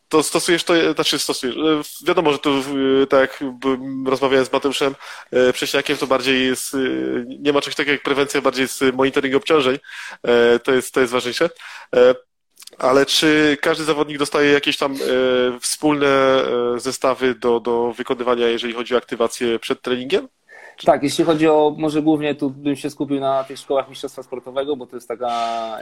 to 0.08 0.22
stosujesz 0.22 0.64
to, 0.64 0.94
znaczy 0.94 1.18
stosujesz. 1.18 1.56
E, 1.56 2.06
wiadomo, 2.06 2.32
że 2.32 2.38
tu, 2.38 2.50
e, 2.50 3.06
tak 3.06 3.20
jak 3.20 3.40
rozmawiałem 4.06 4.46
z 4.46 4.52
Mateuszem 4.52 4.94
e, 5.30 5.52
Prześniakiem, 5.52 5.96
to 5.96 6.06
bardziej 6.06 6.46
jest, 6.46 6.76
nie 7.38 7.52
ma 7.52 7.60
czegoś 7.60 7.74
takiego 7.74 7.92
jak 7.92 8.02
prewencja, 8.02 8.40
bardziej 8.40 8.62
jest 8.62 8.84
monitoring 8.94 9.34
obciążeń. 9.34 9.78
To 10.64 10.72
jest, 10.72 10.94
to 10.94 11.00
jest 11.00 11.12
ważniejsze. 11.12 11.50
Ale 12.78 13.06
czy 13.06 13.56
każdy 13.60 13.84
zawodnik 13.84 14.18
dostaje 14.18 14.52
jakieś 14.52 14.76
tam 14.76 14.96
wspólne 15.60 16.42
zestawy 16.76 17.34
do, 17.34 17.60
do 17.60 17.92
wykonywania, 17.92 18.46
jeżeli 18.46 18.74
chodzi 18.74 18.94
o 18.94 18.98
aktywację 18.98 19.58
przed 19.58 19.82
treningiem? 19.82 20.28
Tak, 20.84 21.02
jeśli 21.02 21.24
chodzi 21.24 21.48
o, 21.48 21.74
może 21.78 22.02
głównie 22.02 22.34
tu 22.34 22.50
bym 22.50 22.76
się 22.76 22.90
skupił 22.90 23.20
na 23.20 23.44
tych 23.44 23.58
szkołach 23.58 23.88
mistrzostwa 23.88 24.22
sportowego, 24.22 24.76
bo 24.76 24.86
to 24.86 24.96
jest 24.96 25.08
taka 25.08 25.30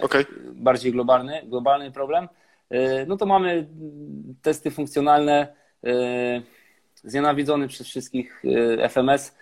okay. 0.02 0.26
bardziej 0.52 0.92
globalny, 0.92 1.42
globalny 1.46 1.92
problem. 1.92 2.28
E, 2.70 3.07
no 3.07 3.16
to 3.16 3.27
mamy 3.27 3.66
testy 4.42 4.70
funkcjonalne, 4.70 5.55
e, 5.85 6.42
znienawidzony 6.94 7.68
przez 7.68 7.87
wszystkich 7.87 8.42
e, 8.79 8.88
FMS. 8.88 9.37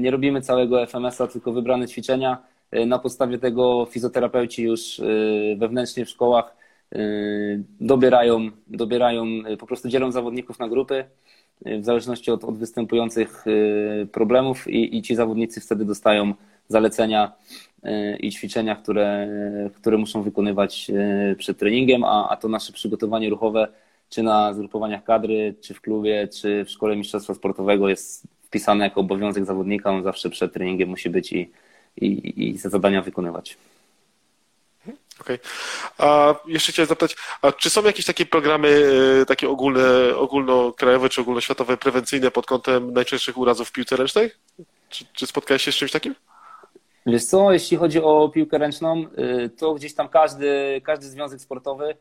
Nie 0.00 0.10
robimy 0.10 0.40
całego 0.40 0.86
FMS-a, 0.86 1.26
tylko 1.26 1.52
wybrane 1.52 1.88
ćwiczenia. 1.88 2.42
Na 2.86 2.98
podstawie 2.98 3.38
tego 3.38 3.86
fizjoterapeuci 3.90 4.62
już 4.62 5.00
wewnętrznie 5.56 6.04
w 6.04 6.10
szkołach 6.10 6.56
dobierają, 7.80 8.50
dobierają 8.66 9.26
po 9.58 9.66
prostu 9.66 9.88
dzielą 9.88 10.12
zawodników 10.12 10.58
na 10.58 10.68
grupy 10.68 11.04
w 11.60 11.84
zależności 11.84 12.30
od, 12.30 12.44
od 12.44 12.58
występujących 12.58 13.44
problemów 14.12 14.68
i, 14.68 14.96
i 14.96 15.02
ci 15.02 15.14
zawodnicy 15.14 15.60
wtedy 15.60 15.84
dostają 15.84 16.34
zalecenia 16.68 17.32
i 18.20 18.30
ćwiczenia, 18.30 18.76
które, 18.76 19.28
które 19.74 19.98
muszą 19.98 20.22
wykonywać 20.22 20.90
e, 20.90 21.34
przed 21.34 21.58
treningiem, 21.58 22.04
a, 22.04 22.28
a 22.28 22.36
to 22.36 22.48
nasze 22.48 22.72
przygotowanie 22.72 23.30
ruchowe, 23.30 23.68
czy 24.08 24.22
na 24.22 24.54
zgrupowaniach 24.54 25.04
kadry, 25.04 25.54
czy 25.60 25.74
w 25.74 25.80
klubie, 25.80 26.28
czy 26.28 26.64
w 26.64 26.70
szkole 26.70 26.96
mistrzostwa 26.96 27.34
sportowego 27.34 27.88
jest 27.88 28.26
wpisane 28.42 28.84
jako 28.84 29.00
obowiązek 29.00 29.44
zawodnika, 29.44 29.90
on 29.90 30.02
zawsze 30.02 30.30
przed 30.30 30.52
treningiem 30.52 30.88
musi 30.88 31.10
być 31.10 31.32
i, 31.32 31.50
i, 31.96 32.48
i 32.48 32.58
zadania 32.58 33.02
wykonywać. 33.02 33.56
Okej. 35.20 35.38
Okay. 35.38 36.08
A 36.08 36.34
jeszcze 36.46 36.72
chciałem 36.72 36.88
zapytać, 36.88 37.16
a 37.42 37.52
czy 37.52 37.70
są 37.70 37.82
jakieś 37.82 38.06
takie 38.06 38.26
programy, 38.26 38.92
e, 39.22 39.26
takie 39.26 39.48
ogólne, 39.48 40.16
ogólnokrajowe 40.16 41.08
czy 41.08 41.20
ogólnoświatowe, 41.20 41.76
prewencyjne 41.76 42.30
pod 42.30 42.46
kątem 42.46 42.92
najczęstszych 42.92 43.38
urazów 43.38 43.68
w 43.68 43.72
piłce 43.72 43.96
ręcznej? 43.96 44.30
Czy, 44.88 45.04
czy 45.12 45.26
spotkałeś 45.26 45.62
się 45.62 45.72
z 45.72 45.74
czymś 45.76 45.92
takim? 45.92 46.14
Wiesz 47.06 47.24
co, 47.24 47.52
jeśli 47.52 47.76
chodzi 47.76 48.02
o 48.02 48.28
piłkę 48.28 48.58
ręczną, 48.58 49.04
y, 49.44 49.48
to 49.48 49.74
gdzieś 49.74 49.94
tam 49.94 50.08
każdy, 50.08 50.80
każdy 50.84 51.06
związek 51.06 51.40
sportowy, 51.40 51.94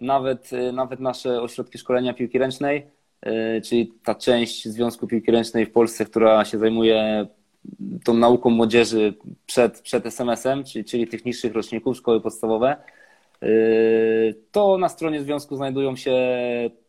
nawet, 0.00 0.52
y, 0.52 0.72
nawet 0.72 1.00
nasze 1.00 1.42
ośrodki 1.42 1.78
szkolenia 1.78 2.14
piłki 2.14 2.38
ręcznej, 2.38 2.86
y, 3.26 3.60
czyli 3.60 3.92
ta 4.04 4.14
część 4.14 4.68
Związku 4.68 5.06
Piłki 5.06 5.30
Ręcznej 5.32 5.66
w 5.66 5.72
Polsce, 5.72 6.04
która 6.04 6.44
się 6.44 6.58
zajmuje 6.58 7.26
tą 8.04 8.14
nauką 8.14 8.50
młodzieży 8.50 9.14
przed, 9.46 9.80
przed 9.80 10.06
SMS-em, 10.06 10.64
czyli, 10.64 10.84
czyli 10.84 11.06
tych 11.06 11.24
niższych 11.24 11.54
roczników, 11.54 11.96
szkoły 11.96 12.20
podstawowe, 12.20 12.76
to 14.52 14.78
na 14.78 14.88
stronie 14.88 15.22
związku 15.22 15.56
znajdują 15.56 15.96
się 15.96 16.16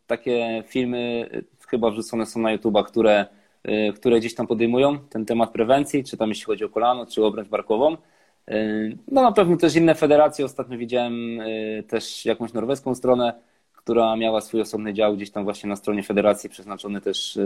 takie 0.06 0.64
filmy, 0.66 1.30
chyba 1.68 1.90
wrzucone 1.90 2.26
są 2.26 2.40
na 2.40 2.56
YouTube'a, 2.56 2.84
które 2.84 3.26
które 3.94 4.20
gdzieś 4.20 4.34
tam 4.34 4.46
podejmują 4.46 4.98
ten 4.98 5.24
temat 5.24 5.50
prewencji, 5.50 6.04
czy 6.04 6.16
tam 6.16 6.28
jeśli 6.28 6.44
chodzi 6.44 6.64
o 6.64 6.68
kolano, 6.68 7.06
czy 7.06 7.24
obręcz 7.24 7.48
barkową. 7.48 7.96
Y, 8.50 8.96
no 9.08 9.22
na 9.22 9.32
pewno 9.32 9.56
też 9.56 9.76
inne 9.76 9.94
federacje. 9.94 10.44
Ostatnio 10.44 10.78
widziałem 10.78 11.40
y, 11.40 11.84
też 11.88 12.24
jakąś 12.24 12.52
norweską 12.52 12.94
stronę, 12.94 13.34
która 13.72 14.16
miała 14.16 14.40
swój 14.40 14.60
osobny 14.60 14.94
dział 14.94 15.16
gdzieś 15.16 15.30
tam 15.30 15.44
właśnie 15.44 15.68
na 15.68 15.76
stronie 15.76 16.02
federacji, 16.02 16.50
przeznaczony 16.50 17.00
też 17.00 17.38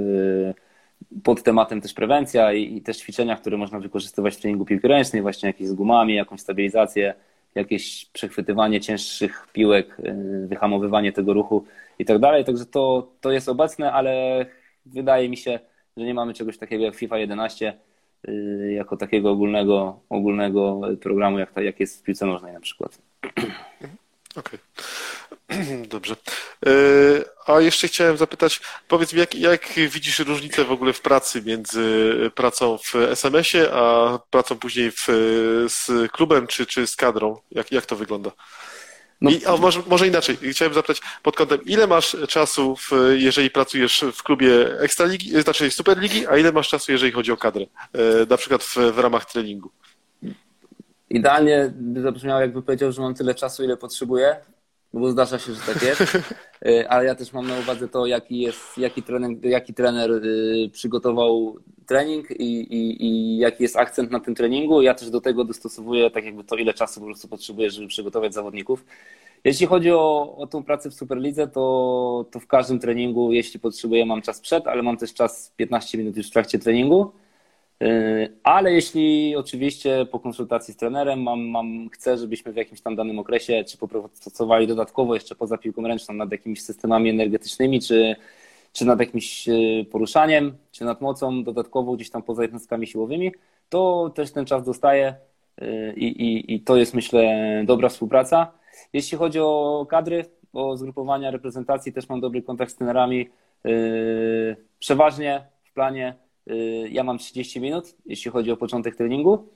pod 1.24 1.42
tematem 1.42 1.80
też 1.80 1.94
prewencja 1.94 2.52
i, 2.52 2.76
i 2.76 2.83
też 2.83 2.98
ćwiczenia, 2.98 3.37
które 3.37 3.56
można 3.56 3.80
wykorzystywać 3.80 4.37
w 4.37 4.40
treningu 4.40 4.64
piłki 4.64 4.88
ręcznej, 4.88 5.22
właśnie 5.22 5.46
jakieś 5.46 5.68
z 5.68 5.72
gumami, 5.72 6.14
jakąś 6.14 6.40
stabilizację, 6.40 7.14
jakieś 7.54 8.06
przechwytywanie 8.12 8.80
cięższych 8.80 9.48
piłek, 9.52 9.96
wyhamowywanie 10.46 11.12
tego 11.12 11.33
ruchu 11.33 11.64
i 11.98 12.04
tak 12.04 12.18
dalej. 12.18 12.44
Także 12.44 12.66
to, 12.66 13.08
to 13.21 13.33
jest 13.33 13.48
obecne, 13.48 13.92
ale 13.92 14.46
wydaje 14.87 15.29
mi 15.29 15.37
się, 15.37 15.60
że 16.01 16.07
nie 16.07 16.15
mamy 16.15 16.35
czegoś 16.35 16.59
takiego 16.59 16.85
jak 16.85 16.94
FIFA 16.94 17.19
11 17.19 17.79
y, 18.29 18.73
jako 18.73 18.96
takiego 18.96 19.31
ogólnego, 19.31 20.01
ogólnego 20.09 20.81
programu, 21.01 21.38
jak, 21.38 21.57
jak 21.57 21.81
jest 21.81 22.01
w 22.01 22.03
piłce 22.03 22.27
nożnej 22.27 22.53
na 22.53 22.61
przykład. 22.61 22.98
Okej. 24.37 24.59
Okay. 25.48 25.87
Dobrze. 25.87 26.17
Y, 26.67 27.25
a 27.46 27.61
jeszcze 27.61 27.88
chciałem 27.88 28.17
zapytać, 28.17 28.61
powiedz 28.88 29.13
mi, 29.13 29.21
jak, 29.21 29.35
jak 29.35 29.67
widzisz 29.77 30.19
różnicę 30.19 30.65
w 30.65 30.73
ogóle 30.73 30.92
w 30.92 31.01
pracy 31.01 31.42
między 31.42 32.15
pracą 32.35 32.79
w 32.79 32.94
SMS-ie, 32.94 33.73
a 33.73 34.19
pracą 34.31 34.59
później 34.59 34.90
w, 34.90 35.07
z 35.69 36.13
klubem 36.13 36.46
czy, 36.46 36.67
czy 36.67 36.87
z 36.87 36.96
kadrą? 36.96 37.40
Jak, 37.51 37.73
jak 37.73 37.87
to 37.87 37.96
wygląda? 37.96 38.31
No. 39.21 39.31
I, 39.31 39.46
a 39.46 39.56
może, 39.56 39.83
może 39.87 40.08
inaczej, 40.08 40.37
chciałem 40.37 40.75
zapytać 40.75 41.00
pod 41.23 41.37
kątem, 41.37 41.60
ile 41.66 41.87
masz 41.87 42.16
czasu, 42.29 42.77
w, 42.77 42.90
jeżeli 43.16 43.50
pracujesz 43.50 44.04
w 44.12 44.23
klubie 44.23 44.81
Ekstraligi, 44.81 45.42
znaczy 45.42 45.71
Superligi, 45.71 46.27
a 46.27 46.37
ile 46.37 46.52
masz 46.52 46.68
czasu, 46.68 46.92
jeżeli 46.92 47.12
chodzi 47.12 47.33
o 47.33 47.37
kadrę, 47.37 47.64
e, 47.92 47.98
na 48.31 48.37
przykład 48.37 48.62
w, 48.62 48.77
w 48.77 48.98
ramach 48.98 49.25
treningu? 49.25 49.71
Idealnie 51.10 51.73
by 51.75 52.02
zabrzmiało, 52.02 52.40
jakby 52.40 52.62
powiedział, 52.62 52.92
że 52.92 53.02
mam 53.02 53.14
tyle 53.14 53.35
czasu, 53.35 53.64
ile 53.64 53.77
potrzebuję, 53.77 54.37
bo 54.93 55.11
zdarza 55.11 55.38
się, 55.38 55.53
że 55.53 55.61
tak 55.61 55.83
jest. 55.83 56.03
Y, 56.67 56.88
ale 56.88 57.05
ja 57.05 57.15
też 57.15 57.33
mam 57.33 57.47
na 57.47 57.59
uwadze 57.59 57.88
to, 57.88 58.07
jaki, 58.07 58.41
jest, 58.41 58.79
jaki, 58.79 59.03
trener, 59.03 59.31
jaki 59.43 59.75
trener 59.75 60.11
y, 60.11 60.71
przygotował 60.73 61.57
trening 61.87 62.31
i, 62.31 62.61
i, 62.61 63.07
i 63.07 63.38
jaki 63.38 63.63
jest 63.63 63.77
akcent 63.77 64.11
na 64.11 64.21
tym 64.21 64.35
treningu. 64.35 64.83
Ja 64.83 64.95
też 64.95 65.11
do 65.11 65.21
tego 65.21 65.45
dostosowuję 65.45 66.11
tak 66.11 66.25
jakby 66.25 66.45
to, 66.45 66.57
ile 66.57 66.75
czasu 66.75 67.01
po 67.01 67.07
prostu 67.07 67.29
potrzebuję, 67.29 67.71
żeby 67.71 67.88
przygotować 67.88 68.35
zawodników. 68.35 68.85
Jeśli 69.45 69.67
chodzi 69.67 69.91
o, 69.91 70.37
o 70.37 70.47
tą 70.47 70.65
pracę 70.65 70.91
w 70.91 70.95
Superlidze, 70.95 71.49
to, 71.49 72.27
to 72.31 72.41
w 72.41 72.47
każdym 72.47 72.79
treningu, 72.79 73.33
jeśli 73.33 73.61
potrzebuję, 73.61 74.07
mam 74.07 74.23
czas 74.23 74.41
przed, 74.41 74.67
ale 74.67 74.83
mam 74.83 74.97
też 74.97 75.15
czas 75.15 75.53
15 75.57 75.99
minut 75.99 76.17
już 76.17 76.29
w 76.29 76.33
trakcie 76.33 76.59
treningu. 76.59 77.13
Yy, 77.81 78.37
ale 78.42 78.72
jeśli 78.72 79.37
oczywiście 79.37 80.06
po 80.10 80.20
konsultacji 80.20 80.74
z 80.74 80.76
trenerem 80.76 81.22
mam, 81.22 81.40
mam, 81.40 81.88
chcę, 81.90 82.18
żebyśmy 82.18 82.52
w 82.52 82.56
jakimś 82.56 82.81
tam 82.81 82.96
danym 82.96 83.18
okresie 83.18 83.64
czy 83.64 83.78
popracowali 83.78 84.66
dodatkowo 84.66 85.14
jeszcze 85.14 85.35
poza 85.35 85.58
piłką 85.58 85.83
ręczną 85.83 86.14
nad 86.14 86.33
jakimiś 86.33 86.62
systemami 86.62 87.10
energetycznymi, 87.10 87.81
czy, 87.81 88.16
czy 88.72 88.85
nad 88.85 89.00
jakimś 89.00 89.46
yy, 89.46 89.85
poruszaniem, 89.85 90.56
czy 90.72 90.85
nad 90.85 91.00
mocą 91.00 91.44
dodatkowo 91.44 91.92
gdzieś 91.92 92.10
tam 92.10 92.22
poza 92.22 92.42
jednostkami 92.42 92.87
siłowymi, 92.87 93.33
to 93.68 94.12
też 94.14 94.33
ten 94.33 94.44
czas 94.46 94.64
dostaję 94.64 95.14
yy, 95.60 95.94
i, 95.96 96.06
i, 96.06 96.54
i 96.54 96.60
to 96.60 96.76
jest 96.76 96.94
myślę 96.94 97.62
dobra 97.66 97.88
współpraca. 97.88 98.52
Jeśli 98.92 99.18
chodzi 99.18 99.40
o 99.40 99.87
kadry, 99.90 100.24
o 100.52 100.76
zgrupowania 100.76 101.31
reprezentacji, 101.31 101.92
też 101.92 102.08
mam 102.08 102.20
dobry 102.20 102.42
kontakt 102.42 102.72
z 102.72 102.76
trenerami. 102.76 103.28
Przeważnie 104.78 105.46
w 105.64 105.72
planie 105.72 106.14
Y, 106.14 106.29
ja 106.91 107.05
mam 107.05 107.19
30 107.19 107.61
minut, 107.61 107.97
jeśli 108.07 108.31
chodzi 108.31 108.53
o 108.53 108.57
początek 108.57 108.97
treningu, 108.97 109.49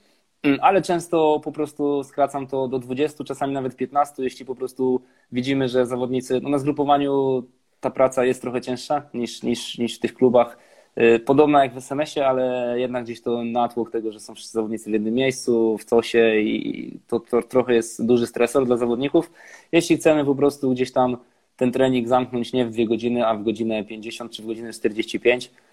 mm, 0.43 0.59
ale 0.63 0.83
często 0.83 1.41
po 1.45 1.53
prostu 1.53 2.05
skracam 2.05 2.47
to 2.47 2.69
do 2.69 2.79
20, 2.79 3.25
czasami 3.25 3.55
nawet 3.55 3.77
15, 3.77 4.23
jeśli 4.23 4.45
po 4.45 4.55
prostu 4.55 5.01
widzimy, 5.33 5.69
że 5.69 5.87
zawodnicy, 5.87 6.41
no 6.43 6.49
na 6.49 6.59
zgrupowaniu 6.59 7.43
ta 7.81 7.91
praca 7.91 8.25
jest 8.25 8.41
trochę 8.43 8.61
cięższa 8.61 9.03
niż, 9.15 9.43
niż, 9.43 9.79
niż 9.79 9.97
w 9.97 10.01
tych 10.01 10.15
klubach. 10.15 10.59
Y, 11.01 11.19
podobna 11.19 11.63
jak 11.65 11.75
w 11.75 11.77
SMS-ie, 11.77 12.27
ale 12.27 12.75
jednak 12.81 13.05
gdzieś 13.05 13.23
to 13.23 13.45
natłok 13.45 13.91
tego, 13.91 14.13
że 14.13 14.21
są 14.21 14.35
wszyscy 14.35 14.53
zawodnicy 14.53 14.91
w 14.91 14.93
jednym 14.93 15.15
miejscu, 15.15 15.79
w 15.79 15.87
cosie 15.87 16.37
i 16.41 16.99
to, 17.07 17.21
to 17.21 17.43
trochę 17.43 17.75
jest 17.75 18.07
duży 18.07 18.27
stresor 18.27 18.67
dla 18.67 18.77
zawodników. 18.77 19.31
Jeśli 19.73 19.97
chcemy 19.97 20.25
po 20.25 20.35
prostu 20.35 20.71
gdzieś 20.71 20.93
tam 20.93 21.17
ten 21.57 21.73
trening 21.73 22.09
zamknąć 22.09 22.53
nie 22.53 22.67
w 22.67 22.71
dwie 22.71 22.87
godziny, 22.87 23.27
a 23.27 23.35
w 23.35 23.43
godzinę 23.43 23.85
50 23.85 24.33
czy 24.33 24.43
w 24.43 24.47
godzinę 24.47 24.73
45, 24.73 25.51
Y, 25.51 25.64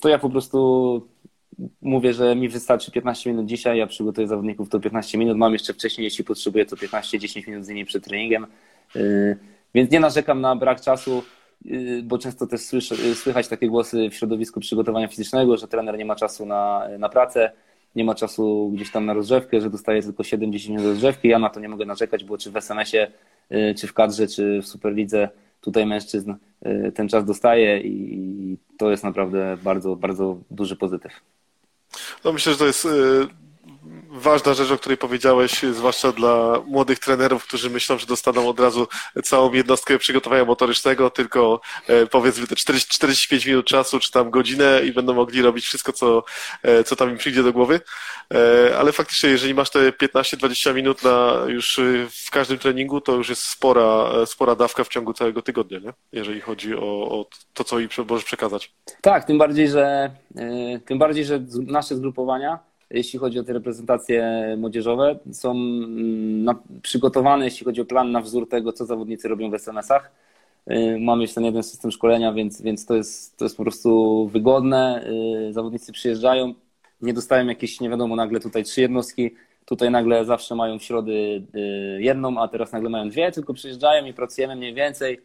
to 0.00 0.08
ja 0.08 0.18
po 0.18 0.30
prostu 0.30 1.00
mówię, 1.82 2.14
że 2.14 2.36
mi 2.36 2.48
wystarczy 2.48 2.90
15 2.90 3.30
minut 3.30 3.46
dzisiaj, 3.46 3.78
ja 3.78 3.86
przygotuję 3.86 4.28
zawodników 4.28 4.68
to 4.68 4.80
15 4.80 5.18
minut, 5.18 5.36
mam 5.36 5.52
jeszcze 5.52 5.72
wcześniej, 5.72 6.04
jeśli 6.04 6.24
potrzebuję, 6.24 6.66
to 6.66 6.76
15-10 6.76 7.48
minut 7.48 7.64
z 7.64 7.68
nimi 7.68 7.84
przed 7.84 8.04
treningiem, 8.04 8.46
y, 8.96 9.36
więc 9.74 9.90
nie 9.90 10.00
narzekam 10.00 10.40
na 10.40 10.56
brak 10.56 10.80
czasu, 10.80 11.22
y, 11.66 12.02
bo 12.04 12.18
często 12.18 12.46
też 12.46 12.60
słyszę, 12.60 12.96
słychać 13.14 13.48
takie 13.48 13.68
głosy 13.68 14.10
w 14.10 14.14
środowisku 14.14 14.60
przygotowania 14.60 15.08
fizycznego, 15.08 15.56
że 15.56 15.68
trener 15.68 15.98
nie 15.98 16.04
ma 16.04 16.16
czasu 16.16 16.46
na, 16.46 16.88
na 16.98 17.08
pracę, 17.08 17.52
nie 17.96 18.04
ma 18.04 18.14
czasu 18.14 18.70
gdzieś 18.74 18.90
tam 18.90 19.06
na 19.06 19.14
rozrzewkę, 19.14 19.60
że 19.60 19.70
dostaje 19.70 20.02
tylko 20.02 20.22
7-10 20.22 20.68
minut 20.68 20.84
rozrzewki, 20.84 21.28
ja 21.28 21.38
na 21.38 21.50
to 21.50 21.60
nie 21.60 21.68
mogę 21.68 21.86
narzekać, 21.86 22.24
bo 22.24 22.38
czy 22.38 22.50
w 22.50 22.56
SMS-ie, 22.56 23.10
czy 23.76 23.86
w 23.86 23.92
kadrze, 23.92 24.28
czy 24.28 24.62
w 24.62 24.66
Superlidze 24.66 25.28
tutaj 25.60 25.86
mężczyzn 25.86 26.34
ten 26.94 27.08
czas 27.08 27.24
dostaje 27.24 27.80
i 27.80 28.56
to 28.78 28.90
jest 28.90 29.04
naprawdę 29.04 29.56
bardzo, 29.62 29.96
bardzo 29.96 30.38
duży 30.50 30.76
pozytyw. 30.76 31.12
No 32.24 32.32
myślę, 32.32 32.52
że 32.52 32.58
to 32.58 32.66
jest 32.66 32.84
y, 32.84 33.28
ważna 34.10 34.54
rzecz, 34.54 34.70
o 34.70 34.78
której 34.78 34.98
powiedziałeś, 34.98 35.62
zwłaszcza 35.62 36.12
dla 36.12 36.62
młodych 36.66 36.98
trenerów, 36.98 37.46
którzy 37.46 37.70
myślą, 37.70 37.98
że 37.98 38.06
dostaną 38.06 38.48
od 38.48 38.60
razu 38.60 38.88
całą 39.22 39.52
jednostkę 39.52 39.98
przygotowania 39.98 40.44
motorycznego, 40.44 41.10
tylko 41.10 41.60
e, 41.86 42.06
powiedzmy 42.06 42.46
te 42.46 42.56
40, 42.56 42.90
45 42.90 43.46
minut 43.46 43.66
czasu, 43.66 44.00
czy 44.00 44.10
tam 44.10 44.30
godzinę 44.30 44.80
i 44.84 44.92
będą 44.92 45.14
mogli 45.14 45.42
robić 45.42 45.64
wszystko, 45.64 45.92
co, 45.92 46.24
e, 46.62 46.84
co 46.84 46.96
tam 46.96 47.10
im 47.10 47.16
przyjdzie 47.16 47.42
do 47.42 47.52
głowy. 47.52 47.80
E, 48.34 48.78
ale 48.78 48.92
faktycznie, 48.92 49.30
jeżeli 49.30 49.54
masz 49.54 49.70
te 49.70 49.90
15-20 49.90 50.74
minut 50.74 51.02
na 51.02 51.36
już 51.46 51.80
w 52.26 52.30
każdym 52.30 52.58
treningu, 52.58 53.00
to 53.00 53.12
już 53.12 53.28
jest 53.28 53.42
spora, 53.42 54.06
spora 54.26 54.54
dawka 54.54 54.84
w 54.84 54.88
ciągu 54.88 55.12
całego 55.12 55.42
tygodnia, 55.42 55.78
nie? 55.78 55.92
jeżeli 56.12 56.40
chodzi 56.40 56.74
o, 56.74 57.20
o 57.20 57.26
to, 57.54 57.64
co 57.64 57.78
im 57.78 57.88
możesz 58.08 58.24
przekazać. 58.24 58.74
Tak, 59.00 59.24
tym 59.24 59.38
bardziej, 59.38 59.68
że 59.68 60.10
tym 60.86 60.98
bardziej, 60.98 61.24
że 61.24 61.40
nasze 61.66 61.96
zgrupowania 61.96 62.73
jeśli 62.94 63.18
chodzi 63.18 63.38
o 63.38 63.44
te 63.44 63.52
reprezentacje 63.52 64.44
młodzieżowe, 64.58 65.18
są 65.32 65.50
mm, 65.50 66.56
przygotowane, 66.82 67.44
jeśli 67.44 67.64
chodzi 67.64 67.80
o 67.80 67.84
plan 67.84 68.12
na 68.12 68.20
wzór 68.20 68.48
tego, 68.48 68.72
co 68.72 68.86
zawodnicy 68.86 69.28
robią 69.28 69.50
w 69.50 69.54
SMS-ach. 69.54 70.10
Y, 70.70 70.98
mamy 71.00 71.22
już 71.22 71.34
ten 71.34 71.44
jeden 71.44 71.62
system 71.62 71.90
szkolenia, 71.90 72.32
więc, 72.32 72.62
więc 72.62 72.86
to, 72.86 72.94
jest, 72.94 73.36
to 73.36 73.44
jest 73.44 73.56
po 73.56 73.62
prostu 73.62 74.28
wygodne. 74.28 75.06
Y, 75.48 75.52
zawodnicy 75.52 75.92
przyjeżdżają, 75.92 76.54
nie 77.00 77.14
dostają 77.14 77.46
jakieś, 77.46 77.80
nie 77.80 77.90
wiadomo, 77.90 78.16
nagle 78.16 78.40
tutaj 78.40 78.64
trzy 78.64 78.80
jednostki, 78.80 79.34
tutaj 79.64 79.90
nagle 79.90 80.24
zawsze 80.24 80.54
mają 80.54 80.78
w 80.78 80.82
środy 80.82 81.42
y, 81.54 82.02
jedną, 82.02 82.42
a 82.42 82.48
teraz 82.48 82.72
nagle 82.72 82.90
mają 82.90 83.08
dwie, 83.08 83.32
tylko 83.32 83.54
przyjeżdżają 83.54 84.04
i 84.04 84.12
pracujemy 84.12 84.56
mniej 84.56 84.74
więcej. 84.74 85.20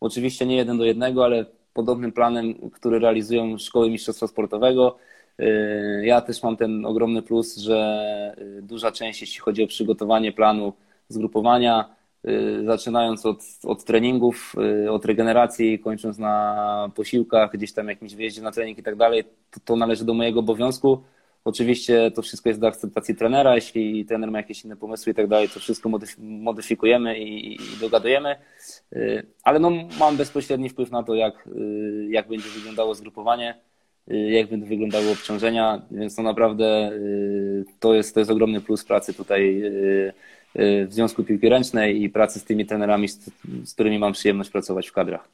Oczywiście 0.00 0.46
nie 0.46 0.56
jeden 0.56 0.78
do 0.78 0.84
jednego, 0.84 1.24
ale 1.24 1.46
podobnym 1.74 2.12
planem, 2.12 2.70
który 2.70 2.98
realizują 2.98 3.58
szkoły 3.58 3.90
mistrzostwa 3.90 4.26
sportowego. 4.26 4.98
Y, 5.40 6.02
ja 6.06 6.20
też 6.20 6.42
mam 6.42 6.56
ten 6.56 6.86
ogromny 6.86 7.22
plus, 7.22 7.56
że 7.56 8.34
y, 8.58 8.62
duża 8.62 8.92
część, 8.92 9.20
jeśli 9.20 9.40
chodzi 9.40 9.64
o 9.64 9.66
przygotowanie 9.66 10.32
planu 10.32 10.72
zgrupowania, 11.08 11.94
y, 12.28 12.64
zaczynając 12.64 13.26
od, 13.26 13.42
od 13.64 13.84
treningów, 13.84 14.54
od 14.90 15.04
regeneracji, 15.04 15.78
kończąc 15.78 16.18
na 16.18 16.90
posiłkach, 16.94 17.52
gdzieś 17.52 17.72
tam 17.72 17.88
jakimś 17.88 18.14
wyjeździe 18.14 18.42
na 18.42 18.52
trening 18.52 18.78
i 18.78 18.82
tak 18.82 18.96
dalej, 18.96 19.24
to, 19.64 19.76
należy 19.76 20.04
do 20.04 20.14
mojego 20.14 20.40
obowiązku. 20.40 21.02
Oczywiście 21.44 22.10
to 22.10 22.22
wszystko 22.22 22.48
jest 22.48 22.60
do 22.60 22.66
akceptacji 22.66 23.14
trenera, 23.14 23.54
jeśli 23.54 24.06
trener 24.06 24.30
ma 24.30 24.38
jakieś 24.38 24.64
inne 24.64 24.76
pomysły 24.76 25.12
i 25.12 25.14
tak 25.14 25.26
dalej, 25.26 25.48
to 25.48 25.60
wszystko 25.60 25.90
modyfikujemy 26.18 27.18
i, 27.18 27.54
i 27.54 27.58
dogadujemy, 27.80 28.36
ale 29.42 29.58
no, 29.58 29.70
mam 29.98 30.16
bezpośredni 30.16 30.68
wpływ 30.68 30.90
na 30.90 31.02
to, 31.02 31.14
jak, 31.14 31.48
jak 32.08 32.28
będzie 32.28 32.48
wyglądało 32.48 32.94
zgrupowanie 32.94 33.54
Y, 33.54 33.75
jak 34.08 34.50
będą 34.50 34.66
wyglądały 34.66 35.10
obciążenia, 35.10 35.82
więc 35.90 36.16
to 36.16 36.22
naprawdę 36.22 36.92
y, 36.92 37.64
to 37.80 37.94
jest, 37.94 38.14
to 38.14 38.20
jest 38.20 38.30
ogromny 38.30 38.60
plus 38.60 38.84
pracy 38.84 39.14
tutaj 39.14 39.62
y, 39.62 40.12
w 40.56 40.88
Związku 40.90 41.24
Piłki 41.24 41.48
Ręcznej 41.48 42.02
i 42.02 42.10
pracy 42.10 42.38
z 42.38 42.44
tymi 42.44 42.66
trenerami, 42.66 43.08
z, 43.08 43.30
z 43.64 43.74
którymi 43.74 43.98
mam 43.98 44.12
przyjemność 44.12 44.50
pracować 44.50 44.88
w 44.88 44.92
kadrach. 44.92 45.28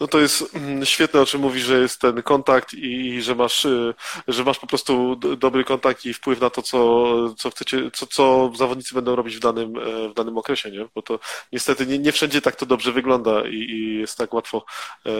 No 0.00 0.06
to 0.06 0.20
jest 0.20 0.54
mm, 0.54 0.86
świetne, 0.86 1.20
o 1.20 1.26
czym 1.26 1.40
mówisz, 1.40 1.62
że 1.62 1.80
jest 1.80 2.00
ten 2.00 2.22
kontakt 2.22 2.74
i 2.74 3.22
że 3.22 3.34
masz, 3.34 3.64
y, 3.64 3.94
że 4.28 4.44
masz 4.44 4.58
po 4.58 4.66
prostu 4.66 5.16
dobry 5.16 5.64
kontakt 5.64 6.06
i 6.06 6.14
wpływ 6.14 6.40
na 6.40 6.50
to, 6.50 6.62
co, 6.62 7.34
co 7.34 7.50
chcecie, 7.50 7.90
co, 7.90 8.06
co 8.06 8.52
zawodnicy 8.54 8.94
będą 8.94 9.16
robić 9.16 9.36
w 9.36 9.40
danym, 9.40 9.76
e, 9.76 10.08
w 10.08 10.14
danym 10.14 10.38
okresie, 10.38 10.70
nie? 10.70 10.86
Bo 10.94 11.02
to 11.02 11.18
niestety 11.52 11.86
nie, 11.86 11.98
nie 11.98 12.12
wszędzie 12.12 12.42
tak 12.42 12.56
to 12.56 12.66
dobrze 12.66 12.92
wygląda 12.92 13.48
i, 13.48 13.54
i 13.54 13.98
jest 13.98 14.18
tak 14.18 14.34
łatwo 14.34 14.64
e, 15.06 15.10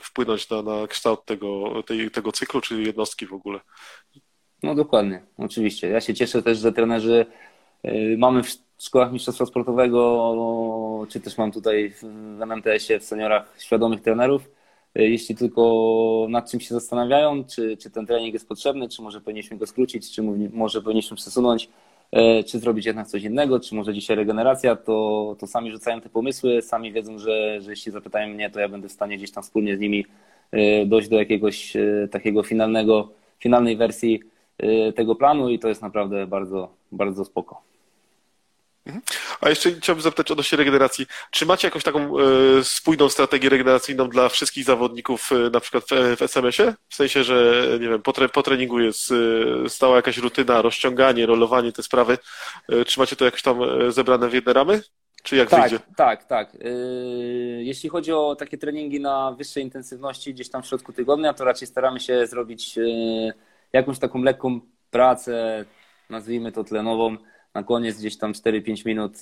wpłynąć 0.00 0.50
na, 0.50 0.62
na 0.62 0.86
kształt 0.86 1.24
tego, 1.24 1.82
tej, 1.86 2.10
tego 2.10 2.32
cyklu, 2.32 2.60
czy 2.60 2.82
jednostki 2.82 3.26
w 3.26 3.32
ogóle. 3.32 3.60
No 4.62 4.74
dokładnie, 4.74 5.22
oczywiście. 5.38 5.88
Ja 5.88 6.00
się 6.00 6.14
cieszę 6.14 6.42
też, 6.42 6.58
że 6.58 6.72
trenerzy 6.72 7.26
y, 7.84 8.16
mamy 8.18 8.42
szkołach 8.84 9.12
mistrzostwa 9.12 9.46
sportowego, 9.46 11.06
czy 11.08 11.20
też 11.20 11.38
mam 11.38 11.52
tutaj 11.52 11.90
w 11.90 12.04
MMTS-ie, 12.42 13.00
w 13.00 13.04
seniorach 13.04 13.54
świadomych 13.58 14.00
trenerów. 14.00 14.50
Jeśli 14.94 15.36
tylko 15.36 16.26
nad 16.28 16.50
czym 16.50 16.60
się 16.60 16.74
zastanawiają, 16.74 17.44
czy, 17.44 17.76
czy 17.76 17.90
ten 17.90 18.06
trening 18.06 18.34
jest 18.34 18.48
potrzebny, 18.48 18.88
czy 18.88 19.02
może 19.02 19.20
powinniśmy 19.20 19.56
go 19.56 19.66
skrócić, 19.66 20.10
czy 20.10 20.22
może 20.52 20.82
powinniśmy 20.82 21.16
przesunąć, 21.16 21.68
e, 22.12 22.44
czy 22.44 22.58
zrobić 22.58 22.86
jednak 22.86 23.06
coś 23.06 23.22
innego, 23.22 23.60
czy 23.60 23.74
może 23.74 23.94
dzisiaj 23.94 24.16
regeneracja, 24.16 24.76
to, 24.76 25.36
to 25.38 25.46
sami 25.46 25.70
rzucają 25.70 26.00
te 26.00 26.08
pomysły, 26.08 26.62
sami 26.62 26.92
wiedzą, 26.92 27.18
że, 27.18 27.60
że 27.60 27.70
jeśli 27.70 27.92
zapytają 27.92 28.34
mnie, 28.34 28.50
to 28.50 28.60
ja 28.60 28.68
będę 28.68 28.88
w 28.88 28.92
stanie 28.92 29.16
gdzieś 29.16 29.30
tam 29.30 29.42
wspólnie 29.42 29.76
z 29.76 29.80
nimi 29.80 30.06
e, 30.52 30.86
dojść 30.86 31.08
do 31.08 31.16
jakiegoś 31.16 31.76
e, 31.76 32.08
takiego 32.10 32.42
finalnego, 32.42 33.08
finalnej 33.38 33.76
wersji 33.76 34.20
tego 34.96 35.14
planu 35.14 35.48
i 35.48 35.58
to 35.58 35.68
jest 35.68 35.82
naprawdę 35.82 36.26
bardzo, 36.26 36.68
bardzo 36.92 37.24
spoko. 37.24 37.67
Mhm. 38.88 39.02
A 39.40 39.48
jeszcze 39.48 39.70
chciałbym 39.70 40.02
zapytać 40.02 40.30
odnośnie 40.30 40.58
regeneracji. 40.58 41.06
Czy 41.30 41.46
macie 41.46 41.68
jakąś 41.68 41.84
taką 41.84 42.18
e, 42.18 42.64
spójną 42.64 43.08
strategię 43.08 43.48
regeneracyjną 43.48 44.08
dla 44.08 44.28
wszystkich 44.28 44.64
zawodników, 44.64 45.32
e, 45.32 45.50
na 45.50 45.60
przykład 45.60 45.84
w, 45.84 46.16
w 46.16 46.22
SMS-ie? 46.22 46.74
W 46.88 46.94
sensie, 46.94 47.24
że 47.24 47.66
nie 47.80 47.88
wiem, 47.88 48.02
po, 48.02 48.12
tre, 48.12 48.28
po 48.28 48.42
treningu 48.42 48.80
jest 48.80 49.12
e, 49.64 49.68
stała 49.68 49.96
jakaś 49.96 50.18
rutyna, 50.18 50.62
rozciąganie, 50.62 51.26
rolowanie, 51.26 51.72
te 51.72 51.82
sprawy. 51.82 52.18
E, 52.68 52.84
czy 52.84 53.00
macie 53.00 53.16
to 53.16 53.24
jakoś 53.24 53.42
tam 53.42 53.62
e, 53.62 53.92
zebrane 53.92 54.28
w 54.28 54.34
jedne 54.34 54.52
ramy? 54.52 54.82
Czy 55.22 55.36
jak 55.36 55.50
tak, 55.50 55.60
wyjdzie? 55.60 55.84
Tak, 55.96 56.24
tak. 56.24 56.54
E, 56.54 56.68
jeśli 57.62 57.88
chodzi 57.88 58.12
o 58.12 58.36
takie 58.36 58.58
treningi 58.58 59.00
na 59.00 59.32
wyższej 59.32 59.62
intensywności, 59.62 60.34
gdzieś 60.34 60.50
tam 60.50 60.62
w 60.62 60.66
środku 60.66 60.92
tygodnia, 60.92 61.34
to 61.34 61.44
raczej 61.44 61.68
staramy 61.68 62.00
się 62.00 62.26
zrobić 62.26 62.78
jakąś 63.72 63.98
taką 63.98 64.22
lekką 64.22 64.60
pracę 64.90 65.64
nazwijmy 66.10 66.52
to 66.52 66.64
tlenową, 66.64 67.16
na 67.54 67.62
koniec 67.62 67.98
gdzieś 67.98 68.18
tam 68.18 68.32
4-5 68.32 68.86
minut 68.86 69.12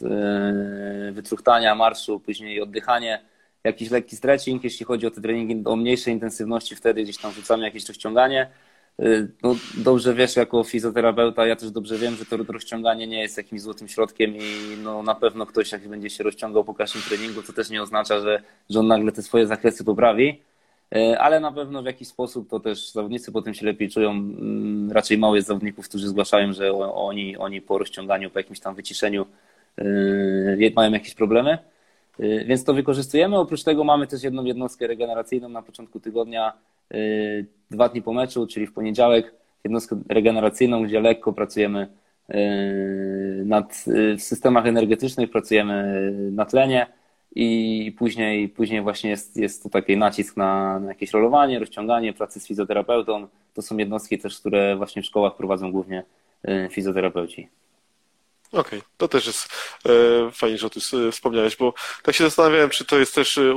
wytruchtania, 1.12 1.74
marszu, 1.74 2.20
później 2.20 2.60
oddychanie, 2.60 3.22
jakiś 3.64 3.90
lekki 3.90 4.16
stretching, 4.16 4.64
jeśli 4.64 4.86
chodzi 4.86 5.06
o 5.06 5.10
te 5.10 5.20
treningi 5.20 5.62
o 5.64 5.76
mniejszej 5.76 6.14
intensywności, 6.14 6.76
wtedy 6.76 7.02
gdzieś 7.02 7.18
tam 7.18 7.32
rzucamy 7.32 7.64
jakieś 7.64 7.88
rozciąganie. 7.88 8.50
Y, 9.02 9.28
no, 9.42 9.56
dobrze 9.76 10.14
wiesz, 10.14 10.36
jako 10.36 10.64
fizjoterapeuta, 10.64 11.46
ja 11.46 11.56
też 11.56 11.70
dobrze 11.70 11.98
wiem, 11.98 12.14
że 12.14 12.24
to 12.24 12.36
rozciąganie 12.36 13.06
nie 13.06 13.20
jest 13.20 13.36
jakimś 13.36 13.60
złotym 13.60 13.88
środkiem 13.88 14.36
i 14.36 14.76
no, 14.82 15.02
na 15.02 15.14
pewno 15.14 15.46
ktoś, 15.46 15.72
jak 15.72 15.88
będzie 15.88 16.10
się 16.10 16.24
rozciągał 16.24 16.64
po 16.64 16.74
każdym 16.74 17.02
treningu, 17.02 17.42
to 17.42 17.52
też 17.52 17.70
nie 17.70 17.82
oznacza, 17.82 18.20
że, 18.20 18.42
że 18.70 18.80
on 18.80 18.86
nagle 18.86 19.12
te 19.12 19.22
swoje 19.22 19.46
zakresy 19.46 19.84
poprawi, 19.84 20.42
ale 21.18 21.40
na 21.40 21.52
pewno 21.52 21.82
w 21.82 21.86
jakiś 21.86 22.08
sposób 22.08 22.50
to 22.50 22.60
też 22.60 22.92
zawodnicy 22.92 23.32
potem 23.32 23.54
się 23.54 23.66
lepiej 23.66 23.90
czują. 23.90 24.10
Mm, 24.10 24.92
raczej 24.92 25.18
mało 25.18 25.36
jest 25.36 25.48
zawodników, 25.48 25.88
którzy 25.88 26.08
zgłaszają, 26.08 26.52
że 26.52 26.72
oni, 26.74 27.36
oni 27.36 27.60
po 27.60 27.78
rozciąganiu, 27.78 28.30
po 28.30 28.38
jakimś 28.38 28.60
tam 28.60 28.74
wyciszeniu 28.74 29.26
yy, 29.78 30.72
mają 30.76 30.92
jakieś 30.92 31.14
problemy. 31.14 31.58
Y, 32.20 32.44
więc 32.48 32.64
to 32.64 32.74
wykorzystujemy. 32.74 33.38
Oprócz 33.38 33.62
tego 33.62 33.84
mamy 33.84 34.06
też 34.06 34.22
jedną 34.22 34.44
jednostkę 34.44 34.86
regeneracyjną 34.86 35.48
na 35.48 35.62
początku 35.62 36.00
tygodnia, 36.00 36.52
dwa 37.70 37.88
dni 37.88 38.02
po 38.02 38.12
meczu, 38.12 38.46
czyli 38.46 38.66
w 38.66 38.72
poniedziałek, 38.72 39.34
jednostkę 39.64 40.00
regeneracyjną, 40.08 40.82
gdzie 40.82 41.00
lekko 41.00 41.32
pracujemy 41.32 41.88
nad, 43.44 43.84
w 44.18 44.22
systemach 44.22 44.66
energetycznych, 44.66 45.30
pracujemy 45.30 46.10
na 46.32 46.44
tlenie 46.44 46.86
i 47.38 47.92
później, 47.98 48.48
później 48.48 48.82
właśnie 48.82 49.10
jest, 49.10 49.36
jest 49.36 49.62
tu 49.62 49.70
taki 49.70 49.96
nacisk 49.96 50.36
na, 50.36 50.78
na 50.80 50.88
jakieś 50.88 51.10
rolowanie, 51.12 51.58
rozciąganie, 51.58 52.12
pracy 52.12 52.40
z 52.40 52.46
fizjoterapeutą. 52.46 53.26
To 53.54 53.62
są 53.62 53.76
jednostki 53.76 54.18
też, 54.18 54.40
które 54.40 54.76
właśnie 54.76 55.02
w 55.02 55.06
szkołach 55.06 55.36
prowadzą 55.36 55.72
głównie 55.72 56.04
fizjoterapeuci. 56.70 57.48
Okej, 58.52 58.78
okay. 58.78 58.90
to 58.96 59.08
też 59.08 59.26
jest 59.26 59.48
e, 59.86 60.30
fajnie, 60.30 60.58
że 60.58 60.66
o 60.66 60.70
tym 60.70 60.82
wspomniałeś, 61.12 61.56
bo 61.56 61.74
tak 62.02 62.14
się 62.14 62.24
zastanawiałem, 62.24 62.70
czy 62.70 62.84
to 62.84 62.98
jest 62.98 63.14
też 63.14 63.38
e, 63.38 63.54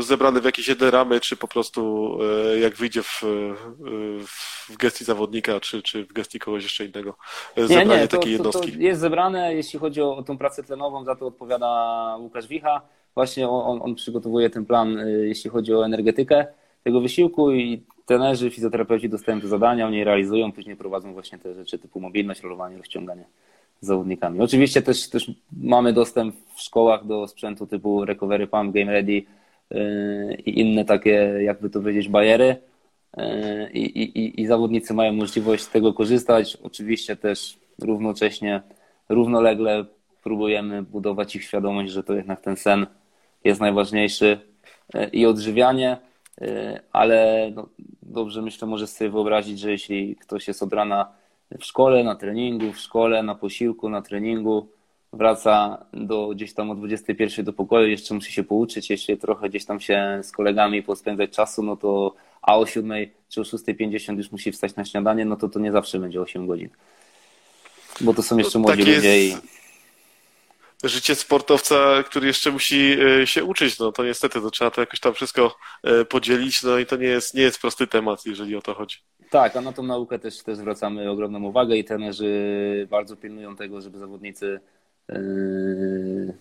zebrane 0.00 0.40
w 0.40 0.44
jakieś 0.44 0.68
jedne 0.68 0.90
ramy, 0.90 1.20
czy 1.20 1.36
po 1.36 1.48
prostu 1.48 2.12
e, 2.54 2.58
jak 2.58 2.76
wyjdzie 2.76 3.02
w, 3.02 3.22
e, 3.24 3.26
w 4.68 4.76
gestii 4.76 5.04
zawodnika, 5.04 5.60
czy, 5.60 5.82
czy 5.82 6.04
w 6.04 6.12
gestii 6.12 6.38
kogoś 6.38 6.62
jeszcze 6.62 6.84
innego. 6.84 7.16
E, 7.56 7.66
zebranie 7.66 7.90
nie, 7.90 7.96
nie, 7.96 8.08
to, 8.08 8.16
takiej 8.16 8.32
jednostki. 8.32 8.72
To, 8.72 8.78
to 8.78 8.82
jest 8.82 9.00
zebrane, 9.00 9.54
jeśli 9.54 9.78
chodzi 9.78 10.02
o, 10.02 10.16
o 10.16 10.22
tą 10.22 10.38
pracę 10.38 10.62
tlenową, 10.62 11.04
za 11.04 11.16
to 11.16 11.26
odpowiada 11.26 12.16
Łukasz 12.20 12.46
Wicha. 12.46 12.80
Właśnie 13.14 13.48
on, 13.48 13.80
on 13.82 13.94
przygotowuje 13.94 14.50
ten 14.50 14.66
plan, 14.66 14.98
jeśli 15.22 15.50
chodzi 15.50 15.74
o 15.74 15.84
energetykę 15.84 16.46
tego 16.84 17.00
wysiłku 17.00 17.52
i 17.52 17.82
trenerzy, 18.06 18.50
fizjoterapeuci 18.50 19.08
dostają 19.08 19.40
te 19.40 19.48
zadania, 19.48 19.86
oni 19.86 19.98
je 19.98 20.04
realizują, 20.04 20.52
później 20.52 20.76
prowadzą 20.76 21.12
właśnie 21.12 21.38
te 21.38 21.54
rzeczy 21.54 21.78
typu 21.78 22.00
mobilność, 22.00 22.42
rolowanie, 22.42 22.78
rozciąganie 22.78 23.24
zawodnikami. 23.82 24.40
Oczywiście 24.40 24.82
też, 24.82 25.08
też 25.08 25.30
mamy 25.52 25.92
dostęp 25.92 26.36
w 26.54 26.60
szkołach 26.60 27.06
do 27.06 27.28
sprzętu 27.28 27.66
typu 27.66 28.04
Recovery 28.04 28.46
Pump, 28.46 28.74
Game 28.74 28.92
Ready 28.92 29.12
yy, 29.12 30.34
i 30.46 30.60
inne 30.60 30.84
takie, 30.84 31.10
jakby 31.40 31.70
to 31.70 31.80
powiedzieć, 31.80 32.08
bariery. 32.08 32.56
Yy, 33.16 33.70
I, 33.72 34.02
i, 34.02 34.40
I 34.40 34.46
zawodnicy 34.46 34.94
mają 34.94 35.12
możliwość 35.12 35.62
z 35.62 35.70
tego 35.70 35.94
korzystać. 35.94 36.58
Oczywiście 36.62 37.16
też 37.16 37.58
równocześnie, 37.80 38.62
równolegle 39.08 39.84
próbujemy 40.22 40.82
budować 40.82 41.36
ich 41.36 41.44
świadomość, 41.44 41.92
że 41.92 42.02
to 42.02 42.14
jednak 42.14 42.40
ten 42.40 42.56
sen 42.56 42.86
jest 43.44 43.60
najważniejszy 43.60 44.40
yy, 44.94 45.06
i 45.06 45.26
odżywianie, 45.26 45.96
ale 46.92 47.50
no, 47.54 47.68
dobrze 48.02 48.42
myślę, 48.42 48.68
może 48.68 48.86
sobie 48.86 49.10
wyobrazić, 49.10 49.60
że 49.60 49.70
jeśli 49.70 50.16
ktoś 50.16 50.48
jest 50.48 50.62
od 50.62 50.72
rana 50.72 51.12
w 51.60 51.64
szkole, 51.64 52.04
na 52.04 52.14
treningu, 52.14 52.72
w 52.72 52.78
szkole, 52.78 53.22
na 53.22 53.34
posiłku, 53.34 53.88
na 53.88 54.02
treningu, 54.02 54.68
wraca 55.12 55.84
do 55.92 56.28
gdzieś 56.28 56.54
tam 56.54 56.70
o 56.70 56.74
21 56.74 57.44
do 57.44 57.52
pokoju, 57.52 57.88
jeszcze 57.88 58.14
musi 58.14 58.32
się 58.32 58.44
pouczyć, 58.44 58.90
jeszcze 58.90 59.16
trochę 59.16 59.48
gdzieś 59.48 59.64
tam 59.64 59.80
się 59.80 60.20
z 60.22 60.32
kolegami 60.32 60.82
pospędzać 60.82 61.30
czasu, 61.30 61.62
no 61.62 61.76
to 61.76 62.14
a 62.42 62.58
o 62.58 62.66
7 62.66 63.06
czy 63.28 63.40
o 63.40 63.44
6.50 63.44 64.16
już 64.16 64.32
musi 64.32 64.52
wstać 64.52 64.76
na 64.76 64.84
śniadanie, 64.84 65.24
no 65.24 65.36
to 65.36 65.48
to 65.48 65.60
nie 65.60 65.72
zawsze 65.72 65.98
będzie 65.98 66.20
8 66.20 66.46
godzin. 66.46 66.68
Bo 68.00 68.14
to 68.14 68.22
są 68.22 68.38
jeszcze 68.38 68.58
no, 68.58 68.62
młodzi 68.62 68.84
tak 68.84 68.94
ludzie 68.94 69.26
i 69.26 69.36
życie 70.82 71.14
sportowca, 71.14 72.02
który 72.02 72.26
jeszcze 72.26 72.50
musi 72.50 72.96
e, 73.22 73.26
się 73.26 73.44
uczyć, 73.44 73.78
no 73.78 73.92
to 73.92 74.04
niestety 74.04 74.40
to 74.40 74.50
trzeba 74.50 74.70
to 74.70 74.80
jakoś 74.80 75.00
tam 75.00 75.14
wszystko 75.14 75.56
e, 75.82 76.04
podzielić, 76.04 76.62
no 76.62 76.78
i 76.78 76.86
to 76.86 76.96
nie 76.96 77.06
jest, 77.06 77.34
nie 77.34 77.42
jest 77.42 77.60
prosty 77.60 77.86
temat, 77.86 78.26
jeżeli 78.26 78.56
o 78.56 78.62
to 78.62 78.74
chodzi. 78.74 78.96
Tak, 79.30 79.56
a 79.56 79.60
na 79.60 79.72
tą 79.72 79.82
naukę 79.82 80.18
też, 80.18 80.42
też 80.42 80.58
zwracamy 80.58 81.10
ogromną 81.10 81.42
uwagę 81.42 81.76
i 81.76 81.84
trenerzy 81.84 82.88
bardzo 82.90 83.16
pilnują 83.16 83.56
tego, 83.56 83.80
żeby 83.80 83.98
zawodnicy 83.98 84.60
yy, 85.08 86.34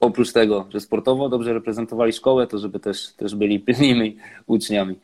oprócz 0.00 0.32
tego, 0.32 0.66
że 0.70 0.80
sportowo 0.80 1.28
dobrze 1.28 1.52
reprezentowali 1.52 2.12
szkołę, 2.12 2.46
to 2.46 2.58
żeby 2.58 2.80
też, 2.80 3.12
też 3.12 3.34
byli 3.34 3.60
pilnymi 3.70 4.16
uczniami. 4.46 4.96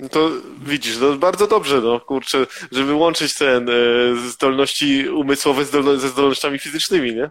No 0.00 0.08
to 0.08 0.30
widzisz, 0.66 0.98
no 1.00 1.16
bardzo 1.16 1.46
dobrze, 1.46 1.80
no 1.80 2.00
kurczę, 2.00 2.46
żeby 2.72 2.94
łączyć 2.94 3.34
ten 3.34 3.68
e, 3.68 3.72
zdolności 4.16 5.08
umysłowe 5.08 5.64
ze 5.96 6.08
zdolnościami 6.08 6.58
fizycznymi, 6.58 7.14
nie? 7.14 7.30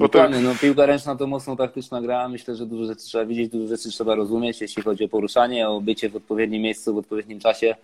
Dokładnie, 0.00 0.40
no 0.40 0.54
piłka 0.60 0.86
ręczna 0.86 1.16
to 1.16 1.26
mocno 1.26 1.56
taktyczna 1.56 2.00
gra, 2.00 2.28
myślę, 2.28 2.56
że 2.56 2.66
dużo 2.66 2.84
rzeczy 2.84 3.02
trzeba 3.02 3.24
widzieć, 3.24 3.48
dużo 3.48 3.68
rzeczy 3.68 3.90
trzeba 3.90 4.14
rozumieć, 4.14 4.60
jeśli 4.60 4.82
chodzi 4.82 5.04
o 5.04 5.08
poruszanie, 5.08 5.68
o 5.68 5.80
bycie 5.80 6.08
w 6.08 6.16
odpowiednim 6.16 6.62
miejscu, 6.62 6.94
w 6.94 6.98
odpowiednim 6.98 7.40
czasie, 7.40 7.74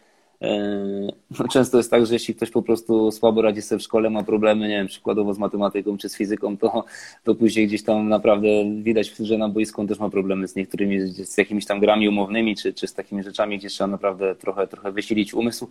często 1.51 1.77
jest 1.77 1.91
tak, 1.91 2.07
że 2.07 2.15
jeśli 2.15 2.35
ktoś 2.35 2.51
po 2.51 2.63
prostu 2.63 3.13
słabo 3.13 3.43
radzi 3.43 3.63
sobie 3.63 3.79
w 3.79 3.83
szkole, 3.83 4.11
ma 4.11 4.23
problemy, 4.23 4.69
nie 4.69 4.77
wiem, 4.77 4.87
przykładowo 4.87 5.35
z 5.35 5.39
matematyką 5.39 5.99
czy 5.99 6.09
z 6.09 6.17
fizyką, 6.17 6.57
to, 6.57 6.85
to 7.25 7.35
później 7.35 7.67
gdzieś 7.67 7.83
tam 7.83 8.09
naprawdę 8.09 8.49
widać, 8.83 9.09
że 9.21 9.39
na 9.39 9.49
boisku 9.49 9.87
też 9.87 9.99
ma 9.99 10.11
problemy 10.11 10.49
z 10.49 10.57
niektórymi, 10.57 11.01
z 11.01 11.39
jakimiś 11.39 11.67
tam 11.67 11.81
grami 11.81 12.09
umownymi, 12.09 12.57
czy, 12.57 12.73
czy 12.73 12.87
z 12.87 12.95
takimi 12.95 13.23
rzeczami, 13.23 13.59
gdzie 13.59 13.69
trzeba 13.69 13.89
naprawdę 13.89 14.35
trochę, 14.35 14.67
trochę 14.67 14.93
wysilić 14.93 15.35
umysł. 15.35 15.71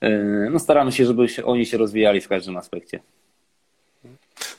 Yy, 0.00 0.48
no 0.50 0.58
staramy 0.58 0.92
się, 0.92 1.06
żeby 1.06 1.28
się, 1.28 1.44
oni 1.44 1.66
się 1.66 1.78
rozwijali 1.78 2.20
w 2.20 2.28
każdym 2.28 2.56
aspekcie. 2.56 3.00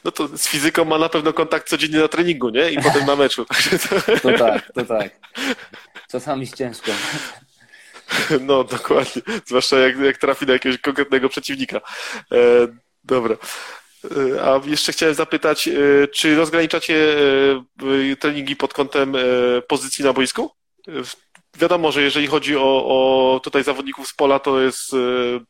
No 0.04 0.12
to 0.12 0.38
z 0.38 0.48
fizyką 0.48 0.86
ma 0.86 0.98
na 0.98 1.10
pewno 1.10 1.34
kontakt 1.34 1.70
codziennie 1.70 2.00
na 2.00 2.08
treningu, 2.08 2.50
nie? 2.50 2.72
I 2.72 2.78
potem 2.78 3.06
na 3.06 3.16
meczu. 3.16 3.46
To 4.22 4.38
tak, 4.38 4.72
to 4.74 4.86
tak. 4.86 5.20
Czasami 6.12 6.48
ciężko. 6.48 6.92
No, 8.48 8.64
dokładnie. 8.64 9.22
Zwłaszcza 9.46 9.80
jak, 9.80 10.00
jak 10.00 10.18
trafi 10.18 10.46
na 10.46 10.54
jakiegoś 10.54 10.78
konkretnego 10.78 11.30
przeciwnika. 11.30 11.82
E, 12.32 12.38
dobra. 13.04 13.38
E, 14.06 14.44
a 14.44 14.62
jeszcze 14.66 14.92
chciałem 14.92 15.16
zapytać, 15.16 15.68
e, 15.68 16.08
czy 16.08 16.36
rozgraniczacie 16.36 17.18
e, 18.12 18.16
treningi 18.16 18.56
pod 18.56 18.74
kątem 18.74 19.14
pozycji 19.68 20.06
na 20.06 20.14
boisku? 20.14 20.52
Wiadomo, 21.58 21.92
że 21.92 22.02
jeżeli 22.02 22.28
chodzi 22.28 22.58
o, 22.58 22.86
o 22.86 23.40
tutaj 23.44 23.64
zawodników 23.64 24.08
z 24.08 24.14
pola, 24.14 24.40
to 24.40 24.62
jest 24.62 24.92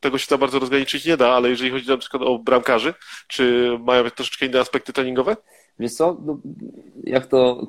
tego 0.00 0.18
się 0.18 0.26
za 0.28 0.38
bardzo 0.38 0.58
rozgraniczyć 0.58 1.04
nie 1.04 1.16
da, 1.16 1.32
ale 1.32 1.50
jeżeli 1.50 1.70
chodzi 1.70 1.88
na 1.88 1.96
przykład 1.96 2.22
o 2.22 2.38
bramkarzy, 2.38 2.94
czy 3.28 3.70
mają 3.80 4.10
troszeczkę 4.10 4.46
inne 4.46 4.60
aspekty 4.60 4.92
treningowe? 4.92 5.36
Wiesz 5.80 5.94
co, 5.94 6.16
no, 6.24 6.38
jak 7.04 7.26
to 7.26 7.66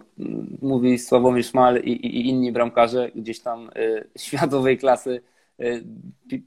mówi 0.62 1.00
Sławomir 1.00 1.46
Szmal 1.46 1.80
i, 1.84 1.92
i, 1.92 2.30
inni 2.30 2.52
bramkarze 2.52 3.12
gdzieś 3.16 3.40
tam 3.40 3.70
y, 3.78 4.08
światowej 4.26 4.78
klasy, 4.78 5.22
y, 5.60 5.84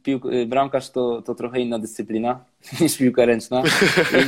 pił, 0.03 0.21
y, 0.33 0.47
bramkarz 0.47 0.91
to, 0.91 1.23
to 1.23 1.35
trochę 1.35 1.61
inna 1.61 1.79
dyscyplina 1.79 2.45
niż 2.81 2.97
piłka 2.97 3.25
ręczna 3.25 3.62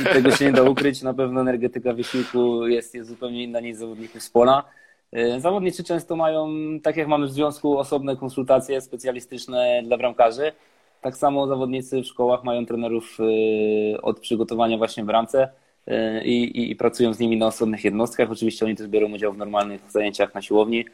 i 0.01 0.13
tego 0.13 0.31
się 0.31 0.45
nie 0.45 0.51
da 0.51 0.63
ukryć. 0.63 1.01
Na 1.01 1.13
pewno 1.13 1.41
energetyka 1.41 1.93
wysiłku 1.93 2.67
jest, 2.67 2.95
jest 2.95 3.09
zupełnie 3.09 3.43
inna 3.43 3.59
niż 3.59 3.77
zawodników 3.77 4.23
z 4.23 4.29
pola. 4.29 4.63
Zawodnicy 5.37 5.83
często 5.83 6.15
mają, 6.15 6.49
tak 6.83 6.97
jak 6.97 7.07
mamy 7.07 7.27
w 7.27 7.31
związku, 7.31 7.77
osobne 7.77 8.15
konsultacje 8.15 8.81
specjalistyczne 8.81 9.81
dla 9.83 9.97
bramkarzy. 9.97 10.51
Tak 11.01 11.17
samo 11.17 11.47
zawodnicy 11.47 12.01
w 12.01 12.05
szkołach 12.05 12.43
mają 12.43 12.65
trenerów 12.65 13.17
od 14.01 14.19
przygotowania 14.19 14.77
właśnie 14.77 15.05
w 15.05 15.09
ramce 15.09 15.49
i, 16.25 16.43
i, 16.43 16.71
i, 16.71 16.75
pracują 16.75 17.13
z 17.13 17.19
nimi 17.19 17.37
na 17.37 17.47
osobnych 17.47 17.83
jednostkach. 17.83 18.31
Oczywiście 18.31 18.65
oni 18.65 18.75
też 18.75 18.87
biorą 18.87 19.13
udział 19.13 19.33
w 19.33 19.37
normalnych 19.37 19.81
zajęciach 19.91 20.33
na 20.33 20.41
siłowni 20.41 20.85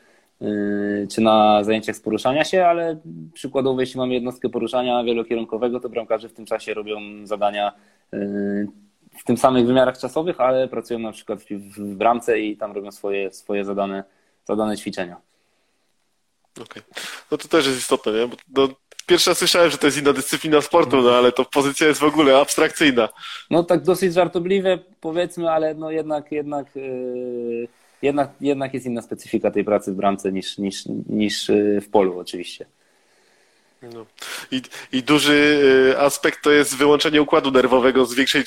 yy, 0.41 1.07
czy 1.11 1.21
na 1.21 1.63
zajęciach 1.63 1.95
z 1.95 2.01
poruszania 2.01 2.43
się, 2.43 2.65
ale 2.65 2.97
przykładowo 3.33 3.81
jeśli 3.81 3.97
mamy 3.97 4.13
jednostkę 4.13 4.49
poruszania 4.49 5.03
wielokierunkowego, 5.03 5.79
to 5.79 5.89
bramkarze 5.89 6.29
w 6.29 6.33
tym 6.33 6.45
czasie 6.45 6.73
robią 6.73 6.99
zadania 7.23 7.71
yy, 8.11 8.67
w 9.17 9.23
tym 9.23 9.37
samych 9.37 9.65
wymiarach 9.65 9.97
czasowych, 9.97 10.41
ale 10.41 10.67
pracują 10.67 10.99
na 10.99 11.11
przykład 11.11 11.39
w, 11.43 11.95
bramce 11.95 12.39
i 12.39 12.57
tam 12.57 12.71
robią 12.71 12.91
swoje, 12.91 13.31
swoje 13.31 13.65
zadane, 13.65 14.03
zadane 14.45 14.77
ćwiczenia. 14.77 15.17
Okej. 16.53 16.65
Okay. 16.65 17.03
No 17.31 17.37
to 17.37 17.47
też 17.47 17.65
jest 17.65 17.77
istotne, 17.77 18.11
nie? 18.11 18.27
Bo 18.27 18.67
no, 18.67 18.73
pierwszy 19.05 19.29
raz 19.29 19.37
słyszałem, 19.37 19.71
że 19.71 19.77
to 19.77 19.87
jest 19.87 19.97
inna 19.97 20.13
dyscyplina 20.13 20.61
sportu, 20.61 21.01
no 21.01 21.11
ale 21.11 21.31
to 21.31 21.45
pozycja 21.45 21.87
jest 21.87 21.99
w 21.99 22.03
ogóle 22.03 22.37
abstrakcyjna. 22.37 23.09
No 23.49 23.63
tak 23.63 23.81
dosyć 23.81 24.13
żartobliwie 24.13 24.79
powiedzmy, 25.01 25.51
ale 25.51 25.75
no 25.75 25.91
jednak, 25.91 26.31
jednak, 26.31 26.75
yy, 26.75 27.67
jednak, 28.01 28.29
jednak 28.41 28.73
jest 28.73 28.85
inna 28.85 29.01
specyfika 29.01 29.51
tej 29.51 29.63
pracy 29.63 29.91
w 29.91 29.95
bramce 29.95 30.31
niż, 30.31 30.57
niż, 30.57 30.83
niż 31.09 31.49
yy, 31.49 31.81
w 31.81 31.89
polu 31.89 32.19
oczywiście. 32.19 32.65
No. 33.93 34.05
I, 34.51 34.61
I, 34.91 35.03
duży 35.03 35.33
y, 35.93 35.99
aspekt 35.99 36.43
to 36.43 36.51
jest 36.51 36.77
wyłączenie 36.77 37.21
układu 37.21 37.51
nerwowego 37.51 38.05
z, 38.05 38.13
większej, 38.13 38.43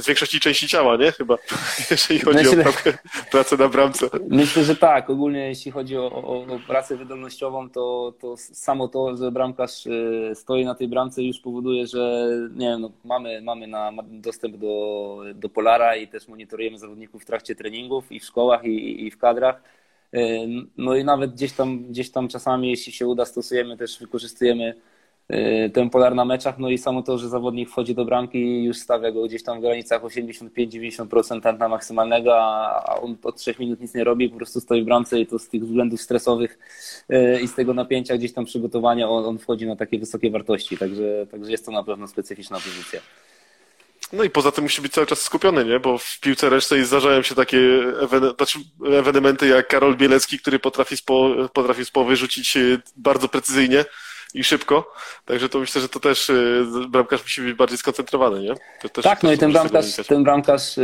z 0.00 0.06
większości 0.06 0.40
części 0.40 0.68
ciała, 0.68 0.96
nie? 0.96 1.12
Chyba, 1.12 1.36
jeżeli 1.90 2.20
chodzi 2.20 2.38
Myślę, 2.38 2.64
o 2.64 3.30
pracę 3.30 3.56
na 3.56 3.68
bramce. 3.68 4.06
Myślę, 4.28 4.64
że 4.64 4.76
tak. 4.76 5.10
Ogólnie 5.10 5.48
jeśli 5.48 5.72
chodzi 5.72 5.96
o, 5.96 6.12
o, 6.12 6.46
o, 6.54 6.58
pracę 6.66 6.96
wydolnościową, 6.96 7.70
to, 7.70 8.14
to 8.20 8.36
samo 8.36 8.88
to, 8.88 9.16
że 9.16 9.32
bramkarz 9.32 9.86
y, 9.86 10.32
stoi 10.34 10.64
na 10.64 10.74
tej 10.74 10.88
bramce 10.88 11.22
już 11.22 11.38
powoduje, 11.38 11.86
że 11.86 12.28
nie 12.54 12.66
wiem, 12.66 12.80
no, 12.80 12.90
mamy, 13.04 13.42
mamy 13.42 13.66
na, 13.66 13.92
dostęp 14.02 14.56
do, 14.56 15.22
do 15.34 15.48
Polara 15.48 15.96
i 15.96 16.08
też 16.08 16.28
monitorujemy 16.28 16.78
zawodników 16.78 17.22
w 17.22 17.26
trakcie 17.26 17.54
treningów 17.54 18.12
i 18.12 18.20
w 18.20 18.24
szkołach 18.24 18.64
i, 18.64 19.06
i 19.06 19.10
w 19.10 19.18
kadrach 19.18 19.60
E, 19.60 19.79
no 20.76 20.96
i 20.96 21.04
nawet 21.04 21.32
gdzieś 21.34 21.52
tam, 21.52 21.84
gdzieś 21.84 22.10
tam 22.10 22.28
czasami, 22.28 22.70
jeśli 22.70 22.92
się 22.92 23.06
uda, 23.06 23.24
stosujemy 23.24 23.76
też, 23.76 23.98
wykorzystujemy 23.98 24.74
e, 25.28 25.70
ten 25.70 25.90
polar 25.90 26.14
na 26.14 26.24
meczach, 26.24 26.58
no 26.58 26.70
i 26.70 26.78
samo 26.78 27.02
to, 27.02 27.18
że 27.18 27.28
zawodnik 27.28 27.70
wchodzi 27.70 27.94
do 27.94 28.04
bramki 28.04 28.38
i 28.38 28.64
już 28.64 28.78
stawia 28.78 29.12
go 29.12 29.22
gdzieś 29.22 29.42
tam 29.42 29.58
w 29.58 29.60
granicach 29.60 30.02
85-90% 30.02 31.58
na 31.58 31.68
maksymalnego, 31.68 32.36
a 32.36 33.00
on 33.02 33.16
od 33.22 33.36
3 33.36 33.54
minut 33.58 33.80
nic 33.80 33.94
nie 33.94 34.04
robi, 34.04 34.28
po 34.28 34.36
prostu 34.36 34.60
stoi 34.60 34.82
w 34.82 34.84
bramce 34.84 35.20
i 35.20 35.26
to 35.26 35.38
z 35.38 35.48
tych 35.48 35.64
względów 35.64 36.00
stresowych 36.00 36.58
e, 37.08 37.40
i 37.40 37.48
z 37.48 37.54
tego 37.54 37.74
napięcia 37.74 38.16
gdzieś 38.16 38.32
tam 38.32 38.44
przygotowania 38.44 39.08
on, 39.08 39.24
on 39.24 39.38
wchodzi 39.38 39.66
na 39.66 39.76
takie 39.76 39.98
wysokie 39.98 40.30
wartości, 40.30 40.78
także, 40.78 41.26
także 41.30 41.50
jest 41.50 41.66
to 41.66 41.72
na 41.72 41.84
pewno 41.84 42.08
specyficzna 42.08 42.56
pozycja. 42.56 43.00
No 44.12 44.24
i 44.24 44.30
poza 44.30 44.52
tym 44.52 44.64
musi 44.64 44.82
być 44.82 44.92
cały 44.92 45.06
czas 45.06 45.20
skupiony, 45.20 45.64
nie? 45.64 45.80
Bo 45.80 45.98
w 45.98 46.20
piłce 46.20 46.50
ręcznej 46.50 46.84
zdarzają 46.84 47.22
się 47.22 47.34
takie 47.34 47.58
ewen 48.00 48.32
znaczy 48.36 48.58
ewenementy 48.98 49.48
jak 49.48 49.68
Karol 49.68 49.96
Bielecki, 49.96 50.38
który 50.38 50.58
potrafi 50.58 50.96
z, 50.96 51.02
po, 51.02 51.30
potrafi 51.52 51.84
z 51.84 51.90
połowy 51.90 52.16
rzucić 52.16 52.56
e, 52.56 52.60
bardzo 52.96 53.28
precyzyjnie 53.28 53.84
i 54.34 54.44
szybko. 54.44 54.92
Także 55.24 55.48
to 55.48 55.58
myślę, 55.58 55.80
że 55.80 55.88
to 55.88 56.00
też 56.00 56.30
e, 56.30 56.34
bramkarz 56.88 57.22
musi 57.22 57.42
być 57.42 57.54
bardziej 57.54 57.78
skoncentrowany, 57.78 58.42
nie? 58.42 58.54
Też, 58.88 59.04
tak, 59.04 59.22
no 59.22 59.32
i 59.32 59.38
ten 59.38 59.52
bramkarz, 59.52 59.96
ten 60.08 60.24
bramkarz 60.24 60.76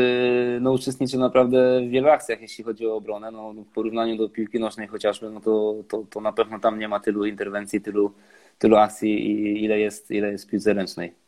no, 0.60 0.72
uczestniczy 0.72 1.18
naprawdę 1.18 1.80
w 1.80 1.90
wielu 1.90 2.08
akcjach, 2.08 2.40
jeśli 2.40 2.64
chodzi 2.64 2.86
o 2.86 2.94
obronę. 2.94 3.30
No, 3.30 3.52
w 3.52 3.72
porównaniu 3.72 4.16
do 4.16 4.28
piłki 4.28 4.60
nożnej 4.60 4.88
chociażby, 4.88 5.30
no 5.30 5.40
to, 5.40 5.74
to, 5.88 6.04
to 6.10 6.20
na 6.20 6.32
pewno 6.32 6.58
tam 6.58 6.78
nie 6.78 6.88
ma 6.88 7.00
tylu 7.00 7.24
interwencji, 7.24 7.80
tylu, 7.80 8.12
tylu 8.58 8.76
akcji, 8.76 9.64
ile 9.64 9.78
jest, 9.78 10.10
ile 10.10 10.32
jest 10.32 10.46
w 10.46 10.50
piłce 10.50 10.74
ręcznej. 10.74 11.25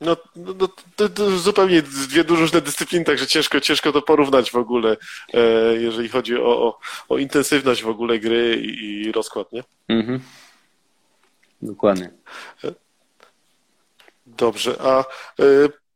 No, 0.00 0.16
no, 0.36 0.54
no 0.58 0.68
to, 0.96 1.08
to, 1.08 1.30
zupełnie 1.30 1.82
dwie 1.82 2.22
różne 2.22 2.60
dyscypliny, 2.60 3.04
także 3.04 3.26
ciężko, 3.26 3.60
ciężko 3.60 3.92
to 3.92 4.02
porównać 4.02 4.50
w 4.50 4.56
ogóle, 4.56 4.96
e, 5.34 5.40
jeżeli 5.76 6.08
chodzi 6.08 6.36
o, 6.36 6.62
o, 6.62 6.78
o, 7.08 7.18
intensywność 7.18 7.82
w 7.82 7.88
ogóle 7.88 8.18
gry 8.18 8.56
i, 8.56 9.02
i 9.02 9.12
rozkład, 9.12 9.52
nie? 9.52 9.64
Mhm. 9.88 10.20
Dokładnie. 11.62 12.10
Dobrze, 14.26 14.76
a 14.80 15.00
e, 15.00 15.04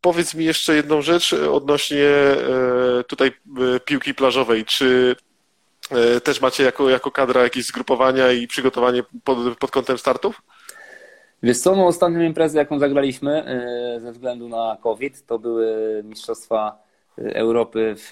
powiedz 0.01 0.35
mi 0.35 0.45
jeszcze 0.45 0.77
jedną 0.77 1.03
rzecz 1.03 1.33
odnośnie 1.33 2.09
e, 2.09 3.05
tutaj 3.07 3.33
piłki 3.85 4.15
plażowej. 4.15 4.65
Czy 4.65 5.17
też 6.25 6.41
macie 6.41 6.65
jako, 6.65 6.91
jako 6.91 7.11
kadra 7.11 7.43
jakieś 7.43 7.67
zgrupowania 7.67 8.33
i 8.33 8.47
przygotowanie 8.47 9.03
pod, 9.25 9.59
pod 9.59 9.71
kątem 9.71 9.99
startów? 9.99 10.43
Wiesz 11.43 11.59
co, 11.59 11.77
no 11.77 11.87
ostatnią 11.87 12.21
imprezę, 12.21 12.59
jaką 12.59 12.79
zagraliśmy 12.79 13.45
e, 13.45 14.01
ze 14.01 14.13
względu 14.13 14.49
na 14.49 14.79
COVID, 14.83 15.27
to 15.27 15.39
były 15.39 16.03
Mistrzostwa 16.05 16.83
e, 17.19 17.35
Europy 17.37 17.95
w 17.97 18.11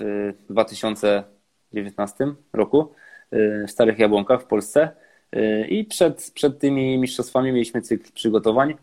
2019 0.50 2.26
roku 2.52 2.92
e, 3.30 3.66
w 3.66 3.70
Starych 3.70 3.98
Jabłonkach 3.98 4.42
w 4.42 4.44
Polsce. 4.44 4.90
I 5.68 5.84
przed, 5.84 6.30
przed 6.34 6.58
tymi 6.58 6.98
mistrzostwami 6.98 7.52
mieliśmy 7.52 7.82
cykl 7.82 8.12
przygotowań, 8.12 8.74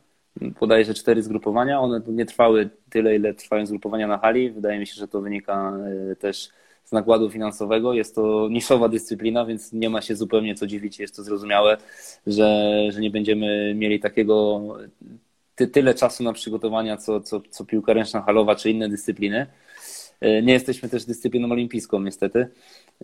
że 0.81 0.93
cztery 0.93 1.23
zgrupowania. 1.23 1.81
One 1.81 2.01
nie 2.07 2.25
trwały 2.25 2.69
tyle, 2.89 3.15
ile 3.15 3.33
trwają 3.33 3.65
zgrupowania 3.65 4.07
na 4.07 4.17
hali. 4.17 4.51
Wydaje 4.51 4.79
mi 4.79 4.87
się, 4.87 4.95
że 4.95 5.07
to 5.07 5.21
wynika 5.21 5.73
też 6.19 6.49
z 6.89 6.91
nakładu 6.91 7.29
finansowego. 7.29 7.93
Jest 7.93 8.15
to 8.15 8.47
niszowa 8.51 8.89
dyscyplina, 8.89 9.45
więc 9.45 9.73
nie 9.73 9.89
ma 9.89 10.01
się 10.01 10.15
zupełnie 10.15 10.55
co 10.55 10.67
dziwić. 10.67 10.99
Jest 10.99 11.15
to 11.15 11.23
zrozumiałe, 11.23 11.77
że, 12.27 12.69
że 12.89 13.01
nie 13.01 13.11
będziemy 13.11 13.75
mieli 13.75 13.99
takiego 13.99 14.61
ty, 15.55 15.67
tyle 15.67 15.93
czasu 15.93 16.23
na 16.23 16.33
przygotowania, 16.33 16.97
co, 16.97 17.21
co, 17.21 17.41
co 17.49 17.65
piłka 17.65 17.93
ręczna 17.93 18.21
halowa 18.21 18.55
czy 18.55 18.69
inne 18.69 18.89
dyscypliny. 18.89 19.47
E, 20.21 20.41
nie 20.41 20.53
jesteśmy 20.53 20.89
też 20.89 21.05
dyscypliną 21.05 21.51
olimpijską, 21.51 21.99
niestety. 21.99 22.47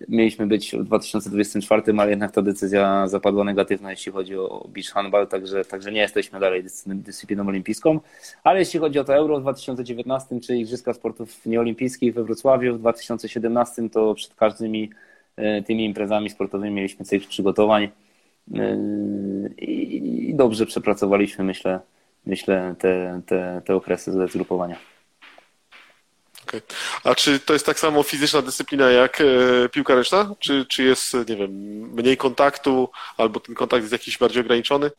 Mieliśmy 0.07 0.47
być 0.47 0.71
w 0.71 0.83
2024, 0.83 1.81
ale 1.97 2.09
jednak 2.09 2.31
ta 2.31 2.41
decyzja 2.41 3.07
zapadła 3.07 3.43
negatywna, 3.43 3.91
jeśli 3.91 4.11
chodzi 4.11 4.37
o 4.37 4.67
beach 4.73 4.87
handball, 4.87 5.27
także, 5.27 5.65
także 5.65 5.91
nie 5.91 6.01
jesteśmy 6.01 6.39
dalej 6.39 6.63
dyscypliną 6.85 7.47
olimpijską. 7.47 7.99
Ale 8.43 8.59
jeśli 8.59 8.79
chodzi 8.79 8.99
o 8.99 9.03
to 9.03 9.15
Euro 9.15 9.39
w 9.39 9.41
2019, 9.41 10.39
czy 10.39 10.57
Igrzyska 10.57 10.93
Sportów 10.93 11.45
Nieolimpijskich 11.45 12.13
we 12.13 12.23
Wrocławiu 12.23 12.75
w 12.75 12.79
2017, 12.79 13.89
to 13.89 14.13
przed 14.13 14.35
każdymi 14.35 14.89
e, 15.35 15.61
tymi 15.61 15.85
imprezami 15.85 16.29
sportowymi 16.29 16.75
mieliśmy 16.75 17.05
cykl 17.05 17.27
przygotowań 17.27 17.89
e, 18.55 18.77
i 19.57 20.33
dobrze 20.35 20.65
przepracowaliśmy, 20.65 21.43
myślę, 21.43 21.79
myślę 22.25 22.75
te, 22.79 23.21
te, 23.25 23.61
te 23.65 23.75
okresy 23.75 24.27
zgrupowania. 24.27 24.94
Okay. 26.47 26.61
A 27.03 27.15
czy 27.15 27.39
to 27.39 27.53
jest 27.53 27.65
tak 27.65 27.79
samo 27.79 28.03
fizyczna 28.03 28.41
dyscyplina 28.41 28.89
jak 28.91 29.21
e, 29.21 29.69
piłka 29.69 29.95
ręczna? 29.95 30.35
Czy, 30.39 30.65
czy 30.65 30.83
jest, 30.83 31.13
nie 31.29 31.35
wiem, 31.35 31.51
mniej 31.93 32.17
kontaktu, 32.17 32.89
albo 33.17 33.39
ten 33.39 33.55
kontakt 33.55 33.83
jest 33.83 33.91
jakiś 33.91 34.17
bardziej 34.17 34.41
ograniczony? 34.41 34.91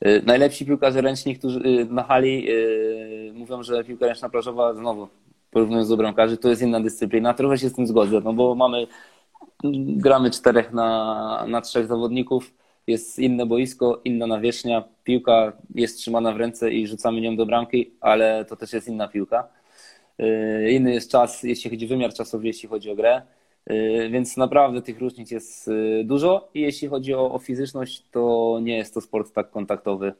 E, 0.00 0.22
najlepsi 0.22 0.66
piłkarze 0.66 1.00
ręczni, 1.00 1.38
którzy 1.38 1.58
e, 1.58 1.84
na 1.84 2.02
hali 2.02 2.48
mówią, 3.34 3.62
że 3.62 3.84
piłka 3.84 4.06
ręczna 4.06 4.28
plażowa, 4.28 4.74
znowu 4.74 5.08
porównując 5.50 5.88
do 5.88 5.96
bramkarzy, 5.96 6.36
to 6.36 6.48
jest 6.48 6.62
inna 6.62 6.80
dyscyplina. 6.80 7.34
Trochę 7.34 7.58
się 7.58 7.68
z 7.68 7.74
tym 7.74 7.86
zgodzę, 7.86 8.20
no 8.24 8.32
bo 8.32 8.54
mamy, 8.54 8.86
gramy 9.96 10.30
czterech 10.30 10.72
na, 10.72 11.44
na 11.48 11.60
trzech 11.60 11.86
zawodników, 11.86 12.52
jest 12.86 13.18
inne 13.18 13.46
boisko, 13.46 14.00
inna 14.04 14.26
nawierzchnia, 14.26 14.84
piłka 15.04 15.52
jest 15.74 15.98
trzymana 15.98 16.32
w 16.32 16.36
ręce 16.36 16.70
i 16.70 16.86
rzucamy 16.86 17.20
nią 17.20 17.36
do 17.36 17.46
bramki, 17.46 17.90
ale 18.00 18.44
to 18.44 18.56
też 18.56 18.72
jest 18.72 18.88
inna 18.88 19.08
piłka. 19.08 19.48
Y, 20.20 20.70
inny 20.70 20.92
jest 20.92 21.10
czas, 21.10 21.42
jeśli 21.42 21.70
chodzi 21.70 21.86
o 21.86 21.88
wymiar 21.88 22.14
czasowy, 22.14 22.46
jeśli 22.46 22.68
chodzi 22.68 22.90
o 22.90 22.94
grę. 22.94 23.22
Y, 23.70 24.08
więc 24.10 24.36
naprawdę 24.36 24.82
tych 24.82 24.98
różnic 24.98 25.30
jest 25.30 25.68
y, 25.68 26.02
dużo 26.04 26.48
i 26.54 26.60
jeśli 26.60 26.88
chodzi 26.88 27.14
o, 27.14 27.32
o 27.32 27.38
fizyczność, 27.38 28.04
to 28.10 28.58
nie 28.62 28.76
jest 28.76 28.94
to 28.94 29.00
sport 29.00 29.32
tak 29.32 29.50
kontaktowy 29.50 30.12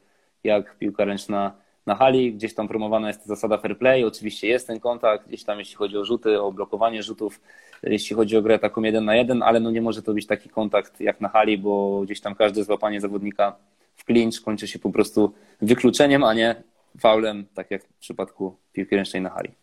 jak 0.43 0.77
piłka 0.77 1.05
ręczna 1.05 1.55
na 1.85 1.95
hali. 1.95 2.33
Gdzieś 2.33 2.53
tam 2.55 2.67
promowana 2.67 3.07
jest 3.07 3.25
zasada 3.25 3.57
fair 3.57 3.77
play. 3.77 4.03
Oczywiście 4.03 4.47
jest 4.47 4.67
ten 4.67 4.79
kontakt, 4.79 5.27
gdzieś 5.27 5.43
tam 5.43 5.59
jeśli 5.59 5.75
chodzi 5.75 5.97
o 5.97 6.05
rzuty, 6.05 6.41
o 6.41 6.51
blokowanie 6.51 7.03
rzutów, 7.03 7.41
jeśli 7.83 8.15
chodzi 8.15 8.37
o 8.37 8.41
grę 8.41 8.59
taką 8.59 8.81
jeden 8.81 9.05
na 9.05 9.15
jeden, 9.15 9.43
ale 9.43 9.59
no 9.59 9.71
nie 9.71 9.81
może 9.81 10.01
to 10.01 10.13
być 10.13 10.27
taki 10.27 10.49
kontakt 10.49 11.01
jak 11.01 11.21
na 11.21 11.29
hali, 11.29 11.57
bo 11.57 12.01
gdzieś 12.01 12.21
tam 12.21 12.35
każde 12.35 12.63
złapanie 12.63 13.01
zawodnika 13.01 13.55
w 13.95 14.05
clinch 14.05 14.41
kończy 14.43 14.67
się 14.67 14.79
po 14.79 14.89
prostu 14.89 15.33
wykluczeniem, 15.61 16.23
a 16.23 16.33
nie 16.33 16.55
faulem, 16.99 17.45
tak 17.53 17.71
jak 17.71 17.83
w 17.83 17.93
przypadku 17.99 18.55
piłki 18.73 18.95
ręcznej 18.95 19.21
na 19.21 19.29
hali. 19.29 19.60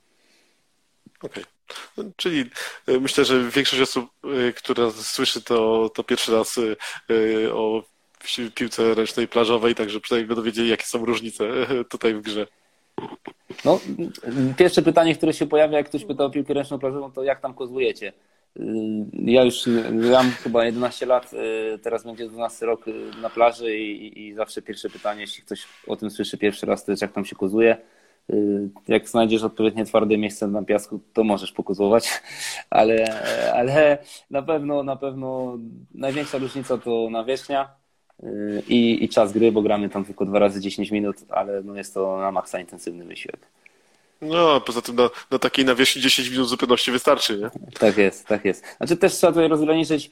Okej. 1.22 1.44
Okay. 1.96 2.12
Czyli 2.16 2.44
e, 2.86 3.00
myślę, 3.00 3.24
że 3.24 3.50
większość 3.50 3.82
osób, 3.82 4.10
e, 4.48 4.52
która 4.52 4.90
słyszy 4.90 5.42
to, 5.42 5.90
to 5.94 6.04
pierwszy 6.04 6.32
raz 6.32 6.58
e, 6.58 7.54
o 7.54 7.82
piłce 8.54 8.94
ręcznej 8.94 9.28
plażowej, 9.28 9.74
także 9.74 10.00
przynajmniej 10.00 10.28
będą 10.28 10.42
wiedzieli, 10.42 10.68
jakie 10.68 10.84
są 10.84 11.04
różnice 11.04 11.44
tutaj 11.90 12.14
w 12.14 12.20
grze. 12.20 12.46
No, 13.64 13.80
pierwsze 14.56 14.82
pytanie, 14.82 15.14
które 15.14 15.32
się 15.32 15.46
pojawia, 15.46 15.78
jak 15.78 15.88
ktoś 15.88 16.04
pyta 16.04 16.24
o 16.24 16.30
piłkę 16.30 16.54
ręczną 16.54 16.78
plażową, 16.78 17.12
to 17.12 17.22
jak 17.22 17.40
tam 17.40 17.54
kozłujecie? 17.54 18.12
Ja 19.12 19.44
już 19.44 19.62
gram 19.92 20.30
chyba 20.30 20.64
11 20.64 21.06
lat, 21.06 21.30
teraz 21.82 22.04
będzie 22.04 22.28
12 22.28 22.66
rok 22.66 22.84
na 23.20 23.30
plaży 23.30 23.78
i, 23.78 24.26
i 24.26 24.34
zawsze 24.34 24.62
pierwsze 24.62 24.90
pytanie, 24.90 25.20
jeśli 25.20 25.42
ktoś 25.42 25.66
o 25.86 25.96
tym 25.96 26.10
słyszy 26.10 26.38
pierwszy 26.38 26.66
raz, 26.66 26.84
to 26.84 26.92
jest 26.92 27.02
jak 27.02 27.12
tam 27.12 27.24
się 27.24 27.36
kozuje. 27.36 27.76
Y, 28.33 28.68
jak 28.89 29.09
znajdziesz 29.09 29.43
odpowiednie 29.43 29.85
twarde 29.85 30.18
miejsce 30.18 30.47
na 30.47 30.62
piasku, 30.62 31.01
to 31.12 31.24
możesz 31.24 31.53
pokuzować, 31.53 32.11
ale, 32.70 33.22
ale 33.55 33.99
na 34.31 34.43
pewno 34.43 34.83
na 34.83 34.97
pewno 34.97 35.59
największa 35.95 36.39
różnica 36.39 36.79
to 36.79 37.09
nawierzchnia 37.11 37.68
y, 38.22 38.62
i, 38.68 39.05
i 39.05 39.09
czas 39.09 39.33
gry, 39.33 39.53
bo 39.53 39.62
gramy 39.62 39.89
tam 39.89 40.05
tylko 40.05 40.24
dwa 40.24 40.39
razy 40.39 40.61
10 40.61 40.91
minut, 40.91 41.16
ale 41.29 41.62
no 41.62 41.76
jest 41.76 41.95
to 41.95 42.18
na 42.18 42.33
maksa 42.33 42.61
intensywny 42.61 43.05
wysiłek. 43.05 43.41
No, 44.22 44.61
poza 44.61 44.83
tym 44.83 44.97
na, 44.97 45.11
na 45.31 45.39
takiej 45.39 45.64
nawierzchni 45.64 46.03
10 46.03 46.29
minut 46.31 46.49
zupełności 46.49 46.91
wystarczy, 46.91 47.39
nie? 47.39 47.70
Tak 47.79 47.97
jest, 47.97 48.26
tak 48.26 48.45
jest. 48.45 48.64
Znaczy 48.76 48.97
też 48.97 49.14
trzeba 49.14 49.33
tutaj 49.33 49.49
rozgraniczyć 49.49 50.11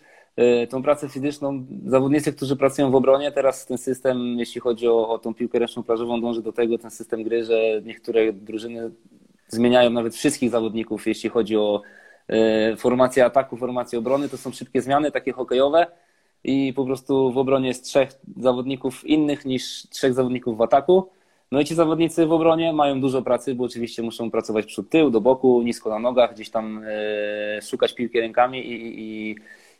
tą 0.71 0.83
pracę 0.83 1.09
fizyczną. 1.09 1.67
Zawodnicy, 1.87 2.33
którzy 2.33 2.57
pracują 2.57 2.91
w 2.91 2.95
obronie, 2.95 3.33
teraz 3.33 3.67
ten 3.67 3.79
system, 3.79 4.39
jeśli 4.39 4.61
chodzi 4.61 4.89
o, 4.89 5.09
o 5.09 5.19
tą 5.19 5.35
piłkę 5.35 5.59
ręczną 5.59 5.83
plażową, 5.83 6.21
dąży 6.21 6.43
do 6.43 6.53
tego, 6.53 6.79
ten 6.79 6.91
system 6.91 7.23
gry, 7.23 7.45
że 7.45 7.83
niektóre 7.85 8.33
drużyny 8.33 8.91
zmieniają 9.49 9.91
nawet 9.91 10.15
wszystkich 10.15 10.51
zawodników, 10.51 11.07
jeśli 11.07 11.31
chodzi 11.31 11.57
o 11.57 11.83
y, 12.73 12.77
formację 12.77 13.25
ataku, 13.25 13.57
formację 13.57 13.99
obrony. 13.99 14.29
To 14.29 14.37
są 14.37 14.53
szybkie 14.53 14.83
zmiany, 14.83 15.11
takie 15.11 15.33
hokejowe. 15.33 15.87
i 16.45 16.73
po 16.77 16.85
prostu 16.85 17.33
w 17.33 17.39
obronie 17.39 17.69
jest 17.69 17.85
trzech 17.85 18.09
zawodników 18.37 19.05
innych 19.05 19.45
niż 19.45 19.89
trzech 19.91 20.15
zawodników 20.15 20.59
w 20.59 20.63
ataku. 20.63 21.09
No 21.53 21.61
i 21.61 21.65
ci 21.65 21.75
zawodnicy 21.75 22.27
w 22.27 22.33
obronie 22.33 22.73
mają 22.73 23.01
dużo 23.01 23.23
pracy, 23.23 23.55
bo 23.55 23.65
oczywiście 23.65 24.03
muszą 24.03 24.31
pracować 24.31 24.67
przód, 24.67 24.91
tył, 24.91 25.11
do 25.11 25.21
boku, 25.21 25.63
nisko 25.63 25.91
na 25.91 25.99
nogach, 25.99 26.35
gdzieś 26.35 26.51
tam 26.51 26.83
e, 26.87 27.63
szukać 27.63 27.95
piłki 27.95 28.21
rękami 28.21 28.59
i, 28.59 29.01
i, 29.01 29.37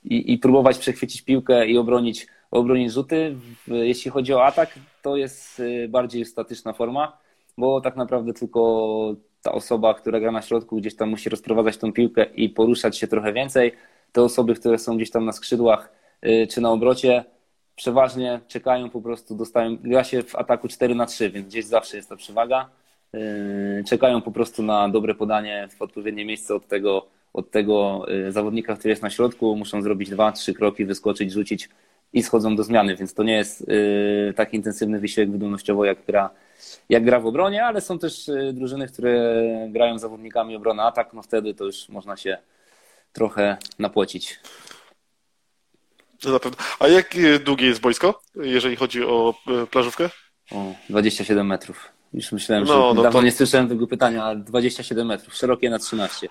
i, 0.07 0.33
i 0.33 0.39
próbować 0.39 0.79
przechwycić 0.79 1.23
piłkę 1.23 1.67
i 1.67 1.79
obronić, 1.79 2.27
obronić 2.51 2.93
rzuty. 2.93 3.37
Jeśli 3.69 4.11
chodzi 4.11 4.35
o 4.35 4.45
atak, 4.45 4.79
to 5.03 5.17
jest 5.17 5.61
e, 5.61 5.89
bardziej 5.89 6.25
statyczna 6.25 6.73
forma, 6.73 7.19
bo 7.59 7.81
tak 7.81 7.97
naprawdę 7.97 8.33
tylko 8.33 9.17
ta 9.43 9.53
osoba, 9.53 9.95
która 9.95 10.21
gra 10.21 10.33
na 10.33 10.43
środku, 10.43 10.77
gdzieś 10.77 10.97
tam 10.97 11.11
musi 11.11 11.31
rozprowadzać 11.31 11.77
tą 11.77 11.93
piłkę 11.93 12.25
i 12.25 12.49
poruszać 12.49 12.99
się 12.99 13.07
trochę 13.07 13.33
więcej. 13.33 13.73
Te 14.13 14.23
osoby, 14.23 14.55
które 14.55 14.79
są 14.79 14.97
gdzieś 14.97 15.11
tam 15.11 15.25
na 15.25 15.33
skrzydłach 15.33 15.93
e, 16.23 16.47
czy 16.47 16.61
na 16.61 16.71
obrocie, 16.71 17.25
przeważnie 17.77 18.41
czekają 18.49 18.91
po 18.91 19.03
prostu, 19.03 19.35
dostają, 19.35 19.77
gra 19.77 20.05
się 20.05 20.23
w 20.23 20.37
ataku 20.37 20.69
4 20.69 20.95
na 20.95 21.07
3, 21.07 21.31
więc 21.31 21.47
gdzieś 21.47 21.65
zawsze 21.65 21.97
jest 21.97 22.09
ta 22.09 22.17
przewaga. 22.17 22.71
Yy, 23.13 23.85
czekają 23.89 24.23
po 24.23 24.31
prostu 24.31 24.63
na 24.63 24.89
dobre 24.89 25.15
podanie 25.15 25.69
w 25.79 25.83
odpowiednie 25.83 26.25
miejsce 26.25 26.55
od 26.55 26.67
tego, 26.69 27.07
od 27.37 27.51
tego 27.51 28.07
yy, 28.09 28.33
zawodnika, 28.33 28.77
który 28.77 28.91
jest 28.91 29.03
na 29.03 29.11
środku, 29.11 29.57
muszą 29.57 29.83
zrobić 29.83 30.11
dwa, 30.11 30.33
trzy 30.33 30.55
kroki, 30.55 30.85
wyskoczyć, 30.85 31.33
rzucić 31.33 31.69
i 32.13 32.23
schodzą 32.23 32.57
do 32.57 32.65
zmiany, 32.65 32.97
więc 32.97 33.15
to 33.15 33.23
nie 33.23 33.37
jest 33.37 33.69
yy, 33.69 34.33
tak 34.37 34.55
intensywny 34.55 35.01
wysiłek 35.01 35.31
wydolnościowo 35.31 35.85
jak 35.85 35.99
gra, 36.07 36.31
jak 36.89 37.05
gra 37.05 37.21
w 37.21 37.27
obronie, 37.27 37.65
ale 37.65 37.81
są 37.81 37.99
też 37.99 38.31
drużyny, 38.53 38.89
które 38.89 39.43
grają 39.69 39.99
zawodnikami 39.99 40.57
obrona 40.57 40.83
atak, 40.83 41.13
no 41.13 41.23
wtedy 41.23 41.55
to 41.55 41.65
już 41.65 41.89
można 41.89 42.17
się 42.17 42.39
trochę 43.13 43.57
napłocić. 43.79 44.41
To 46.21 46.31
na 46.31 46.39
pewno. 46.39 46.59
A 46.79 46.89
jak 46.89 47.17
długie 47.45 47.67
jest 47.67 47.81
boisko, 47.81 48.21
jeżeli 48.35 48.77
chodzi 48.77 49.05
o 49.05 49.35
plażówkę? 49.71 50.11
O, 50.53 50.75
27 50.91 51.47
metrów. 51.47 51.97
Już 52.13 52.33
myślałem, 52.33 52.65
no, 52.65 52.73
że 52.73 52.79
no 52.79 53.03
dawno 53.03 53.21
to... 53.21 53.23
nie 53.23 53.33
słyszałem 53.33 53.69
tego 53.69 53.87
pytania, 53.87 54.25
ale 54.25 54.39
27 54.39 55.07
metrów, 55.07 55.35
szerokie 55.35 55.71
na 55.71 55.79
13. 55.79 56.29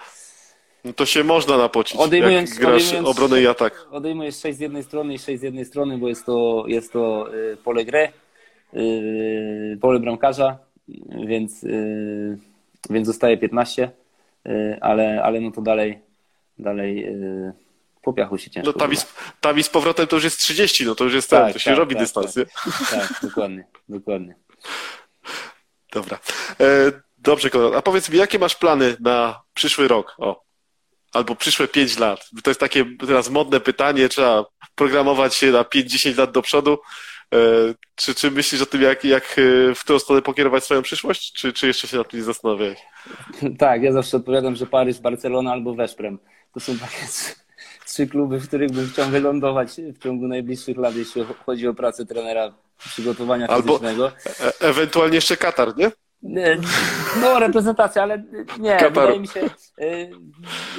No 0.86 0.94
to 0.94 1.06
się 1.06 1.24
można 1.24 1.58
napocić, 1.58 1.98
odejmując, 1.98 2.50
jak 2.50 2.60
grasz 2.60 2.84
odejmując, 2.84 3.08
obronę 3.08 3.42
i 3.42 3.48
atak. 3.48 3.88
Odejmujesz 3.92 4.36
6 4.40 4.58
z 4.58 4.62
jednej 4.62 4.84
strony 4.84 5.14
i 5.14 5.20
6 5.20 5.40
z 5.40 5.44
jednej 5.44 5.66
strony, 5.66 5.98
bo 5.98 6.10
jest 6.10 6.26
to, 6.26 6.64
jest 6.68 6.94
to 6.94 7.34
y, 7.34 7.58
pole 7.58 7.86
gry, 7.86 8.12
y, 8.74 9.78
pole 9.82 10.00
bramkarza, 10.00 10.58
więc, 11.28 11.64
y, 11.64 12.38
więc 12.90 13.08
zostaje 13.08 13.38
15, 13.38 13.92
ale, 14.82 15.24
ale 15.24 15.42
no 15.42 15.52
to 15.52 15.62
dalej, 15.62 16.00
dalej 16.60 17.16
po 18.02 18.14
piachu 18.14 18.38
się 18.38 18.50
ciężko. 18.50 18.72
No 18.72 18.80
tam, 18.80 18.96
z, 18.96 19.14
tam 19.42 19.64
z 19.64 19.70
powrotem 19.70 20.08
to 20.08 20.16
już 20.16 20.24
jest 20.24 20.40
30, 20.40 20.86
no 20.86 20.96
to 20.96 21.04
już 21.04 21.14
jest 21.14 21.30
tak, 21.30 21.44
ten, 21.44 21.54
to 21.54 21.60
się 21.60 21.70
tak, 21.70 21.80
robi 21.80 21.96
tak, 21.96 22.04
dystans, 22.04 22.34
tak? 22.34 22.48
Tak, 22.92 23.20
dokładnie, 23.24 23.68
dokładnie. 23.90 24.36
Dobra. 25.94 26.20
E, 26.60 26.92
dobrze, 27.18 27.50
Konrad, 27.50 27.74
a 27.76 27.82
powiedz 27.82 28.10
mi, 28.10 28.18
jakie 28.18 28.40
masz 28.40 28.56
plany 28.56 28.98
na 29.00 29.42
przyszły 29.54 29.88
rok? 29.88 30.16
O. 30.18 30.45
Albo 31.16 31.36
przyszłe 31.36 31.68
5 31.68 32.00
lat. 32.00 32.30
To 32.44 32.50
jest 32.50 32.60
takie 32.60 32.86
teraz 33.08 33.30
modne 33.30 33.60
pytanie, 33.60 34.10
trzeba 34.10 34.46
programować 34.76 35.36
się 35.36 35.52
na 35.52 35.64
5-10 35.64 36.18
lat 36.18 36.32
do 36.32 36.42
przodu. 36.42 36.78
E, 37.34 37.38
czy, 37.96 38.16
czy 38.16 38.32
myślisz 38.32 38.62
o 38.62 38.66
tym, 38.66 38.82
jak, 38.82 39.04
jak 39.04 39.24
e, 39.24 39.76
w 39.76 39.80
którą 39.80 40.00
stronę 40.00 40.22
pokierować 40.22 40.64
swoją 40.64 40.82
przyszłość, 40.82 41.34
czy, 41.34 41.54
czy 41.54 41.68
jeszcze 41.68 41.88
się 41.88 41.98
nad 41.98 42.10
tym 42.10 42.20
nie 42.20 42.26
zastanawiałeś? 42.26 42.80
Tak, 43.60 43.84
ja 43.84 43.92
zawsze 43.92 44.18
odpowiadam, 44.18 44.56
że 44.56 44.66
Paryż, 44.66 45.00
Barcelona 45.00 45.52
albo 45.52 45.76
Weszprem. 45.76 46.20
To 46.54 46.60
są 46.60 46.78
takie 46.78 47.06
trzy 47.86 48.08
kluby, 48.08 48.40
w 48.40 48.48
których 48.48 48.72
bym 48.72 48.90
chciał 48.90 49.10
wylądować 49.10 49.70
w 49.72 50.04
ciągu 50.04 50.28
najbliższych 50.28 50.78
lat, 50.78 50.96
jeśli 50.96 51.26
chodzi 51.46 51.68
o 51.68 51.74
pracę 51.74 52.06
trenera 52.06 52.54
przygotowania 52.78 53.48
Albo 53.48 53.68
fizycznego. 53.68 54.12
E 54.40 54.54
ewentualnie 54.60 55.16
jeszcze 55.16 55.38
Katar, 55.38 55.78
nie? 55.78 55.92
No, 57.22 57.40
reprezentacja, 57.40 58.04
ale 58.04 58.24
nie, 58.60 58.78
wydaje 58.78 59.20
mi 59.20 59.28
się, 59.28 59.40
y, 59.82 60.10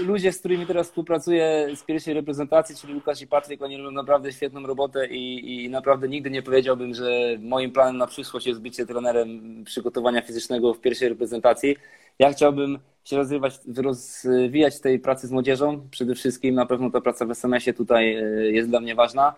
ludzie, 0.03 0.33
z 0.33 0.39
którymi 0.39 0.67
teraz 0.67 0.87
współpracuję 0.87 1.69
z 1.75 1.83
pierwszej 1.85 2.15
reprezentacji, 2.15 2.77
czyli 2.77 2.95
Łukasz 2.95 3.23
i 3.23 3.27
Patryk, 3.27 3.63
oni 3.63 3.77
robią 3.77 3.91
naprawdę 3.91 4.33
świetną 4.33 4.67
robotę 4.67 5.07
i, 5.07 5.65
i 5.65 5.71
naprawdę 5.71 6.09
nigdy 6.09 6.31
nie 6.31 6.43
powiedziałbym, 6.43 6.95
że 6.95 7.37
moim 7.41 7.73
planem 7.73 7.97
na 7.97 8.07
przyszłość 8.07 8.47
jest 8.47 8.61
bycie 8.61 8.87
trenerem 8.87 9.65
przygotowania 9.65 10.23
fizycznego 10.23 10.75
w 10.75 10.81
pierwszej 10.81 11.09
reprezentacji. 11.09 11.77
Ja 12.19 12.33
chciałbym 12.33 12.79
się 13.05 13.17
rozwijać, 13.17 13.61
rozwijać 13.77 14.81
tej 14.81 14.99
pracy 14.99 15.27
z 15.27 15.31
młodzieżą. 15.31 15.89
Przede 15.91 16.15
wszystkim 16.15 16.55
na 16.55 16.67
pewno 16.67 16.91
ta 16.91 17.01
praca 17.01 17.27
w 17.27 17.31
SMS-ie 17.31 17.75
tutaj 17.75 18.17
y, 18.17 18.53
jest 18.53 18.69
dla 18.69 18.81
mnie 18.81 18.95
ważna, 18.95 19.35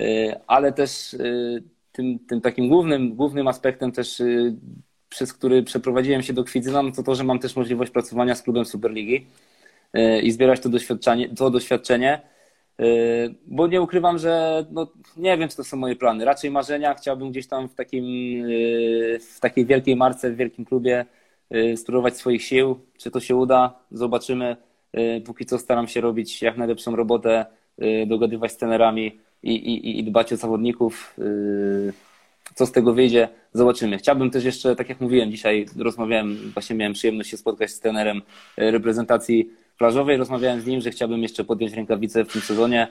y, 0.00 0.34
ale 0.46 0.72
też 0.72 1.16
tym, 1.92 2.18
tym 2.18 2.40
takim 2.40 2.68
głównym, 2.68 3.14
głównym 3.14 3.48
aspektem 3.48 3.92
też 3.92 4.22
przez 5.12 5.32
który 5.32 5.62
przeprowadziłem 5.62 6.22
się 6.22 6.32
do 6.32 6.44
Kwidzyna, 6.44 6.82
no 6.82 6.92
to 6.92 7.02
to, 7.02 7.14
że 7.14 7.24
mam 7.24 7.38
też 7.38 7.56
możliwość 7.56 7.90
pracowania 7.90 8.34
z 8.34 8.42
klubem 8.42 8.64
Superligi 8.64 9.26
e, 9.92 10.20
i 10.20 10.30
zbierać 10.30 10.60
to 10.60 10.68
doświadczenie, 10.68 11.28
to 11.28 11.50
doświadczenie, 11.50 12.20
e, 12.80 12.84
bo 13.46 13.66
nie 13.66 13.82
ukrywam, 13.82 14.18
że 14.18 14.64
no, 14.70 14.92
nie 15.16 15.38
wiem, 15.38 15.48
czy 15.48 15.56
to 15.56 15.64
są 15.64 15.76
moje 15.76 15.96
plany. 15.96 16.24
Raczej 16.24 16.50
marzenia. 16.50 16.94
Chciałbym 16.94 17.30
gdzieś 17.30 17.46
tam 17.46 17.68
w, 17.68 17.74
takim, 17.74 18.04
e, 18.44 19.18
w 19.18 19.40
takiej 19.40 19.66
wielkiej 19.66 19.96
marce, 19.96 20.30
w 20.30 20.36
wielkim 20.36 20.64
klubie 20.64 21.04
spróbować 21.76 22.16
swoich 22.16 22.42
sił. 22.42 22.80
Czy 22.98 23.10
to 23.10 23.20
się 23.20 23.36
uda? 23.36 23.78
Zobaczymy. 23.90 24.56
Póki 25.24 25.46
co 25.46 25.58
staram 25.58 25.88
się 25.88 26.00
robić 26.00 26.42
jak 26.42 26.56
najlepszą 26.56 26.96
robotę, 26.96 27.46
dogadywać 28.06 28.52
z 28.52 28.56
trenerami 28.56 29.20
i, 29.42 29.54
i, 29.54 29.98
i 29.98 30.04
dbać 30.04 30.32
o 30.32 30.36
zawodników. 30.36 31.16
Co 32.54 32.66
z 32.66 32.72
tego 32.72 32.94
wyjdzie, 32.94 33.28
zobaczymy. 33.52 33.98
Chciałbym 33.98 34.30
też 34.30 34.44
jeszcze, 34.44 34.76
tak 34.76 34.88
jak 34.88 35.00
mówiłem, 35.00 35.30
dzisiaj 35.30 35.66
rozmawiałem, 35.78 36.50
właśnie 36.54 36.76
miałem 36.76 36.92
przyjemność 36.92 37.30
się 37.30 37.36
spotkać 37.36 37.70
z 37.70 37.80
trenerem 37.80 38.22
e, 38.56 38.70
reprezentacji 38.70 39.50
plażowej. 39.78 40.16
Rozmawiałem 40.16 40.60
z 40.60 40.66
nim, 40.66 40.80
że 40.80 40.90
chciałbym 40.90 41.22
jeszcze 41.22 41.44
podjąć 41.44 41.72
rękawice 41.72 42.24
w 42.24 42.32
tym 42.32 42.42
sezonie, 42.42 42.88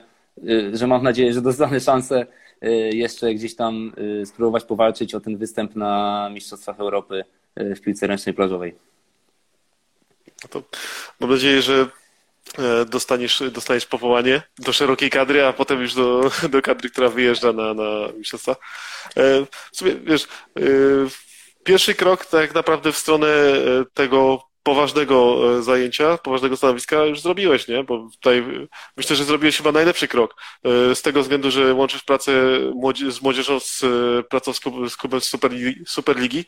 e, 0.48 0.76
że 0.76 0.86
mam 0.86 1.02
nadzieję, 1.02 1.32
że 1.32 1.42
dostanę 1.42 1.80
szansę 1.80 2.26
e, 2.60 2.70
jeszcze 2.72 3.34
gdzieś 3.34 3.56
tam 3.56 3.92
spróbować 4.24 4.64
powalczyć 4.64 5.14
o 5.14 5.20
ten 5.20 5.36
występ 5.36 5.76
na 5.76 6.30
Mistrzostwach 6.34 6.80
Europy 6.80 7.24
w 7.56 7.80
piłce 7.80 8.06
ręcznej 8.06 8.34
plażowej. 8.34 8.74
No 10.42 10.48
to 10.50 10.62
mam 11.20 11.30
nadzieję, 11.30 11.62
że 11.62 11.86
dostaniesz, 12.86 13.42
dostaniesz 13.52 13.86
powołanie 13.86 14.42
do 14.58 14.72
szerokiej 14.72 15.10
kadry, 15.10 15.46
a 15.46 15.52
potem 15.52 15.80
już 15.80 15.94
do, 15.94 16.30
do 16.50 16.62
kadry, 16.62 16.90
która 16.90 17.08
wyjeżdża 17.08 17.52
na, 17.52 17.74
na 17.74 18.12
mistrzostwa. 18.18 18.52
E, 19.16 19.46
w 19.72 19.76
sumie, 19.76 19.94
wiesz, 19.94 20.24
e, 20.24 20.62
pierwszy 21.64 21.94
krok 21.94 22.26
tak 22.26 22.54
naprawdę 22.54 22.92
w 22.92 22.96
stronę 22.96 23.26
tego 23.94 24.51
poważnego 24.62 25.38
e, 25.58 25.62
zajęcia, 25.62 26.18
poważnego 26.18 26.56
stanowiska 26.56 27.04
już 27.04 27.20
zrobiłeś, 27.20 27.68
nie? 27.68 27.84
Bo 27.84 28.08
tutaj 28.12 28.44
myślę, 28.96 29.16
że 29.16 29.24
zrobiłeś 29.24 29.56
chyba 29.56 29.72
najlepszy 29.72 30.08
krok. 30.08 30.34
E, 30.64 30.94
z 30.94 31.02
tego 31.02 31.22
względu, 31.22 31.50
że 31.50 31.74
łączysz 31.74 32.02
pracę 32.02 32.32
z 33.10 33.22
młodzieżą 33.22 33.60
z 33.60 33.84
e, 33.84 34.22
pracą 34.22 34.52
z 34.88 34.96
klubem 34.96 35.20
Superligi, 35.20 35.84
Superligi, 35.86 36.44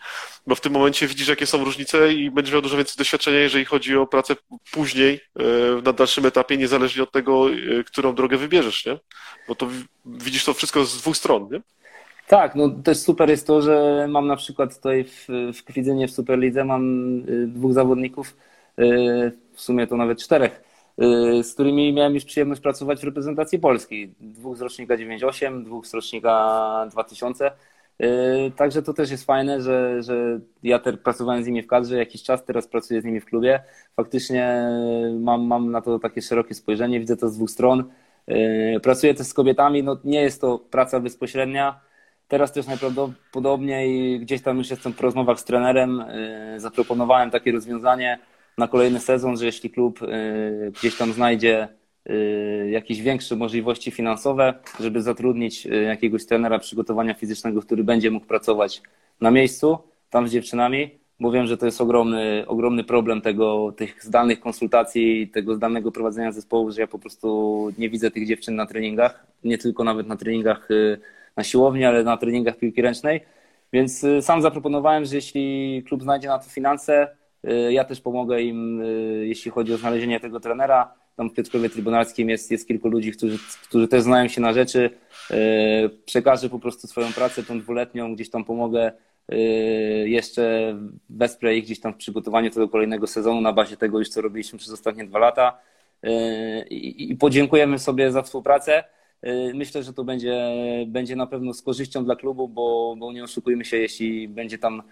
bo 0.47 0.55
w 0.55 0.61
tym 0.61 0.73
momencie 0.73 1.07
widzisz, 1.07 1.29
jakie 1.29 1.47
są 1.47 1.65
różnice 1.65 2.12
i 2.12 2.31
będziesz 2.31 2.53
miał 2.53 2.62
dużo 2.62 2.77
więcej 2.77 2.95
doświadczenia, 2.99 3.39
jeżeli 3.39 3.65
chodzi 3.65 3.97
o 3.97 4.07
pracę 4.07 4.37
później, 4.71 5.21
na 5.83 5.93
dalszym 5.93 6.27
etapie, 6.27 6.57
niezależnie 6.57 7.03
od 7.03 7.12
tego, 7.12 7.47
którą 7.87 8.15
drogę 8.15 8.37
wybierzesz, 8.37 8.87
nie? 8.87 8.99
Bo 9.49 9.55
to 9.55 9.69
widzisz 10.07 10.45
to 10.45 10.55
wszystko 10.55 10.85
z 10.85 10.99
dwóch 10.99 11.17
stron, 11.17 11.49
nie? 11.53 11.61
Tak, 12.29 12.55
no 12.55 12.70
też 12.70 12.99
super 12.99 13.31
jest 13.31 13.47
to, 13.47 13.62
że 13.62 14.07
mam 14.09 14.27
na 14.27 14.37
przykład 14.37 14.77
tutaj 14.77 15.05
w, 15.05 15.27
w 15.55 15.64
Kwidzynie 15.64 16.09
w 16.09 16.11
Superlidze 16.11 16.64
mam 16.64 16.83
y, 17.29 17.47
dwóch 17.47 17.72
zawodników, 17.72 18.37
y, 18.79 19.33
w 19.53 19.61
sumie 19.61 19.87
to 19.87 19.97
nawet 19.97 20.22
czterech, 20.22 20.62
y, 21.39 21.43
z 21.45 21.55
którymi 21.55 21.93
miałem 21.93 22.14
już 22.14 22.25
przyjemność 22.25 22.61
pracować 22.61 23.01
w 23.01 23.05
reprezentacji 23.05 23.59
Polski. 23.59 24.14
Dwóch 24.20 24.57
z 24.57 24.61
rocznika 24.61 24.97
98, 24.97 25.64
dwóch 25.64 25.87
z 25.87 25.95
rocznika 25.95 26.87
2000. 26.91 27.51
Także 28.57 28.83
to 28.83 28.95
też 28.95 29.11
jest 29.11 29.25
fajne, 29.25 29.61
że, 29.62 30.03
że 30.03 30.41
ja 30.62 30.79
też 30.79 30.97
pracowałem 30.97 31.45
z 31.45 31.47
nimi 31.47 31.62
w 31.62 31.66
kadrze 31.66 31.97
jakiś 31.97 32.22
czas, 32.22 32.45
teraz 32.45 32.68
pracuję 32.68 33.01
z 33.01 33.05
nimi 33.05 33.20
w 33.20 33.25
klubie. 33.25 33.62
Faktycznie 33.97 34.68
mam, 35.20 35.43
mam 35.47 35.70
na 35.70 35.81
to 35.81 35.99
takie 35.99 36.22
szerokie 36.22 36.55
spojrzenie, 36.55 37.01
widzę 37.01 37.16
to 37.16 37.29
z 37.29 37.37
dwóch 37.37 37.51
stron. 37.51 37.85
Pracuję 38.83 39.14
też 39.14 39.27
z 39.27 39.35
kobietami, 39.35 39.83
no 39.83 39.99
nie 40.05 40.22
jest 40.22 40.41
to 40.41 40.59
praca 40.59 41.01
bezpośrednia, 41.01 41.81
Teraz 42.29 42.53
też 42.53 42.66
najprawdopodobniej 42.66 44.20
gdzieś 44.20 44.43
tam 44.43 44.59
już 44.59 44.70
jestem 44.70 44.93
w 44.93 45.01
rozmowach 45.01 45.41
z 45.41 45.45
trenerem. 45.45 46.01
Y, 46.01 46.61
zaproponowałem 46.61 47.31
takie 47.31 47.53
rozwiązanie 47.53 48.18
na 48.59 48.68
kolejny 48.68 49.01
sezon, 49.01 49.37
że 49.37 49.47
jeśli 49.47 49.70
klub 49.70 50.03
y, 50.03 50.72
gdzieś 50.81 50.97
tam 50.97 51.12
znajdzie 51.12 51.68
y, 52.11 52.68
jakieś 52.70 53.01
większe 53.03 53.37
możliwości 53.37 53.91
finansowe, 53.91 54.55
żeby 54.81 55.03
zatrudnić 55.03 55.66
jakiegoś 55.87 56.27
trenera 56.27 56.59
przygotowania 56.59 57.14
fizycznego, 57.14 57.62
który 57.62 57.85
będzie 57.85 58.11
mógł 58.11 58.27
pracować 58.27 58.83
na 59.20 59.31
miejscu, 59.31 59.79
tam 60.11 60.29
z 60.29 60.33
dziewczynami, 60.33 60.91
bo 61.20 61.31
wiem, 61.31 61.47
że 61.47 61.57
to 61.57 61.66
jest 61.66 61.81
ogromny, 61.81 62.45
ogromny 62.47 62.85
problem 62.85 63.20
tego, 63.20 63.72
tych 63.77 64.05
zdalnych 64.05 64.41
konsultacji, 64.41 65.29
tego 65.29 65.55
zdalnego 65.55 65.93
prowadzenia 65.93 66.33
zespołu, 66.33 66.70
że 66.70 66.81
ja 66.81 66.87
po 66.87 66.99
prostu 66.99 67.68
nie 67.79 67.91
widzę 67.91 68.11
tych 68.11 68.27
dziewczyn 68.27 68.57
na 68.57 68.66
treningach, 68.66 69.27
nie 69.45 69.59
tylko 69.59 69.85
nawet 69.85 70.07
na 70.07 70.16
treningach 70.16 70.68
na 71.37 71.45
siłowni, 71.45 71.85
ale 71.85 72.05
na 72.05 72.16
treningach 72.16 72.57
piłki 72.57 72.82
ręcznej. 72.82 73.20
Więc 73.72 74.05
y, 74.05 74.22
sam 74.22 74.43
zaproponowałem, 74.43 75.05
że 75.05 75.16
jeśli 75.16 75.82
klub 75.87 76.03
znajdzie 76.03 76.28
na 76.28 76.39
to 76.39 76.51
finanse, 76.51 77.16
y, 77.45 77.72
ja 77.72 77.85
też 77.85 78.01
pomogę 78.01 78.43
im, 78.43 78.82
jeśli 79.22 79.51
chodzi 79.51 79.74
o 79.74 79.76
znalezienie 79.76 80.20
tego 80.20 80.41
trenera. 80.41 80.95
Tam 81.16 81.30
w 81.30 81.35
Piotrkowie 81.35 81.70
Trybunalskim 81.70 82.28
jest, 82.28 82.51
jest 82.51 82.68
kilku 82.68 82.89
ludzi, 82.89 83.12
którzy, 83.12 83.39
którzy 83.68 83.89
też 83.89 84.03
znają 84.03 84.28
się 84.28 84.41
na 84.41 84.53
rzeczy. 84.53 84.91
Przekażę 86.05 86.49
po 86.49 86.59
prostu 86.59 86.87
swoją 86.87 87.12
pracę, 87.12 87.43
tą 87.43 87.61
dwuletnią, 87.61 88.14
gdzieś 88.14 88.30
tam 88.30 88.45
pomogę 88.45 88.93
Y, 89.32 90.09
jeszcze 90.09 90.74
wesprę 91.11 91.57
ich 91.57 91.64
gdzieś 91.64 91.80
tam 91.80 91.93
w 91.95 91.97
przygotowaniu 91.97 92.51
tego 92.51 92.68
kolejnego 92.68 93.07
sezonu 93.07 93.41
na 93.41 93.53
bazie 93.53 93.76
tego 93.76 93.99
już, 93.99 94.09
co 94.09 94.20
robiliśmy 94.20 94.59
przez 94.59 94.72
ostatnie 94.72 95.05
dwa 95.05 95.18
lata 95.18 95.59
y, 96.05 96.09
i 96.70 97.16
podziękujemy 97.16 97.78
sobie 97.78 98.12
za 98.12 98.22
współpracę. 98.22 98.85
Y, 99.27 99.53
myślę, 99.55 99.83
że 99.83 99.93
to 99.93 100.05
będzie, 100.05 100.49
będzie 100.87 101.16
na 101.16 101.27
pewno 101.27 101.55
z 101.55 101.62
korzyścią 101.62 102.05
dla 102.05 102.16
klubu, 102.16 102.49
bo, 102.49 102.97
bo 102.99 103.12
nie 103.12 103.25
oszukujmy 103.25 103.64
się, 103.64 103.77
jeśli 103.77 104.29
będzie 104.29 104.59
tam 104.59 104.83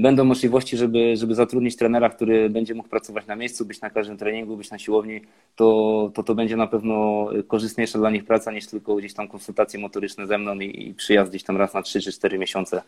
będą 0.00 0.24
możliwości, 0.24 0.76
żeby, 0.76 1.16
żeby 1.16 1.34
zatrudnić 1.34 1.76
trenera, 1.76 2.10
który 2.10 2.50
będzie 2.50 2.74
mógł 2.74 2.88
pracować 2.88 3.26
na 3.26 3.36
miejscu, 3.36 3.64
być 3.64 3.80
na 3.80 3.90
każdym 3.90 4.16
treningu, 4.16 4.56
być 4.56 4.70
na 4.70 4.78
siłowni, 4.78 5.20
to 5.56 6.10
to, 6.14 6.22
to 6.22 6.34
będzie 6.34 6.56
na 6.56 6.66
pewno 6.66 7.28
korzystniejsza 7.48 7.98
dla 7.98 8.10
nich 8.10 8.24
praca 8.24 8.52
niż 8.52 8.66
tylko 8.66 8.96
gdzieś 8.96 9.14
tam 9.14 9.28
konsultacje 9.28 9.80
motoryczne 9.80 10.26
ze 10.26 10.38
mną 10.38 10.54
i, 10.54 10.88
i 10.88 10.94
przyjazd 10.94 11.30
gdzieś 11.30 11.42
tam 11.42 11.56
raz 11.56 11.74
na 11.74 11.82
3 11.82 12.00
czy 12.00 12.12
4 12.12 12.38
miesiące 12.38 12.82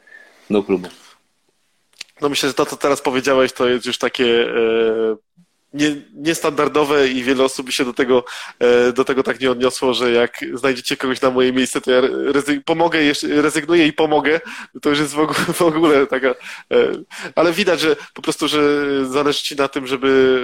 do 0.50 0.62
klubu. 0.62 0.88
No 2.20 2.28
myślę, 2.28 2.48
że 2.48 2.54
to, 2.54 2.66
co 2.66 2.76
teraz 2.76 3.02
powiedziałeś, 3.02 3.52
to 3.52 3.68
jest 3.68 3.86
już 3.86 3.98
takie 3.98 4.48
e, 4.48 5.16
nie, 5.74 5.96
niestandardowe 6.14 7.08
i 7.08 7.22
wiele 7.22 7.44
osób 7.44 7.66
by 7.66 7.72
się 7.72 7.84
do 7.84 7.92
tego, 7.92 8.24
e, 8.58 8.92
do 8.92 9.04
tego 9.04 9.22
tak 9.22 9.40
nie 9.40 9.50
odniosło, 9.50 9.94
że 9.94 10.12
jak 10.12 10.44
znajdziecie 10.54 10.96
kogoś 10.96 11.20
na 11.20 11.30
moje 11.30 11.52
miejsce, 11.52 11.80
to 11.80 11.90
ja 11.90 12.00
rezyg 12.26 12.64
pomogę, 12.64 12.98
rezygnuję 13.22 13.86
i 13.86 13.92
pomogę. 13.92 14.40
To 14.82 14.90
już 14.90 14.98
jest 14.98 15.14
w 15.14 15.18
ogóle, 15.18 15.38
w 15.54 15.62
ogóle 15.62 16.06
taka. 16.06 16.28
E, 16.28 16.34
ale 17.34 17.52
widać, 17.52 17.80
że 17.80 17.96
po 18.14 18.22
prostu, 18.22 18.48
że 18.48 18.60
zależy 19.06 19.42
ci 19.42 19.56
na 19.56 19.68
tym, 19.68 19.86
żeby 19.86 20.42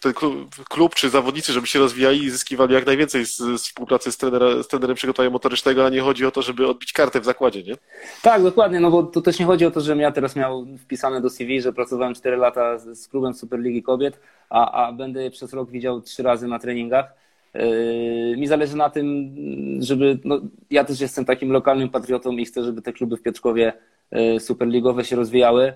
ten 0.00 0.12
klub, 0.12 0.54
klub 0.68 0.94
czy 0.94 1.10
zawodnicy, 1.10 1.52
żeby 1.52 1.66
się 1.66 1.78
rozwijali 1.78 2.24
i 2.24 2.30
zyskiwali 2.30 2.74
jak 2.74 2.86
najwięcej 2.86 3.26
z, 3.26 3.36
z 3.36 3.62
współpracy 3.62 4.12
z, 4.12 4.16
trenera, 4.16 4.62
z 4.62 4.68
trenerem 4.68 4.96
przygotowania 4.96 5.30
motorycznego, 5.30 5.86
a 5.86 5.88
nie 5.88 6.00
chodzi 6.00 6.26
o 6.26 6.30
to, 6.30 6.42
żeby 6.42 6.66
odbić 6.66 6.92
kartę 6.92 7.20
w 7.20 7.24
zakładzie, 7.24 7.62
nie? 7.62 7.74
Tak, 8.22 8.42
dokładnie, 8.42 8.80
no 8.80 8.90
bo 8.90 9.02
to 9.02 9.20
też 9.20 9.38
nie 9.38 9.46
chodzi 9.46 9.66
o 9.66 9.70
to, 9.70 9.80
żebym 9.80 10.00
ja 10.00 10.12
teraz 10.12 10.36
miał 10.36 10.66
wpisane 10.78 11.20
do 11.20 11.30
CV, 11.30 11.60
że 11.60 11.72
pracowałem 11.72 12.14
4 12.14 12.36
lata 12.36 12.78
z 12.78 13.08
klubem 13.08 13.34
Superligi 13.34 13.82
Kobiet, 13.82 14.20
a, 14.50 14.86
a 14.86 14.92
będę 14.92 15.22
je 15.22 15.30
przez 15.30 15.52
rok 15.52 15.70
widział 15.70 16.00
trzy 16.00 16.22
razy 16.22 16.48
na 16.48 16.58
treningach. 16.58 17.24
Yy, 17.54 18.36
mi 18.36 18.46
zależy 18.46 18.76
na 18.76 18.90
tym, 18.90 19.34
żeby. 19.80 20.18
No, 20.24 20.40
ja 20.70 20.84
też 20.84 21.00
jestem 21.00 21.24
takim 21.24 21.52
lokalnym 21.52 21.88
patriotą 21.88 22.32
i 22.32 22.44
chcę, 22.44 22.64
żeby 22.64 22.82
te 22.82 22.92
kluby 22.92 23.16
w 23.16 23.22
Piotrkowie 23.22 23.72
yy, 24.12 24.40
superligowe 24.40 25.04
się 25.04 25.16
rozwijały. 25.16 25.72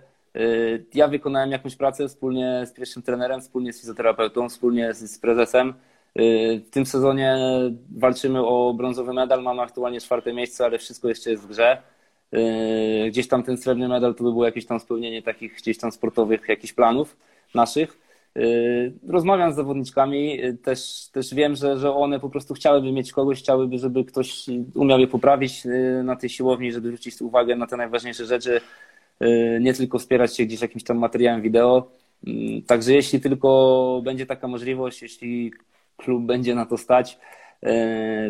Ja 0.94 1.08
wykonałem 1.08 1.50
jakąś 1.50 1.76
pracę 1.76 2.08
wspólnie 2.08 2.62
z 2.66 2.72
pierwszym 2.72 3.02
trenerem, 3.02 3.40
wspólnie 3.40 3.72
z 3.72 3.80
fizjoterapeutą, 3.80 4.48
wspólnie 4.48 4.94
z, 4.94 5.18
prezesem. 5.18 5.74
W 6.66 6.70
tym 6.70 6.86
sezonie 6.86 7.36
walczymy 7.96 8.46
o 8.46 8.74
brązowy 8.74 9.12
medal. 9.12 9.42
Mamy 9.42 9.62
aktualnie 9.62 10.00
czwarte 10.00 10.32
miejsce, 10.32 10.64
ale 10.64 10.78
wszystko 10.78 11.08
jeszcze 11.08 11.30
jest 11.30 11.42
w 11.42 11.46
grze. 11.46 11.82
Gdzieś 13.08 13.28
tam 13.28 13.42
ten 13.42 13.56
srebrny 13.56 13.88
medal 13.88 14.14
to 14.14 14.24
by 14.24 14.30
było 14.30 14.44
jakieś 14.44 14.66
tam 14.66 14.80
spełnienie 14.80 15.22
takich 15.22 15.56
gdzieś 15.56 15.78
tam 15.78 15.92
sportowych 15.92 16.48
jakichś 16.48 16.72
planów 16.72 17.16
naszych. 17.54 17.98
Y, 18.38 18.92
rozmawiam 19.08 19.52
z 19.52 19.56
zawodniczkami, 19.56 20.44
y, 20.44 20.54
też, 20.54 21.08
też 21.12 21.34
wiem, 21.34 21.56
że, 21.56 21.78
że 21.78 21.94
one 21.94 22.20
po 22.20 22.30
prostu 22.30 22.54
chciałyby 22.54 22.92
mieć 22.92 23.12
kogoś, 23.12 23.38
chciałyby, 23.38 23.78
żeby 23.78 24.04
ktoś 24.04 24.46
umiał 24.74 24.98
je 24.98 25.06
poprawić 25.06 25.66
y, 25.66 26.02
na 26.04 26.16
tej 26.16 26.28
siłowni, 26.28 26.72
żeby 26.72 26.88
zwrócić 26.88 27.22
uwagę 27.22 27.56
na 27.56 27.66
te 27.66 27.76
najważniejsze 27.76 28.26
rzeczy, 28.26 28.60
nie 29.60 29.74
tylko 29.74 29.98
wspierać 29.98 30.36
się 30.36 30.44
gdzieś 30.44 30.60
jakimś 30.60 30.84
tam 30.84 30.98
materiałem 30.98 31.42
wideo. 31.42 31.90
Także 32.66 32.92
jeśli 32.92 33.20
tylko 33.20 34.00
będzie 34.04 34.26
taka 34.26 34.48
możliwość, 34.48 35.02
jeśli 35.02 35.52
klub 35.96 36.22
będzie 36.22 36.54
na 36.54 36.66
to 36.66 36.76
stać, 36.76 37.18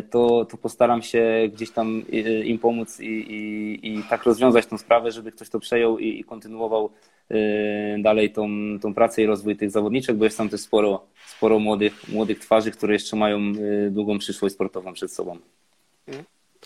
to, 0.09 0.45
to 0.45 0.57
postaram 0.57 1.01
się 1.01 1.49
gdzieś 1.53 1.71
tam 1.71 2.03
im 2.45 2.59
pomóc 2.59 2.99
i, 2.99 3.05
i, 3.05 3.93
i 3.93 4.03
tak 4.09 4.23
rozwiązać 4.23 4.65
tą 4.65 4.77
sprawę, 4.77 5.11
żeby 5.11 5.31
ktoś 5.31 5.49
to 5.49 5.59
przejął 5.59 5.99
i, 5.99 6.19
i 6.19 6.23
kontynuował 6.23 6.91
Y, 7.31 8.01
dalej 8.01 8.31
tą, 8.31 8.49
tą 8.81 8.93
pracę 8.93 9.21
i 9.21 9.25
rozwój 9.25 9.55
tych 9.55 9.71
zawodniczek, 9.71 10.17
bo 10.17 10.23
jest 10.23 10.37
tam 10.37 10.49
też 10.49 10.61
sporo, 10.61 11.05
sporo 11.27 11.59
młodych, 11.59 12.09
młodych 12.09 12.39
twarzy, 12.39 12.71
które 12.71 12.93
jeszcze 12.93 13.15
mają 13.15 13.39
y, 13.39 13.91
długą 13.91 14.17
przyszłość 14.17 14.55
sportową 14.55 14.93
przed 14.93 15.11
sobą. 15.11 15.37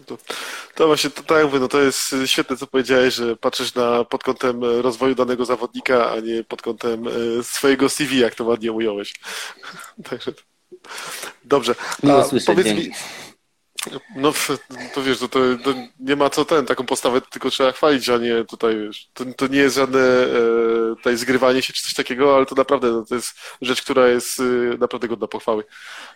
To, 0.06 0.18
to 0.76 0.88
właśnie, 0.88 1.10
to, 1.10 1.24
tak 1.24 1.46
mówię, 1.46 1.60
no 1.60 1.68
to 1.68 1.82
jest 1.82 2.16
świetne, 2.26 2.58
co 2.58 2.68
powiedziałeś, 2.68 3.14
że 3.14 3.36
patrzysz 3.36 3.76
na 3.76 4.04
pod 4.04 4.24
kątem 4.24 4.64
rozwoju 4.64 5.16
danego 5.16 5.46
zawodnika, 5.46 6.12
a 6.12 6.20
nie 6.20 6.44
pod 6.44 6.62
kątem 6.62 7.08
y, 7.08 7.44
swojego 7.44 7.89
CV, 7.89 8.20
jak 8.20 8.36
to 8.36 8.44
ładnie 8.44 8.72
ująłeś. 8.72 9.14
Także 10.10 10.34
dobrze. 11.44 11.76
A, 12.04 12.46
powiedz 12.46 12.68
mi, 12.68 12.91
no 14.16 14.34
to 14.94 15.04
wiesz, 15.04 15.20
to, 15.20 15.28
to, 15.28 15.39
to, 15.64 15.74
nie 16.00 16.16
ma 16.16 16.30
co 16.30 16.46
ten, 16.46 16.66
taką 16.66 16.86
postawę 16.86 17.22
tylko 17.22 17.50
trzeba 17.50 17.72
chwalić, 17.72 18.10
a 18.10 18.18
nie 18.18 18.46
tutaj 18.46 18.78
wiesz, 18.78 19.10
to, 19.14 19.26
to 19.38 19.48
nie 19.48 19.60
jest 19.60 19.76
żadne 19.76 20.00
e, 20.00 20.96
tutaj 20.96 21.18
zgrywanie 21.18 21.62
się 21.62 21.74
czy 21.74 21.84
coś 21.84 21.94
takiego, 21.94 22.36
ale 22.36 22.46
to 22.46 22.56
naprawdę 22.56 22.91
no, 22.91 23.06
to 23.06 23.16
jest 23.16 23.36
rzecz, 23.62 23.82
która 23.82 24.08
jest 24.08 24.39
e, 24.39 24.44
naprawdę 24.78 25.08
godna 25.08 25.28
pochwały. 25.28 25.64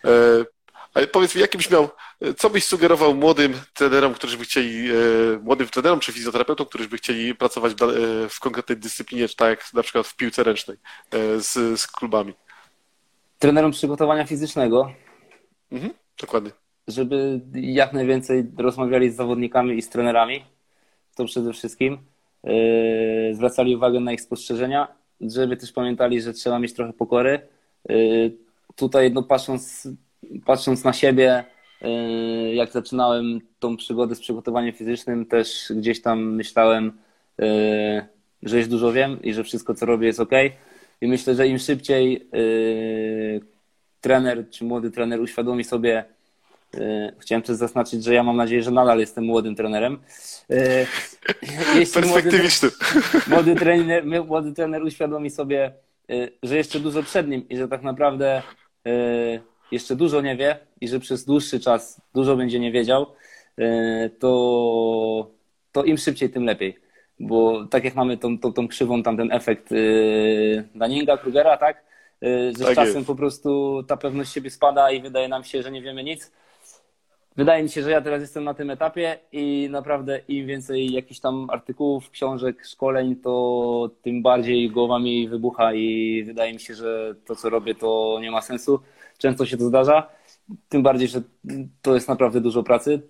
E, 0.06 0.10
ale 0.98 1.08
powiedz 1.08 1.36
mi, 1.36 1.42
jakim 1.42 1.62
miał, 1.72 1.90
co 2.38 2.50
byś 2.50 2.66
sugerował 2.66 3.16
młodym 3.16 3.54
trenerom, 3.74 4.14
którzy 4.14 4.38
by 4.38 4.44
chcieli, 4.44 4.90
e, 4.90 4.94
młodym 5.42 5.68
trenerom 5.68 6.00
czy 6.00 6.12
fizjoterapeutom, 6.12 6.68
którzy 6.68 6.90
by 6.90 6.98
chcieli 6.98 7.36
pracować 7.36 7.74
w, 7.74 7.82
e, 7.82 8.30
w 8.30 8.40
konkretnej 8.40 8.78
dyscyplinie, 8.78 9.28
czy 9.28 9.36
tak 9.36 9.50
jak 9.50 9.74
na 9.74 9.84
przykład 9.84 10.08
w 10.08 10.16
piłce 10.16 10.44
ręcznej 10.44 10.78
e, 11.12 11.40
z, 11.40 11.80
z 11.80 11.88
klubami? 11.88 12.34
Trenerom 13.40 13.72
przygotowania 13.72 14.26
fizycznego? 14.26 14.92
Mhm, 15.72 15.94
dokładnie 16.22 16.52
żeby 16.88 17.42
jak 17.54 17.94
najwięcej 17.94 18.52
rozmawiali 18.58 19.12
z 19.12 19.16
zawodnikami 19.16 19.78
i 19.78 19.82
z 19.82 19.90
trenerami, 19.90 20.44
to 21.16 21.26
przede 21.26 21.54
wszystkim. 21.54 21.98
Yy, 22.44 23.36
zwracali 23.36 23.76
uwagę 23.76 24.00
na 24.00 24.14
ich 24.14 24.22
spostrzeżenia, 24.22 24.88
żeby 25.22 25.58
też 25.58 25.72
pamiętali, 25.72 26.22
że 26.22 26.34
trzeba 26.34 26.60
mieć 26.60 26.74
trochę 26.74 26.94
pokory. 26.94 27.48
Yy, 27.90 28.38
tutaj 28.76 29.12
no, 29.12 29.24
patrząc, 29.24 29.88
patrząc 30.46 30.84
na 30.84 30.94
siebie, 30.94 31.44
yy, 31.82 32.56
jak 32.56 32.72
zaczynałem 32.72 33.40
tą 33.60 33.78
przygodę 33.78 34.16
z 34.16 34.20
przygotowaniem 34.20 34.74
fizycznym, 34.74 35.26
też 35.26 35.72
gdzieś 35.76 36.02
tam 36.02 36.36
myślałem, 36.36 36.92
że 38.44 38.58
już 38.58 38.68
dużo 38.68 38.92
wiem 38.92 39.22
i 39.22 39.34
że 39.34 39.44
wszystko, 39.44 39.74
co 39.76 39.86
robię, 39.86 40.08
jest 40.08 40.20
ok. 40.20 40.32
I 41.02 41.08
myślę, 41.08 41.36
że 41.36 41.48
im 41.48 41.60
szybciej 41.60 42.28
trener 44.02 44.50
czy 44.50 44.64
młody 44.64 44.92
trener 44.92 45.22
uświadomi 45.22 45.64
sobie, 45.64 46.06
chciałem 47.20 47.42
też 47.42 47.56
zaznaczyć, 47.56 48.04
że 48.04 48.14
ja 48.14 48.24
mam 48.24 48.38
nadzieję, 48.38 48.64
że 48.64 48.72
nadal 48.72 49.00
jestem 49.00 49.24
młodym 49.24 49.56
trenerem. 49.56 50.00
E, 50.50 50.86
Perspektywicznym. 51.94 52.72
Młody, 53.14 53.30
młody, 53.30 53.56
trener, 53.56 54.06
młody 54.06 54.54
trener 54.54 54.84
uświadomi 54.84 55.30
sobie, 55.30 55.72
że 56.44 56.58
jeszcze 56.58 56.80
dużo 56.80 57.04
przed 57.04 57.28
nim 57.28 57.50
i 57.50 57.58
że 57.58 57.68
tak 57.68 57.84
naprawdę 57.84 58.42
jeszcze 59.72 59.96
dużo 59.96 60.22
nie 60.22 60.36
wie 60.36 60.60
i 60.82 60.88
że 60.88 61.00
przez 61.00 61.26
dłuższy 61.26 61.60
czas 61.60 62.02
dużo 62.14 62.36
będzie 62.36 62.60
nie 62.60 62.72
wiedział, 62.72 63.06
to, 64.20 65.32
to 65.72 65.84
im 65.84 65.98
szybciej, 65.98 66.30
tym 66.30 66.46
lepiej. 66.46 66.78
Bo 67.20 67.66
tak 67.66 67.84
jak 67.84 67.96
mamy 67.96 68.18
tą, 68.18 68.40
tą, 68.40 68.54
tą 68.54 68.68
krzywą, 68.68 69.04
tam 69.04 69.18
ten 69.18 69.32
efekt 69.32 69.70
Daninga, 70.76 71.18
Krugera, 71.18 71.58
tak? 71.58 71.84
Że 72.22 72.66
tak 72.66 72.74
z 72.74 72.76
czasem 72.76 72.96
jest. 72.96 73.08
po 73.08 73.16
prostu 73.16 73.84
ta 73.88 73.98
pewność 73.98 74.34
siebie 74.34 74.50
spada 74.50 74.92
i 74.92 75.02
wydaje 75.02 75.28
nam 75.28 75.44
się, 75.44 75.64
że 75.64 75.72
nie 75.72 75.82
wiemy 75.82 76.04
nic 76.04 76.32
wydaje 77.38 77.64
mi 77.64 77.70
się, 77.70 77.84
że 77.84 77.92
ja 77.92 78.02
teraz 78.02 78.22
jestem 78.22 78.44
na 78.44 78.54
tym 78.54 78.70
etapie 78.70 79.20
i 79.32 79.68
naprawdę 79.72 80.20
im 80.28 80.48
więcej 80.48 80.92
jakichś 80.92 81.20
tam 81.20 81.48
artykułów, 81.50 82.10
książek, 82.10 82.66
szkoleń, 82.66 83.16
to 83.16 83.90
tym 84.02 84.22
bardziej 84.22 84.70
głowa 84.70 85.00
mi 85.00 85.30
wybucha 85.30 85.74
i 85.74 86.24
wydaje 86.26 86.54
mi 86.54 86.60
się, 86.60 86.74
że 86.74 87.16
to, 87.26 87.36
co 87.36 87.50
robię, 87.50 87.76
to 87.76 88.20
nie 88.22 88.32
ma 88.32 88.42
sensu. 88.42 88.80
Często 89.18 89.46
się 89.46 89.58
to 89.58 89.66
zdarza, 89.66 90.10
tym 90.70 90.84
bardziej, 90.84 91.08
że 91.08 91.22
to 91.82 91.96
jest 91.96 92.08
naprawdę 92.08 92.42
dużo 92.42 92.64
pracy, 92.64 93.02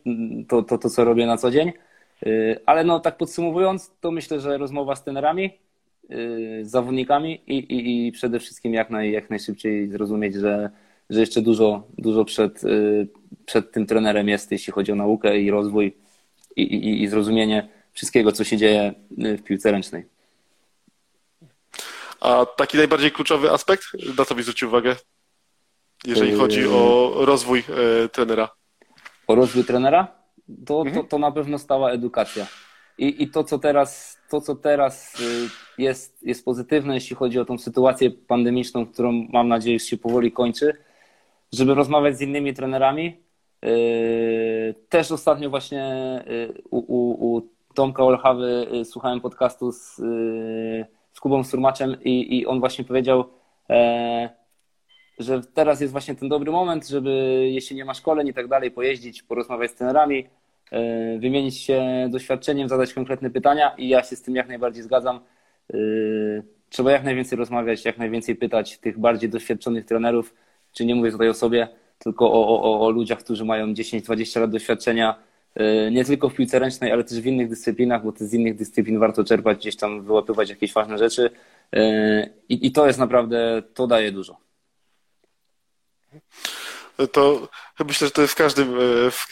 to, 0.47 0.63
to, 0.63 0.77
to 0.77 0.89
co 0.89 1.05
robię 1.05 1.25
na 1.25 1.37
co 1.37 1.51
dzień. 1.51 1.71
Y, 2.25 2.59
ale 2.65 2.83
no 2.83 2.99
tak 2.99 3.17
podsumowując, 3.17 3.91
to 4.01 4.11
myślę, 4.11 4.39
że 4.39 4.57
rozmowa 4.57 4.95
z 4.95 5.03
trenerami, 5.03 5.45
y, 6.11 6.65
z 6.65 6.69
zawodnikami 6.69 7.41
i, 7.47 7.57
i, 7.57 8.07
i 8.07 8.11
przede 8.11 8.39
wszystkim 8.39 8.73
jak, 8.73 8.89
naj, 8.89 9.11
jak 9.11 9.29
najszybciej 9.29 9.89
zrozumieć, 9.89 10.35
że 10.35 10.69
że 11.09 11.19
jeszcze 11.19 11.41
dużo, 11.41 11.83
dużo 11.97 12.25
przed, 12.25 12.63
y, 12.63 13.07
przed 13.45 13.71
tym 13.71 13.85
trenerem 13.85 14.29
jest, 14.29 14.51
jeśli 14.51 14.73
chodzi 14.73 14.91
o 14.91 14.95
naukę 14.95 15.39
i 15.39 15.51
rozwój 15.51 15.97
i, 16.55 16.61
i, 16.61 17.03
i 17.03 17.07
zrozumienie 17.07 17.69
wszystkiego, 17.93 18.31
co 18.31 18.43
się 18.43 18.57
dzieje 18.57 18.93
w 19.11 19.43
piłce 19.43 19.71
ręcznej. 19.71 20.05
A 22.19 22.45
taki 22.45 22.77
najbardziej 22.77 23.11
kluczowy 23.11 23.51
aspekt, 23.51 23.83
na 24.17 24.25
co 24.25 24.35
byś 24.35 24.43
zwrócił 24.43 24.67
uwagę, 24.67 24.95
jeżeli 26.05 26.33
chodzi 26.33 26.67
o 26.67 27.13
rozwój 27.17 27.63
trenera? 28.11 28.49
O 29.27 29.35
rozwój 29.35 29.63
trenera? 29.63 30.07
To, 30.65 30.83
to, 30.93 31.03
to 31.03 31.19
na 31.19 31.31
pewno 31.31 31.57
stała 31.57 31.91
edukacja. 31.91 32.47
I, 32.97 33.23
I 33.23 33.27
to, 33.27 33.43
co 33.43 33.59
teraz, 33.59 34.17
to, 34.29 34.41
co 34.41 34.55
teraz 34.55 35.19
y, 35.19 35.49
jest, 35.77 36.23
jest 36.23 36.45
pozytywne, 36.45 36.93
jeśli 36.93 37.15
chodzi 37.15 37.39
o 37.39 37.45
tą 37.45 37.57
sytuację 37.57 38.11
pandemiczną, 38.11 38.85
którą 38.85 39.27
mam 39.33 39.47
nadzieję 39.47 39.79
się 39.79 39.97
powoli 39.97 40.31
kończy, 40.31 40.77
żeby 41.53 41.73
rozmawiać 41.73 42.17
z 42.17 42.21
innymi 42.21 42.53
trenerami. 42.53 43.17
Y, 43.65 44.75
też 44.89 45.11
ostatnio 45.11 45.49
właśnie 45.49 45.85
y, 46.27 46.61
u, 46.69 46.77
u, 46.77 47.35
u 47.35 47.49
Tomka 47.73 48.03
Olchawy 48.03 48.67
słuchałem 48.83 49.21
podcastu 49.21 49.71
z, 49.71 49.95
z 51.13 51.19
Kubą 51.19 51.43
Surmaczem 51.43 52.03
i, 52.03 52.37
i 52.37 52.45
on 52.45 52.59
właśnie 52.59 52.85
powiedział, 52.85 53.29
e, 53.69 54.29
że 55.19 55.41
teraz 55.53 55.81
jest 55.81 55.91
właśnie 55.91 56.15
ten 56.15 56.29
dobry 56.29 56.51
moment, 56.51 56.87
żeby 56.87 57.11
jeśli 57.51 57.75
nie 57.75 57.85
ma 57.85 57.93
szkoleń 57.93 58.27
i 58.27 58.33
tak 58.33 58.47
dalej, 58.47 58.71
pojeździć, 58.71 59.23
porozmawiać 59.23 59.71
z 59.71 59.75
trenerami, 59.75 60.25
E, 60.71 61.19
wymienić 61.19 61.57
się 61.57 62.07
doświadczeniem, 62.11 62.69
zadać 62.69 62.93
konkretne 62.93 63.29
pytania 63.29 63.75
i 63.77 63.89
ja 63.89 64.03
się 64.03 64.15
z 64.15 64.21
tym 64.21 64.35
jak 64.35 64.47
najbardziej 64.47 64.83
zgadzam. 64.83 65.19
E, 65.73 65.77
trzeba 66.69 66.91
jak 66.91 67.03
najwięcej 67.03 67.37
rozmawiać, 67.37 67.85
jak 67.85 67.97
najwięcej 67.97 68.35
pytać 68.35 68.77
tych 68.77 68.99
bardziej 68.99 69.29
doświadczonych 69.29 69.85
trenerów, 69.85 70.33
czy 70.73 70.85
nie 70.85 70.95
mówię 70.95 71.11
tutaj 71.11 71.29
o 71.29 71.33
sobie, 71.33 71.67
tylko 71.99 72.31
o, 72.33 72.61
o, 72.61 72.85
o 72.85 72.89
ludziach, 72.89 73.19
którzy 73.19 73.45
mają 73.45 73.73
10-20 73.73 74.41
lat 74.41 74.51
doświadczenia, 74.51 75.15
e, 75.55 75.91
nie 75.91 76.05
tylko 76.05 76.29
w 76.29 76.35
piłce 76.35 76.59
ręcznej, 76.59 76.91
ale 76.91 77.03
też 77.03 77.21
w 77.21 77.25
innych 77.25 77.49
dyscyplinach, 77.49 78.03
bo 78.03 78.13
z 78.17 78.33
innych 78.33 78.55
dyscyplin 78.55 78.99
warto 78.99 79.23
czerpać, 79.23 79.57
gdzieś 79.57 79.75
tam 79.75 80.01
wyłapywać 80.01 80.49
jakieś 80.49 80.73
ważne 80.73 80.97
rzeczy 80.97 81.29
i, 82.49 82.67
i 82.67 82.71
to 82.71 82.87
jest 82.87 82.99
naprawdę, 82.99 83.63
to 83.73 83.87
daje 83.87 84.11
dużo. 84.11 84.46
To 87.11 87.47
myślę, 87.85 88.07
że 88.07 88.11
to 88.11 88.21
jest 88.21 88.33
w 88.33 88.37
każdym 88.37 88.75
w, 89.11 89.27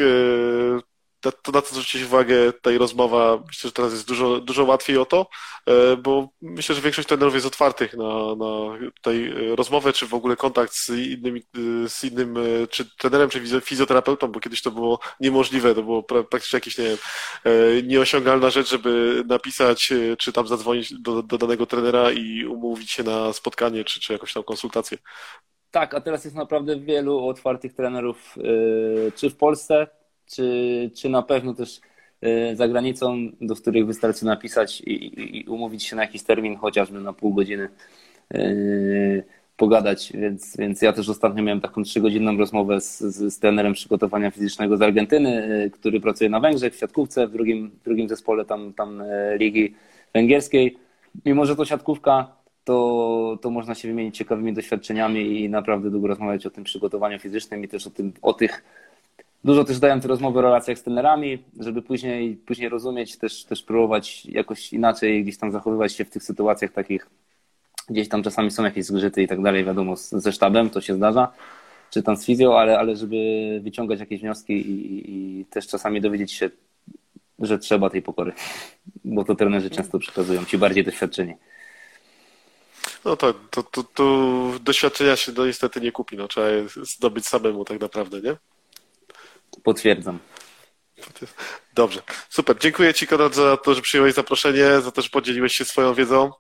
to 1.32 1.52
na 1.52 1.62
to 1.62 1.68
zwrócić 1.70 2.04
uwagę 2.04 2.54
tej 2.54 2.78
rozmowa, 2.78 3.44
myślę, 3.48 3.68
że 3.68 3.72
teraz 3.72 3.92
jest 3.94 4.08
dużo, 4.08 4.40
dużo 4.40 4.64
łatwiej 4.64 4.98
o 4.98 5.06
to, 5.06 5.28
e, 5.66 5.98
bo 5.98 6.30
myślę, 6.42 6.76
że 6.76 6.82
większość 6.82 7.08
trenerów 7.08 7.34
jest 7.34 7.46
otwartych 7.46 7.94
na, 7.94 8.36
na 8.36 8.78
tej 9.02 9.34
rozmowę, 9.56 9.94
czy 9.94 10.08
w 10.08 10.14
ogóle 10.14 10.36
kontakt 10.36 10.74
z 10.74 10.90
innym, 10.90 11.40
z 11.88 12.04
innym 12.04 12.36
czy 12.70 12.98
trenerem, 12.98 13.30
czy 13.30 13.62
fizjoterapeutą, 13.62 14.28
bo 14.28 14.40
kiedyś 14.40 14.62
to 14.62 14.72
było 14.72 15.00
niemożliwe, 15.20 15.76
to 15.76 15.84
było 15.84 16.04
praktycznie 16.04 16.58
jakieś, 16.58 16.78
nie 16.78 16.86
wiem, 16.86 16.98
e, 17.44 17.84
nieosiągalna 17.84 18.50
rzecz, 18.50 18.70
żeby 18.70 19.24
napisać, 19.28 19.92
e, 19.92 20.18
czy 20.18 20.34
tam 20.34 20.48
zadzwonić 20.48 20.94
do, 20.94 21.24
do 21.24 21.38
danego 21.38 21.66
trenera 21.66 22.12
i 22.12 22.46
umówić 22.46 22.92
się 22.92 23.04
na 23.04 23.34
spotkanie, 23.34 23.84
czy, 23.84 24.00
czy 24.00 24.14
jakąś 24.14 24.34
tam 24.34 24.44
konsultację. 24.44 24.98
Tak, 25.76 25.93
a 25.93 26.01
teraz 26.01 26.26
jest 26.26 26.36
naprawdę 26.36 26.80
wielu 26.80 27.28
otwartych 27.28 27.73
trenerów, 27.73 28.36
czy 29.15 29.30
w 29.30 29.36
Polsce, 29.36 29.88
czy, 30.26 30.91
czy 30.95 31.09
na 31.09 31.21
pewno 31.21 31.53
też 31.53 31.82
e, 32.21 32.55
za 32.55 32.67
granicą, 32.67 33.32
do 33.41 33.55
których 33.55 33.86
wystarczy 33.86 34.26
napisać 34.26 34.82
i, 34.82 35.39
i 35.39 35.47
umówić 35.47 35.84
się 35.84 35.95
na 35.95 36.01
jakiś 36.01 36.23
termin, 36.23 36.57
chociażby 36.57 36.99
na 36.99 37.13
pół 37.13 37.34
godziny 37.34 37.69
e, 38.34 38.39
pogadać, 39.57 40.13
więc, 40.13 40.57
więc 40.57 40.82
ja 40.82 40.93
też 40.93 41.09
ostatnio 41.09 41.43
miałem 41.43 41.61
taką 41.61 41.84
trzygodzinną 41.84 42.38
rozmowę 42.38 42.82
z, 42.82 42.99
z, 42.99 43.34
z 43.34 43.39
trenerem 43.39 43.73
przygotowania 43.73 44.32
fizycznego 44.32 44.78
z 44.78 44.82
Argentyny, 44.82 45.69
który 45.73 45.99
pracuje 45.99 46.30
na 46.30 46.39
Węgrzech 46.39 46.73
w 46.73 46.80
siatkówce, 46.80 47.28
w 47.28 47.32
drugim, 47.32 47.71
w 47.82 47.84
drugim 47.84 48.09
zespole 48.09 48.45
tam, 48.45 48.73
tam 48.73 49.03
ligi 49.38 49.76
węgierskiej. 50.13 50.78
Mimo, 51.26 51.45
że 51.45 51.55
to 51.55 51.65
siatkówka, 51.65 52.36
to, 52.66 53.38
to 53.41 53.49
można 53.49 53.76
się 53.76 53.88
wymienić 53.88 54.18
ciekawymi 54.18 54.53
doświadczeniami 54.53 55.41
i 55.41 55.49
naprawdę 55.49 55.91
długo 55.91 56.07
rozmawiać 56.07 56.45
o 56.45 56.49
tym 56.49 56.63
przygotowaniu 56.63 57.20
fizycznym 57.20 57.63
i 57.63 57.68
też 57.68 57.88
o, 57.88 57.89
tym, 57.89 58.13
o 58.22 58.34
tych 58.34 58.63
Dużo 59.45 59.63
też 59.63 59.80
dają 59.80 59.99
te 59.99 60.07
rozmowy 60.07 60.39
o 60.39 60.41
relacjach 60.41 60.78
z 60.78 60.84
trenerami, 60.84 61.43
żeby 61.59 61.82
później, 61.82 62.36
później 62.36 62.70
rozumieć, 62.70 63.18
też, 63.18 63.43
też 63.43 63.63
próbować 63.63 64.26
jakoś 64.26 64.74
inaczej 64.74 65.24
gdzieś 65.24 65.38
tam 65.38 65.51
zachowywać 65.51 65.93
się 65.93 66.05
w 66.05 66.09
tych 66.09 66.24
sytuacjach 66.24 66.72
takich, 66.72 67.09
gdzieś 67.89 68.09
tam 68.09 68.24
czasami 68.24 68.51
są 68.51 68.63
jakieś 68.63 68.86
zgrzyty 68.86 69.24
i 69.24 69.28
tak 69.28 69.41
dalej, 69.41 69.66
wiadomo, 69.66 69.95
ze 69.95 70.32
sztabem 70.32 70.70
to 70.70 70.82
się 70.82 70.93
zdarza, 70.95 71.32
czy 71.89 72.03
tam 72.03 72.18
z 72.18 72.26
fizją, 72.26 72.57
ale, 72.57 72.80
ale 72.80 72.95
żeby 72.95 73.16
wyciągać 73.63 73.99
jakieś 73.99 74.22
wnioski 74.22 74.53
i, 74.53 75.11
i 75.11 75.45
też 75.45 75.68
czasami 75.68 76.01
dowiedzieć 76.01 76.32
się, 76.32 76.49
że 77.39 77.59
trzeba 77.59 77.89
tej 77.89 78.01
pokory, 78.01 78.34
bo 79.03 79.24
to 79.24 79.36
trenerzy 79.36 79.70
często 79.70 79.99
przekazują 79.99 80.45
ci 80.45 80.57
bardziej 80.57 80.84
doświadczeni. 80.84 81.34
No 83.06 83.16
tak, 83.18 83.36
to, 83.49 83.64
to, 83.64 83.84
to 83.84 84.51
doświadczenia 84.62 85.16
się 85.16 85.32
no 85.38 85.45
niestety 85.45 85.82
nie 85.82 85.91
kupi, 85.91 86.18
no 86.18 86.28
trzeba 86.28 86.49
je 86.49 86.66
zdobyć 86.84 87.28
samemu 87.28 87.66
tak 87.66 87.82
naprawdę, 87.82 88.22
nie? 88.22 88.36
Potwierdzam. 89.64 90.20
Dobrze, 91.74 92.01
super. 92.30 92.58
Dziękuję 92.60 92.93
Ci, 92.93 93.08
Konrad, 93.08 93.36
za 93.36 93.58
to, 93.58 93.74
że 93.74 93.82
przyjąłeś 93.82 94.14
zaproszenie, 94.14 94.82
za 94.82 94.91
to, 94.91 95.01
że 95.01 95.10
podzieliłeś 95.10 95.56
się 95.56 95.66
swoją 95.66 95.93
wiedzą. 95.93 96.32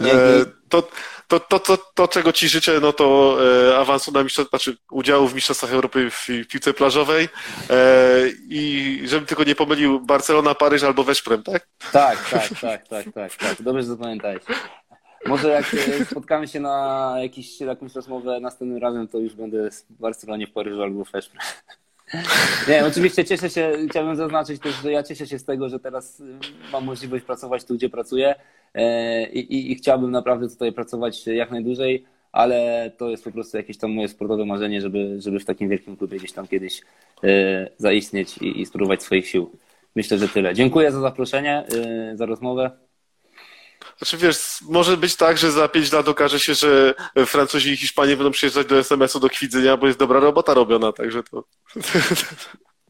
E, 0.00 0.44
to, 0.68 0.88
to, 1.28 1.40
to, 1.40 1.58
to, 1.58 1.76
to, 1.94 2.08
czego 2.08 2.32
Ci 2.32 2.48
życzę, 2.48 2.80
no 2.80 2.92
to 2.92 3.36
e, 3.70 3.78
awansu 3.78 4.12
na 4.12 4.22
mistrzostwa, 4.22 4.58
znaczy 4.58 4.76
udziału 4.90 5.28
w 5.28 5.34
Mistrzostwach 5.34 5.72
Europy 5.72 6.10
w 6.10 6.26
piłce 6.48 6.74
plażowej 6.74 7.28
e, 7.70 7.76
i 8.48 9.02
żebym 9.04 9.26
tylko 9.26 9.44
nie 9.44 9.54
pomylił 9.54 10.00
Barcelona, 10.00 10.54
Paryż 10.54 10.82
albo 10.82 11.04
Weszprem, 11.04 11.42
tak? 11.42 11.68
Tak, 11.92 12.30
tak, 12.30 12.48
tak, 12.60 12.88
tak, 12.88 13.06
tak, 13.14 13.36
tak. 13.36 13.62
Dobrze, 13.62 13.84
zapamiętałeś. 13.84 14.42
Może 15.26 15.48
jak 15.48 15.76
spotkamy 16.10 16.48
się 16.48 16.60
na 16.60 17.14
jakiś, 17.22 17.60
jakąś 17.60 17.94
rozmowę 17.94 18.40
następnym 18.40 18.82
razem, 18.82 19.08
to 19.08 19.18
już 19.18 19.34
będę 19.34 19.70
w 19.70 19.84
Barcelonie, 20.00 20.46
w 20.46 20.52
Paryżu 20.52 20.82
albo 20.82 21.04
w 21.04 21.10
Weszprem. 21.10 21.42
Nie, 22.68 22.86
oczywiście 22.86 23.24
cieszę 23.24 23.50
się, 23.50 23.72
chciałbym 23.90 24.16
zaznaczyć 24.16 24.62
też, 24.62 24.74
że 24.82 24.92
ja 24.92 25.02
cieszę 25.02 25.26
się 25.26 25.38
z 25.38 25.44
tego, 25.44 25.68
że 25.68 25.80
teraz 25.80 26.22
mam 26.72 26.84
możliwość 26.84 27.24
pracować 27.24 27.64
tu, 27.64 27.74
gdzie 27.74 27.88
pracuję 27.88 28.34
e, 28.74 29.26
i, 29.30 29.38
i, 29.38 29.72
i 29.72 29.74
chciałbym 29.74 30.10
naprawdę 30.10 30.48
tutaj 30.48 30.72
pracować 30.72 31.26
jak 31.26 31.50
najdłużej, 31.50 32.04
ale 32.32 32.90
to 32.96 33.10
jest 33.10 33.24
po 33.24 33.30
prostu 33.30 33.56
jakieś 33.56 33.78
tam 33.78 33.92
moje 33.92 34.08
sportowe 34.08 34.44
marzenie, 34.44 34.80
żeby, 34.80 35.16
żeby 35.20 35.40
w 35.40 35.44
takim 35.44 35.68
wielkim 35.68 35.96
klubie 35.96 36.18
gdzieś 36.18 36.32
tam 36.32 36.48
kiedyś 36.48 36.82
e, 37.24 37.68
zaistnieć 37.78 38.38
i, 38.38 38.60
i 38.60 38.66
spróbować 38.66 39.02
swoich 39.02 39.28
sił. 39.28 39.50
Myślę, 39.96 40.18
że 40.18 40.28
tyle. 40.28 40.54
Dziękuję 40.54 40.92
za 40.92 41.00
zaproszenie, 41.00 41.64
e, 42.12 42.16
za 42.16 42.26
rozmowę. 42.26 42.70
Znaczy 43.98 44.16
wiesz, 44.16 44.38
może 44.68 44.96
być 44.96 45.16
tak, 45.16 45.38
że 45.38 45.52
za 45.52 45.68
pięć 45.68 45.92
lat 45.92 46.08
okaże 46.08 46.40
się, 46.40 46.54
że 46.54 46.94
Francuzi 47.26 47.70
i 47.70 47.76
Hiszpanie 47.76 48.16
będą 48.16 48.30
przyjeżdżać 48.30 48.66
do 48.66 48.78
SMS-u 48.78 49.20
do 49.20 49.28
Kwidzenia, 49.28 49.76
bo 49.76 49.86
jest 49.86 49.98
dobra 49.98 50.20
robota 50.20 50.54
robiona, 50.54 50.92
także 50.92 51.22
to... 51.22 51.44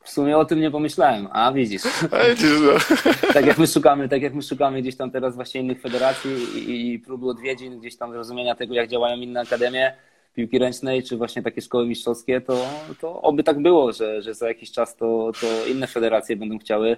W 0.05 0.11
sumie 0.11 0.38
o 0.38 0.45
tym 0.45 0.61
nie 0.61 0.70
pomyślałem, 0.70 1.28
a 1.32 1.53
widzisz. 1.53 1.82
A 2.11 2.28
widzisz 2.30 2.51
no. 2.62 2.97
tak, 3.34 3.47
jak 3.47 3.59
my 3.59 3.66
szukamy, 3.66 4.09
tak 4.09 4.22
jak 4.22 4.34
my 4.34 4.43
szukamy 4.43 4.82
gdzieś 4.82 4.97
tam 4.97 5.11
teraz 5.11 5.34
właśnie 5.34 5.61
innych 5.61 5.80
federacji 5.80 6.30
i, 6.55 6.93
i 6.93 6.99
próby 6.99 7.28
odwiedzin, 7.28 7.80
gdzieś 7.80 7.97
tam 7.97 8.12
zrozumienia 8.12 8.55
tego, 8.55 8.74
jak 8.74 8.88
działają 8.88 9.16
inne 9.16 9.41
akademie 9.41 9.97
piłki 10.34 10.59
ręcznej, 10.59 11.03
czy 11.03 11.16
właśnie 11.16 11.43
takie 11.43 11.61
szkoły 11.61 11.86
mistrzowskie, 11.86 12.41
to, 12.41 12.66
to 13.01 13.22
oby 13.22 13.45
tak 13.45 13.62
było, 13.62 13.93
że, 13.93 14.22
że 14.22 14.34
za 14.34 14.49
jakiś 14.49 14.72
czas 14.72 14.97
to, 14.97 15.32
to 15.41 15.66
inne 15.66 15.86
federacje 15.86 16.36
będą 16.36 16.59
chciały 16.59 16.97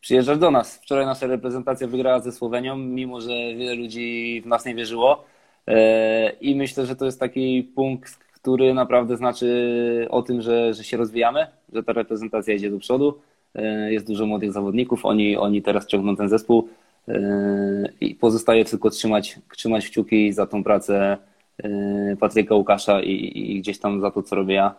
przyjeżdżać 0.00 0.38
do 0.38 0.50
nas. 0.50 0.76
Wczoraj 0.76 1.06
nasza 1.06 1.26
reprezentacja 1.26 1.86
wygrała 1.86 2.20
ze 2.20 2.32
Słowenią, 2.32 2.76
mimo 2.76 3.20
że 3.20 3.28
wiele 3.30 3.74
ludzi 3.74 4.40
w 4.44 4.46
nas 4.46 4.64
nie 4.64 4.74
wierzyło. 4.74 5.24
E, 5.66 6.30
I 6.30 6.54
myślę, 6.54 6.86
że 6.86 6.96
to 6.96 7.04
jest 7.04 7.20
taki 7.20 7.72
punkt, 7.74 8.14
który 8.16 8.74
naprawdę 8.74 9.16
znaczy 9.16 10.06
o 10.10 10.22
tym, 10.22 10.42
że, 10.42 10.74
że 10.74 10.84
się 10.84 10.96
rozwijamy, 10.96 11.46
że 11.72 11.82
ta 11.82 11.92
reprezentacja 11.92 12.54
idzie 12.54 12.70
do 12.70 12.78
przodu. 12.78 13.18
E, 13.54 13.92
jest 13.92 14.06
dużo 14.06 14.26
młodych 14.26 14.52
zawodników, 14.52 15.04
oni, 15.04 15.36
oni 15.36 15.62
teraz 15.62 15.86
ciągną 15.86 16.16
ten 16.16 16.28
zespół 16.28 16.68
e, 17.08 17.88
i 18.00 18.14
pozostaje 18.14 18.64
tylko 18.64 18.90
trzymać, 18.90 19.38
trzymać 19.56 19.88
kciuki 19.88 20.32
za 20.32 20.46
tą 20.46 20.64
pracę 20.64 21.16
Patryka 22.20 22.54
Łukasza 22.54 23.02
i, 23.02 23.32
i 23.34 23.60
gdzieś 23.60 23.78
tam 23.78 24.00
za 24.00 24.10
to, 24.10 24.22
co 24.22 24.36
robię 24.36 24.54
ja, 24.54 24.74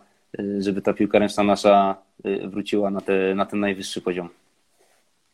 żeby 0.58 0.82
ta 0.82 0.92
piłka 0.92 1.18
ręczna 1.18 1.42
nasza 1.42 1.96
wróciła 2.44 2.90
na, 2.90 3.00
te, 3.00 3.34
na 3.34 3.46
ten 3.46 3.60
najwyższy 3.60 4.00
poziom. 4.00 4.28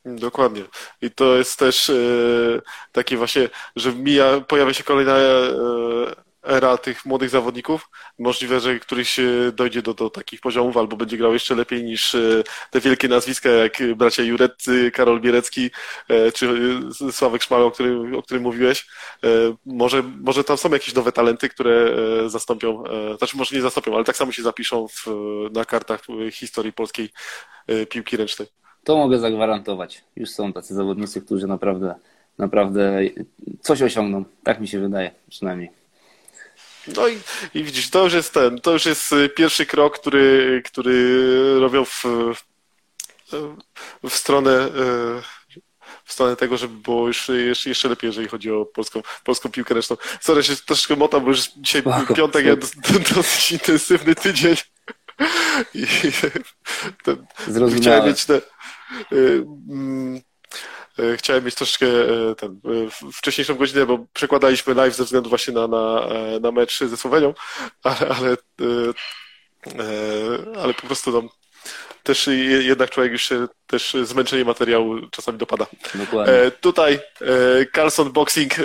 Dokładnie. 0.07 0.65
I 1.03 1.11
to 1.11 1.37
jest 1.37 1.59
też 1.59 1.91
e, 1.91 1.95
takie 2.93 3.17
właśnie, 3.17 3.49
że 3.77 3.93
mija, 3.93 4.41
pojawia 4.41 4.75
się 4.75 4.85
kolejna 4.85 5.17
e, 5.17 5.47
era 6.43 6.79
tych 6.79 7.05
młodych 7.05 7.31
zawodników. 7.31 7.89
Możliwe, 8.19 8.61
że 8.61 8.79
któryś 8.79 9.17
dojdzie 9.53 9.83
do, 9.83 9.95
do 9.95 10.11
takich 10.11 10.41
poziomów 10.41 10.77
albo 10.77 10.97
będzie 10.97 11.17
grał 11.17 11.33
jeszcze 11.33 11.55
lepiej 11.55 11.85
niż 11.85 12.15
e, 12.15 12.43
te 12.71 12.81
wielkie 12.81 13.09
nazwiska 13.09 13.49
jak 13.49 13.79
bracia 13.97 14.23
Jureccy, 14.23 14.91
Karol 14.91 15.21
Bierecki 15.21 15.71
czy 16.35 16.49
Sławek 17.13 17.43
Szmal, 17.43 17.63
o 17.63 17.71
którym, 17.71 18.15
o 18.15 18.23
którym 18.23 18.43
mówiłeś. 18.43 18.87
Może, 19.67 20.03
może 20.03 20.45
tam 20.45 20.57
są 20.57 20.71
jakieś 20.71 20.95
nowe 20.95 21.13
talenty, 21.13 21.49
które 21.49 21.95
zastąpią, 22.27 22.85
znaczy 23.19 23.37
może 23.37 23.57
nie 23.57 23.63
zastąpią, 23.63 23.95
ale 23.95 24.05
tak 24.05 24.17
samo 24.17 24.33
się 24.33 24.43
zapiszą 24.43 24.89
w, 24.89 25.07
na 25.53 25.65
kartach 25.65 26.01
historii 26.33 26.73
polskiej 26.73 27.11
piłki 27.89 28.17
ręcznej. 28.17 28.66
To 28.87 28.97
mogę 28.97 29.19
zagwarantować. 29.19 30.05
Już 30.17 30.31
są 30.31 30.53
tacy 30.53 30.75
zawodnicy, 30.75 31.21
którzy 31.21 31.47
naprawdę 31.47 31.95
naprawdę 32.39 33.01
coś 33.61 33.83
osiągną. 33.83 34.25
Tak 34.45 34.61
mi 34.61 34.69
się 34.69 34.81
wydaje, 34.81 35.11
przynajmniej. 35.31 35.71
No 36.97 37.09
i, 37.09 37.19
i 37.55 37.65
widzisz, 37.65 37.91
to 37.91 38.05
już 38.05 38.13
jest 38.13 38.35
ten, 38.35 38.61
to 38.61 38.73
już 38.73 38.87
jest 38.87 39.15
pierwszy 39.37 39.67
krok, 39.67 39.99
który, 39.99 40.63
który 40.65 41.61
robią 41.61 41.85
w, 41.85 42.05
w 44.05 44.15
stronę 44.15 44.69
w 46.05 46.13
stronę 46.13 46.37
tego, 46.37 46.57
żeby 46.57 46.75
było 46.75 47.07
już 47.07 47.29
jeszcze, 47.29 47.69
jeszcze 47.69 47.89
lepiej, 47.89 48.09
jeżeli 48.09 48.29
chodzi 48.29 48.51
o 48.51 48.65
polską, 48.65 49.03
polską 49.25 49.51
piłkę 49.51 49.75
ręczną. 49.75 49.97
Sorry, 50.21 50.43
się 50.43 50.57
troszkę 50.57 50.97
motam, 50.97 51.25
bo 51.25 51.29
już 51.31 51.49
dzisiaj 51.57 51.83
piątek, 52.17 52.47
ja 52.47 52.57
dos- 52.57 52.77
dosyć 53.15 53.53
intensywny 53.53 54.15
tydzień. 54.15 54.57
I 55.75 55.87
ten, 57.05 57.27
chciałem 57.77 58.07
mieć 58.07 58.25
te, 58.25 58.35
y, 58.35 58.39
y, 58.39 58.43
chciałem 61.17 61.45
mieć 61.45 61.55
troszkę 61.55 61.87
y, 61.87 62.35
ten, 62.37 62.61
y, 62.73 62.91
w- 62.91 63.17
wcześniejszą 63.17 63.55
godzinę, 63.55 63.87
bo 63.87 64.07
przekładaliśmy 64.13 64.75
live 64.75 64.97
ze 64.97 65.05
względu 65.05 65.29
właśnie 65.29 65.55
na, 65.55 65.69
na, 65.69 66.01
e, 66.11 66.41
na 66.41 66.53
mecz 66.53 66.79
ze 66.85 66.97
Słowenią, 66.97 67.35
ale, 67.83 68.09
ale, 68.09 68.33
y, 68.61 68.93
e, 69.67 70.61
ale 70.63 70.75
po 70.75 70.87
prostu 70.87 71.13
tam 71.13 71.29
też 72.03 72.27
je- 72.27 72.63
jednak 72.63 72.91
człowiek 72.91 73.13
już 73.13 73.23
się 73.23 73.47
też 73.67 73.97
zmęczenie 74.03 74.45
materiału 74.45 75.09
czasami 75.11 75.39
dopada. 75.39 75.67
Dokładnie. 75.95 76.35
E, 76.35 76.51
tutaj 76.51 76.95
e, 76.95 77.67
Carlson 77.75 78.13
Boxing 78.13 78.59
e, 78.59 78.63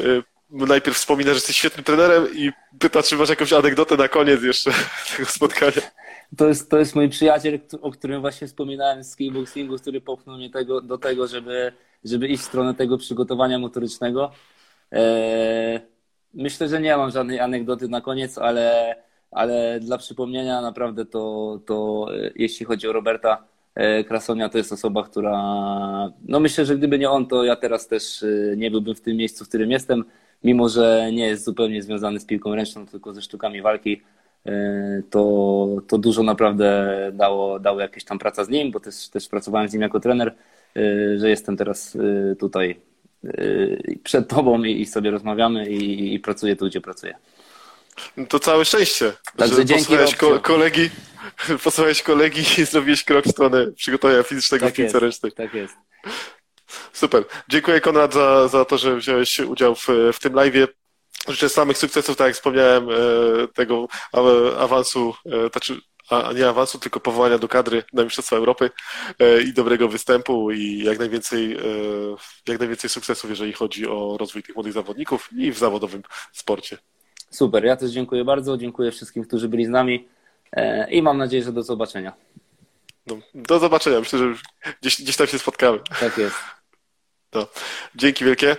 najpierw 0.52 0.98
wspomina, 0.98 1.30
że 1.32 1.36
jesteś 1.36 1.58
świetnym 1.58 1.84
trenerem 1.84 2.28
i 2.36 2.52
pyta, 2.80 3.04
czy 3.04 3.16
masz 3.16 3.30
jakąś 3.30 3.54
anegdotę 3.54 3.98
na 3.98 4.08
koniec 4.08 4.44
jeszcze 4.44 4.72
tego 5.18 5.30
spotkania. 5.30 5.82
To 6.38 6.48
jest, 6.48 6.70
to 6.70 6.78
jest 6.78 6.96
mój 6.96 7.10
przyjaciel, 7.10 7.60
o 7.82 7.92
którym 7.92 8.22
właśnie 8.22 8.48
wspominałem 8.48 9.04
z 9.04 9.16
kickboxingu, 9.16 9.78
który 9.78 10.02
popchnął 10.02 10.38
mnie 10.38 10.50
tego, 10.50 10.82
do 10.82 10.98
tego, 10.98 11.28
żeby, 11.28 11.72
żeby 12.04 12.28
iść 12.28 12.44
w 12.44 12.46
stronę 12.46 12.74
tego 12.74 12.98
przygotowania 12.98 13.60
motorycznego. 13.60 14.32
Eee, 14.92 15.80
myślę, 16.34 16.68
że 16.68 16.82
nie 16.82 16.98
mam 16.98 17.12
żadnej 17.12 17.40
anegdoty 17.40 17.88
na 17.88 18.02
koniec, 18.02 18.38
ale, 18.38 18.96
ale 19.32 19.80
dla 19.80 19.98
przypomnienia 19.98 20.62
naprawdę 20.62 21.06
to, 21.06 21.60
to 21.66 22.08
e, 22.16 22.32
jeśli 22.36 22.66
chodzi 22.66 22.88
o 22.88 22.94
Roberta 22.94 23.44
e, 23.76 24.04
Krasonia, 24.04 24.50
to 24.50 24.58
jest 24.58 24.72
osoba, 24.72 25.04
która 25.04 25.34
no 26.26 26.40
myślę, 26.40 26.66
że 26.66 26.78
gdyby 26.78 27.00
nie 27.00 27.10
on, 27.10 27.28
to 27.28 27.44
ja 27.44 27.56
teraz 27.56 27.88
też 27.88 28.24
e, 28.24 28.28
nie 28.58 28.72
byłbym 28.72 28.96
w 28.96 29.02
tym 29.02 29.18
miejscu, 29.18 29.46
w 29.46 29.48
którym 29.48 29.72
jestem, 29.72 30.06
mimo 30.44 30.70
że 30.70 31.10
nie 31.14 31.28
jest 31.28 31.46
zupełnie 31.46 31.84
związany 31.84 32.20
z 32.20 32.26
piłką 32.26 32.56
ręczną, 32.56 32.88
tylko 32.88 33.14
ze 33.14 33.22
sztukami 33.22 33.62
walki 33.62 33.94
e, 33.94 34.21
to, 35.10 35.68
to 35.88 35.98
dużo 35.98 36.24
naprawdę 36.24 36.88
dało, 37.14 37.60
dało 37.60 37.80
jakieś 37.82 38.04
tam 38.04 38.20
praca 38.20 38.44
z 38.44 38.50
nim, 38.50 38.72
bo 38.72 38.80
też, 38.80 39.10
też 39.10 39.28
pracowałem 39.28 39.70
z 39.70 39.74
nim 39.74 39.82
jako 39.82 40.00
trener, 40.00 40.28
e, 40.76 40.82
że 41.20 41.30
jestem 41.30 41.58
teraz 41.58 41.96
e, 42.32 42.36
tutaj 42.36 42.80
e, 43.24 43.30
przed 44.04 44.28
tobą 44.28 44.64
i, 44.64 44.82
i 44.82 44.86
sobie 44.86 45.12
rozmawiamy 45.12 45.70
i, 45.70 46.14
i 46.14 46.20
pracuję 46.20 46.56
tu, 46.56 46.66
gdzie 46.66 46.82
pracuję. 46.82 47.14
No 48.18 48.26
To 48.26 48.40
całe 48.40 48.66
szczęście, 48.66 49.14
Także 49.38 49.56
że 49.56 49.66
dzięki, 49.66 49.84
posłuchałeś 49.84 50.16
ko- 50.16 50.40
kolegi, 50.40 50.90
posłuchałeś 51.64 52.04
kolegi 52.04 52.42
i 52.62 52.66
zrobiłeś 52.66 53.04
krok 53.04 53.26
w 53.26 53.32
stronę 53.32 53.72
przygotowania 53.72 54.24
fizycznego 54.24 54.66
w 54.66 54.68
Tak 54.68 54.76
piłce 54.76 54.92
jest, 54.92 55.02
ręcznej. 55.02 55.32
tak 55.32 55.54
jest. 55.54 55.74
Super. 56.94 57.24
Dziękuję 57.50 57.82
Konrad 57.82 58.14
za, 58.14 58.48
za 58.48 58.66
to, 58.66 58.78
że 58.78 58.96
wziąłeś 58.96 59.40
udział 59.40 59.76
w, 59.76 59.88
w 60.14 60.20
tym 60.20 60.34
live'ie. 60.34 60.68
Życzę 61.28 61.50
samych 61.50 61.78
sukcesów, 61.78 62.18
tak 62.18 62.28
jak 62.28 62.36
wspomniałem, 62.36 62.90
e, 62.90 62.94
tego 63.54 63.88
awansu, 64.60 65.14
e, 65.26 65.50
znaczy, 65.52 65.82
a 66.10 66.34
nie 66.34 66.50
awansu, 66.50 66.80
tylko 66.80 67.00
powołania 67.00 67.38
do 67.38 67.48
kadry 67.48 67.84
na 67.94 68.04
Mistrzostwa 68.04 68.36
Europy 68.36 68.70
e, 69.20 69.42
i 69.42 69.54
dobrego 69.54 69.88
występu 69.88 70.52
i 70.52 70.84
jak 70.84 71.00
najwięcej, 71.00 71.58
jak 72.48 72.60
najwięcej 72.60 72.90
sukcesów, 72.90 73.30
jeżeli 73.30 73.54
chodzi 73.54 73.88
o 73.88 74.18
rozwój 74.20 74.44
tych 74.44 74.56
młodych 74.56 74.74
zawodników 74.74 75.30
i 75.38 75.52
w 75.52 75.58
zawodowym 75.58 76.04
sporcie. 76.34 76.78
Super, 77.30 77.66
ja 77.66 77.76
też 77.76 77.92
dziękuję 77.92 78.26
bardzo, 78.26 78.58
dziękuję 78.58 78.92
wszystkim, 78.92 79.24
którzy 79.24 79.50
byli 79.50 79.66
z 79.66 79.70
nami 79.70 80.08
i 80.90 81.02
mam 81.02 81.18
nadzieję, 81.18 81.44
że 81.44 81.52
do 81.52 81.64
zobaczenia. 81.64 82.14
No, 83.08 83.18
do 83.36 83.60
zobaczenia. 83.60 84.00
Myślę, 84.00 84.20
że 84.20 84.26
gdzieś, 84.82 85.02
gdzieś 85.02 85.18
tam 85.18 85.28
się 85.28 85.40
spotkamy. 85.40 85.80
Tak 86.00 86.18
jest. 86.18 86.36
To. 87.32 87.48
Dzięki 87.96 88.26
wielkie. 88.26 88.58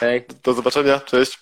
Hej. 0.00 0.24
Do 0.44 0.54
zobaczenia. 0.54 1.00
Cześć. 1.00 1.38